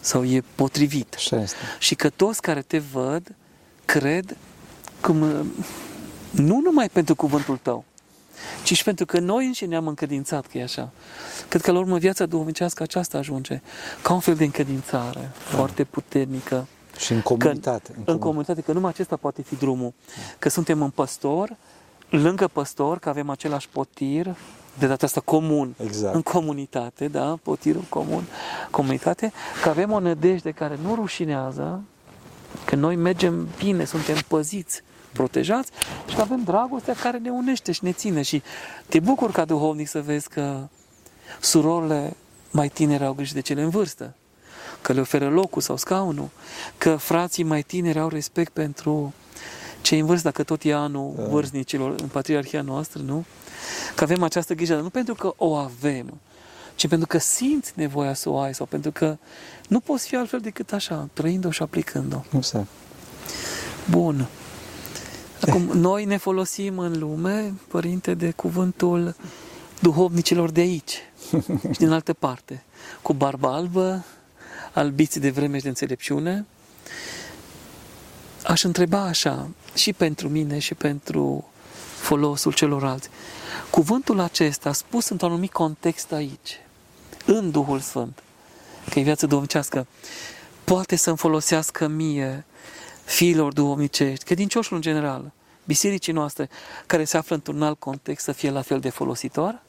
sau 0.04 0.24
e 0.24 0.42
potrivit 0.54 1.14
Așa 1.14 1.40
este. 1.40 1.56
și 1.78 1.94
că 1.94 2.08
toți 2.08 2.40
care 2.40 2.62
te 2.62 2.78
văd 2.78 3.34
cred 3.84 4.36
cum, 5.00 5.20
uh, 5.20 5.40
nu 6.30 6.60
numai 6.64 6.88
pentru 6.88 7.14
cuvântul 7.14 7.56
tău, 7.62 7.84
ci 8.64 8.72
și 8.74 8.84
pentru 8.84 9.06
că 9.06 9.18
noi 9.18 9.46
înșine 9.46 9.68
ne-am 9.68 9.86
încredințat 9.86 10.46
că 10.46 10.58
e 10.58 10.62
așa. 10.62 10.90
Cred 11.48 11.62
că 11.62 11.72
la 11.72 11.78
urmă 11.78 11.98
viața 11.98 12.26
duhovnicească 12.26 12.82
aceasta 12.82 13.18
ajunge 13.18 13.60
ca 14.02 14.12
un 14.12 14.20
fel 14.20 14.34
de 14.34 14.44
încredințare 14.44 15.30
foarte 15.34 15.84
puternică 15.84 16.66
Și 16.98 17.12
în 17.12 17.20
comunitate. 17.20 17.92
că, 18.04 18.10
în 18.10 18.18
comunitate, 18.18 18.60
că 18.60 18.72
numai 18.72 18.90
acesta 18.90 19.16
poate 19.16 19.42
fi 19.42 19.54
drumul. 19.56 19.92
Că 20.38 20.48
suntem 20.48 20.82
în 20.82 20.90
păstor, 20.90 21.56
lângă 22.08 22.48
păstor, 22.48 22.98
că 22.98 23.08
avem 23.08 23.30
același 23.30 23.68
potir, 23.68 24.34
de 24.78 24.86
data 24.86 25.06
asta 25.06 25.20
comun, 25.20 25.74
Exact. 25.84 26.14
în 26.14 26.22
comunitate, 26.22 27.08
da, 27.08 27.38
potirul 27.42 27.84
comun, 27.88 28.24
comunitate, 28.70 29.32
că 29.62 29.68
avem 29.68 29.92
o 29.92 30.00
nădejde 30.00 30.50
care 30.50 30.78
nu 30.82 30.94
rușinează, 30.94 31.82
că 32.64 32.76
noi 32.76 32.96
mergem 32.96 33.48
bine, 33.58 33.84
suntem 33.84 34.16
păziți, 34.28 34.82
protejați 35.12 35.70
și 36.08 36.14
că 36.14 36.20
avem 36.20 36.42
dragostea 36.44 36.94
care 36.94 37.18
ne 37.18 37.30
unește 37.30 37.72
și 37.72 37.84
ne 37.84 37.92
ține 37.92 38.22
și 38.22 38.42
te 38.86 39.00
bucur 39.00 39.30
ca 39.30 39.44
duhovnic 39.44 39.88
să 39.88 40.02
vezi 40.02 40.28
că 40.28 40.68
surorile 41.40 42.16
mai 42.50 42.68
tinere 42.68 43.04
au 43.04 43.12
grijă 43.12 43.34
de 43.34 43.40
cele 43.40 43.62
în 43.62 43.68
vârstă, 43.68 44.14
că 44.80 44.92
le 44.92 45.00
oferă 45.00 45.28
locul 45.28 45.62
sau 45.62 45.76
scaunul, 45.76 46.28
că 46.78 46.96
frații 46.96 47.42
mai 47.42 47.62
tineri 47.62 47.98
au 47.98 48.08
respect 48.08 48.52
pentru 48.52 49.12
cei 49.84 49.98
în 49.98 50.06
vârstă, 50.06 50.28
dacă 50.28 50.42
tot 50.42 50.64
e 50.64 50.74
anul 50.74 51.12
Da. 51.16 51.24
vârstnicilor 51.24 51.94
în 52.00 52.08
patriarhia 52.08 52.62
noastră, 52.62 53.02
nu? 53.02 53.24
Că 53.94 54.04
avem 54.04 54.22
această 54.22 54.54
grijă, 54.54 54.74
dar 54.74 54.82
nu 54.82 54.88
pentru 54.88 55.14
că 55.14 55.34
o 55.36 55.54
avem, 55.54 56.20
ci 56.74 56.88
pentru 56.88 57.06
că 57.06 57.18
simți 57.18 57.72
nevoia 57.74 58.14
să 58.14 58.28
o 58.28 58.38
ai 58.38 58.54
sau 58.54 58.66
pentru 58.66 58.90
că 58.90 59.16
nu 59.68 59.80
poți 59.80 60.06
fi 60.06 60.16
altfel 60.16 60.40
decât 60.40 60.72
așa, 60.72 61.08
trăind-o 61.12 61.50
și 61.50 61.62
aplicând-o. 61.62 62.22
Exact. 62.36 62.66
Bun. 63.90 64.26
Acum, 65.40 65.62
noi 65.62 66.04
ne 66.04 66.16
folosim 66.16 66.78
în 66.78 66.98
lume, 66.98 67.54
părinte, 67.68 68.14
de 68.14 68.30
cuvântul 68.30 69.16
duhovnicilor 69.80 70.50
de 70.50 70.60
aici 70.60 70.98
și 71.72 71.78
din 71.78 71.90
altă 71.90 72.12
parte, 72.12 72.62
cu 73.02 73.12
barbă 73.12 73.48
albă, 73.48 74.04
albiți 74.72 75.20
de 75.20 75.30
vreme 75.30 75.56
și 75.56 75.62
de 75.62 75.68
înțelepciune. 75.68 76.46
Aș 78.44 78.62
întreba 78.62 79.02
așa, 79.02 79.48
și 79.74 79.92
pentru 79.92 80.28
mine 80.28 80.58
și 80.58 80.74
pentru 80.74 81.48
folosul 82.00 82.52
celorlalți. 82.52 83.08
Cuvântul 83.70 84.20
acesta, 84.20 84.72
spus 84.72 85.08
într-un 85.08 85.30
anumit 85.30 85.52
context 85.52 86.12
aici, 86.12 86.60
în 87.24 87.50
Duhul 87.50 87.80
Sfânt, 87.80 88.22
că 88.90 88.98
e 88.98 89.02
viață 89.02 89.26
duhovnicească, 89.26 89.86
poate 90.64 90.96
să-mi 90.96 91.16
folosească 91.16 91.86
mie, 91.86 92.44
fiilor 93.04 93.52
duhovnicești, 93.52 94.24
credincioșul 94.24 94.76
în 94.76 94.82
general, 94.82 95.32
bisericii 95.64 96.12
noastre, 96.12 96.48
care 96.86 97.04
se 97.04 97.16
află 97.16 97.34
într-un 97.34 97.62
alt 97.62 97.78
context, 97.78 98.24
să 98.24 98.32
fie 98.32 98.50
la 98.50 98.62
fel 98.62 98.80
de 98.80 98.90
folositor? 98.90 99.62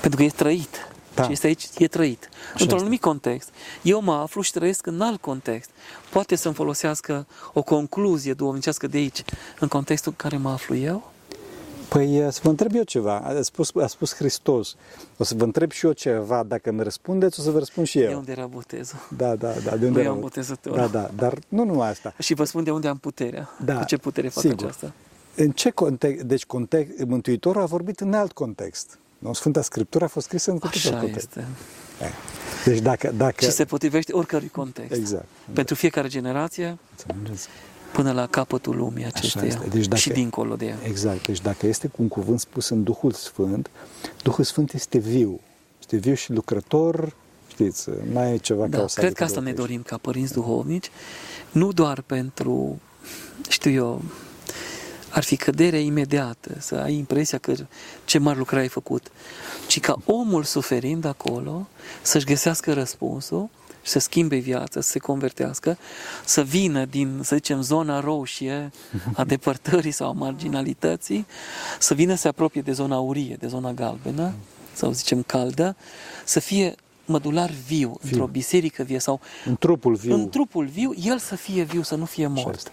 Pentru 0.00 0.18
că 0.18 0.24
e 0.24 0.28
trăit. 0.28 0.91
Da. 1.14 1.22
Și 1.22 1.32
este 1.32 1.46
aici, 1.46 1.68
e 1.78 1.88
trăit. 1.88 2.28
Într-un 2.50 2.66
este. 2.66 2.74
anumit 2.80 3.00
context. 3.00 3.48
Eu 3.82 4.00
mă 4.02 4.12
aflu 4.12 4.40
și 4.40 4.52
trăiesc 4.52 4.86
în 4.86 5.00
alt 5.00 5.20
context. 5.20 5.70
Poate 6.10 6.34
să-mi 6.36 6.54
folosească 6.54 7.26
o 7.52 7.62
concluzie 7.62 8.32
duhovnicească 8.32 8.86
de 8.86 8.96
aici, 8.96 9.24
în 9.60 9.68
contextul 9.68 10.10
în 10.18 10.28
care 10.28 10.42
mă 10.42 10.50
aflu 10.50 10.76
eu? 10.76 11.10
Păi 11.88 12.26
să 12.30 12.40
vă 12.42 12.48
întreb 12.48 12.74
eu 12.74 12.82
ceva. 12.82 13.16
A 13.18 13.42
spus, 13.42 13.70
a 13.82 13.86
spus 13.86 14.14
Hristos. 14.14 14.76
O 15.16 15.24
să 15.24 15.34
vă 15.34 15.44
întreb 15.44 15.70
și 15.70 15.86
eu 15.86 15.92
ceva. 15.92 16.42
Dacă 16.42 16.70
îmi 16.70 16.82
răspundeți, 16.82 17.40
o 17.40 17.42
să 17.42 17.50
vă 17.50 17.58
răspund 17.58 17.86
și 17.86 17.98
De 17.98 18.04
eu. 18.04 18.18
unde 18.18 18.30
era 18.32 18.46
botezul? 18.46 18.98
Da, 19.16 19.34
da, 19.36 19.52
da. 19.64 19.76
De 19.76 19.76
Nu 19.80 19.86
unde 19.86 19.98
eu 19.98 20.04
era? 20.04 20.10
am 20.14 20.20
botezător. 20.20 20.76
Da, 20.76 20.86
da. 20.86 21.10
Dar 21.16 21.38
nu 21.48 21.64
numai 21.64 21.88
asta. 21.90 22.14
Și 22.18 22.34
vă 22.34 22.44
spun 22.44 22.64
de 22.64 22.70
unde 22.70 22.88
am 22.88 22.96
puterea. 22.98 23.50
Da, 23.64 23.76
Cu 23.78 23.84
ce 23.84 23.96
putere 23.96 24.28
fac 24.28 24.42
sigur. 24.42 24.58
aceasta. 24.64 24.92
În 25.36 25.50
ce 25.50 25.70
context? 25.70 26.24
Deci 26.24 26.44
context, 26.46 27.04
Mântuitorul 27.04 27.62
a 27.62 27.66
vorbit 27.66 28.00
în 28.00 28.12
alt 28.14 28.32
context. 28.32 28.98
Nu? 29.22 29.32
Sfânta 29.32 29.62
Scriptură 29.62 30.04
a 30.04 30.08
fost 30.08 30.26
scrisă 30.26 30.50
în 30.50 30.58
alt 30.62 30.74
Așa 30.74 30.90
context. 30.90 31.16
este. 31.16 31.46
Eh. 32.00 32.08
Deci 32.64 32.78
dacă... 32.80 33.12
dacă 33.16 33.44
Și 33.44 33.50
se 33.50 33.64
potrivește 33.64 34.12
oricărui 34.12 34.48
context. 34.48 34.92
Exact. 34.98 35.26
Pentru 35.52 35.74
fiecare 35.74 36.08
generație, 36.08 36.78
Înțelegeți? 36.90 37.48
până 37.92 38.12
la 38.12 38.26
capătul 38.26 38.76
lumii 38.76 39.04
acesteia 39.04 39.46
este. 39.46 39.66
Deci 39.68 39.86
dacă- 39.86 40.00
și 40.00 40.10
dincolo 40.10 40.56
de 40.56 40.66
ea. 40.66 40.76
Exact. 40.84 41.26
Deci 41.26 41.40
dacă 41.40 41.66
este 41.66 41.86
cu 41.86 42.02
un 42.02 42.08
cuvânt 42.08 42.40
spus 42.40 42.68
în 42.68 42.82
Duhul 42.82 43.12
Sfânt, 43.12 43.70
Duhul 44.22 44.44
Sfânt 44.44 44.72
este 44.72 44.98
viu. 44.98 45.40
Este 45.80 45.96
viu 45.96 46.14
și 46.14 46.32
lucrător, 46.32 47.12
știți, 47.48 47.88
mai 48.12 48.32
e 48.32 48.36
ceva 48.36 48.66
Da, 48.66 48.76
ca 48.76 48.82
o 48.82 48.86
cred 48.94 49.12
că 49.12 49.24
asta 49.24 49.40
ne 49.40 49.52
dorim 49.52 49.82
ca 49.82 49.96
părinți 49.96 50.32
duhovnici, 50.32 50.90
nu 51.50 51.72
doar 51.72 52.00
pentru, 52.00 52.80
știu 53.48 53.70
eu, 53.70 54.02
ar 55.12 55.22
fi 55.22 55.36
căderea 55.36 55.80
imediată, 55.80 56.50
să 56.58 56.74
ai 56.74 56.94
impresia 56.94 57.38
că 57.38 57.54
ce 58.04 58.18
mare 58.18 58.38
lucrare 58.38 58.62
ai 58.62 58.68
făcut, 58.68 59.10
ci 59.66 59.80
ca 59.80 59.96
omul 60.04 60.44
suferind 60.44 61.04
acolo 61.04 61.68
să-și 62.02 62.24
găsească 62.24 62.72
răspunsul 62.72 63.48
și 63.82 63.90
să 63.90 63.98
schimbe 63.98 64.36
viața, 64.36 64.80
să 64.80 64.88
se 64.88 64.98
convertească, 64.98 65.78
să 66.24 66.42
vină 66.42 66.84
din, 66.84 67.20
să 67.22 67.34
zicem, 67.34 67.62
zona 67.62 68.00
roșie 68.00 68.70
a 69.14 69.24
depărtării 69.24 69.90
sau 69.90 70.08
a 70.08 70.12
marginalității, 70.12 71.26
să 71.78 71.94
vină 71.94 72.14
să 72.14 72.20
se 72.20 72.28
apropie 72.28 72.60
de 72.60 72.72
zona 72.72 72.96
aurie, 72.96 73.36
de 73.38 73.46
zona 73.46 73.72
galbenă, 73.72 74.32
sau 74.72 74.92
zicem 74.92 75.22
caldă, 75.22 75.76
să 76.24 76.40
fie 76.40 76.74
mădular 77.04 77.50
viu, 77.66 77.98
într-o 78.02 78.26
biserică 78.26 78.82
vie 78.82 78.98
sau 78.98 79.20
În 79.44 79.56
trupul 79.56 79.94
viu. 79.94 80.14
în 80.14 80.28
trupul 80.28 80.66
viu, 80.66 80.92
el 81.02 81.18
să 81.18 81.36
fie 81.36 81.62
viu, 81.62 81.82
să 81.82 81.94
nu 81.94 82.04
fie 82.04 82.24
Așa 82.24 82.42
mort. 82.42 82.72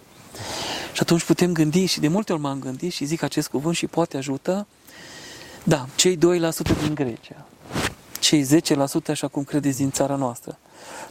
Este. 0.90 0.96
Și 0.96 1.02
atunci 1.02 1.24
putem 1.24 1.52
gândi, 1.52 1.84
și 1.84 2.00
de 2.00 2.08
multe 2.08 2.32
ori 2.32 2.40
m-am 2.40 2.58
gândit 2.58 2.92
și 2.92 3.04
zic 3.04 3.22
acest 3.22 3.48
cuvânt 3.48 3.74
și 3.74 3.86
poate 3.86 4.16
ajută, 4.16 4.66
da, 5.64 5.86
cei 5.94 6.16
2% 6.16 6.20
din 6.82 6.94
Grecia. 6.94 7.46
cei 8.20 8.44
10% 8.44 9.08
așa 9.08 9.28
cum 9.28 9.44
credeți 9.44 9.76
din 9.76 9.90
țara 9.90 10.16
noastră, 10.16 10.58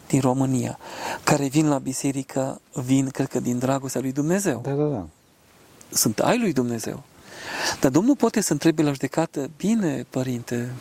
din 0.07 0.19
România, 0.19 0.79
care 1.23 1.47
vin 1.47 1.67
la 1.69 1.77
biserică, 1.77 2.61
vin, 2.73 3.09
cred 3.09 3.27
că, 3.27 3.39
din 3.39 3.59
dragostea 3.59 4.01
lui 4.01 4.11
Dumnezeu. 4.11 4.61
Da, 4.63 4.71
da, 4.71 4.83
da. 4.83 5.05
Sunt 5.89 6.19
ai 6.19 6.39
lui 6.39 6.53
Dumnezeu. 6.53 7.03
Dar 7.79 7.91
Domnul 7.91 8.15
poate 8.15 8.41
să 8.41 8.51
întrebe 8.51 8.81
la 8.81 8.91
judecată, 8.91 9.49
bine, 9.57 10.05
părinte, 10.09 10.73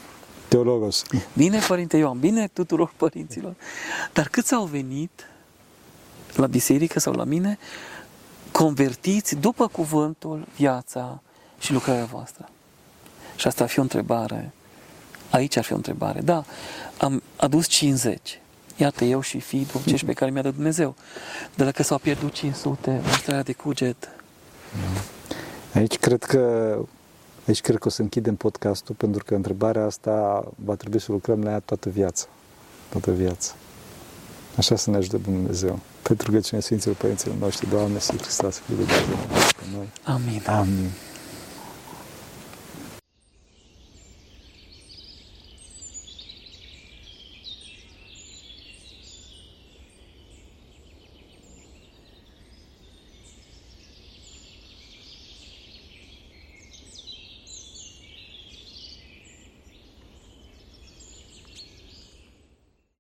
Teologos. 0.48 1.02
bine, 1.32 1.58
părinte 1.68 1.96
Ioan, 1.96 2.18
bine 2.18 2.48
tuturor 2.52 2.92
părinților, 2.96 3.54
dar 4.12 4.28
câți 4.28 4.54
au 4.54 4.64
venit 4.64 5.10
la 6.34 6.46
biserică 6.46 6.98
sau 6.98 7.12
la 7.12 7.24
mine, 7.24 7.58
convertiți 8.52 9.36
după 9.36 9.68
cuvântul, 9.68 10.46
viața 10.56 11.22
și 11.58 11.72
lucrarea 11.72 12.04
voastră? 12.04 12.48
Și 13.36 13.46
asta 13.46 13.62
ar 13.62 13.70
fi 13.70 13.78
o 13.78 13.82
întrebare. 13.82 14.52
Aici 15.30 15.56
ar 15.56 15.64
fi 15.64 15.72
o 15.72 15.76
întrebare. 15.76 16.20
Da, 16.20 16.44
am 16.98 17.22
adus 17.36 17.66
50. 17.66 18.40
Iată, 18.76 19.04
eu 19.04 19.20
și 19.20 19.40
fiul, 19.40 19.66
cești 19.86 20.06
pe 20.06 20.12
care 20.12 20.30
mi-a 20.30 20.42
dat 20.42 20.54
Dumnezeu. 20.54 20.94
De 21.54 21.64
la 21.64 21.70
că 21.70 21.82
s-au 21.82 21.98
pierdut 21.98 22.32
500, 22.32 23.00
mostrarea 23.04 23.42
de 23.42 23.52
cuget. 23.52 24.08
Aici 25.74 25.98
cred 25.98 26.24
că 26.24 26.74
aici 27.46 27.60
cred 27.60 27.78
că 27.78 27.88
o 27.88 27.90
să 27.90 28.02
închidem 28.02 28.34
podcastul 28.34 28.94
pentru 28.94 29.24
că 29.24 29.34
întrebarea 29.34 29.84
asta 29.84 30.44
va 30.64 30.74
trebui 30.74 31.00
să 31.00 31.12
lucrăm 31.12 31.42
la 31.42 31.50
ea 31.50 31.60
toată 31.60 31.88
viața. 31.88 32.26
Toată 32.88 33.10
viața. 33.10 33.54
Așa 34.59 34.76
să 34.76 34.90
ne 34.90 34.97
ajute 34.97 35.16
Dumnezeu. 35.16 35.78
Pentru 36.02 36.30
că 36.30 36.40
cine 36.40 36.60
Sfinților 36.60 36.97
Părinților 36.97 37.36
noștri, 37.36 37.68
Doamne, 37.68 37.98
Sfântul 37.98 38.24
Hristos, 38.24 38.56
Fiul 38.56 38.76
lui 38.76 38.86
Dumnezeu, 38.86 39.16
pe 39.56 39.64
noi. 39.76 39.89
Amin. 40.02 40.43
Amin. 40.47 40.90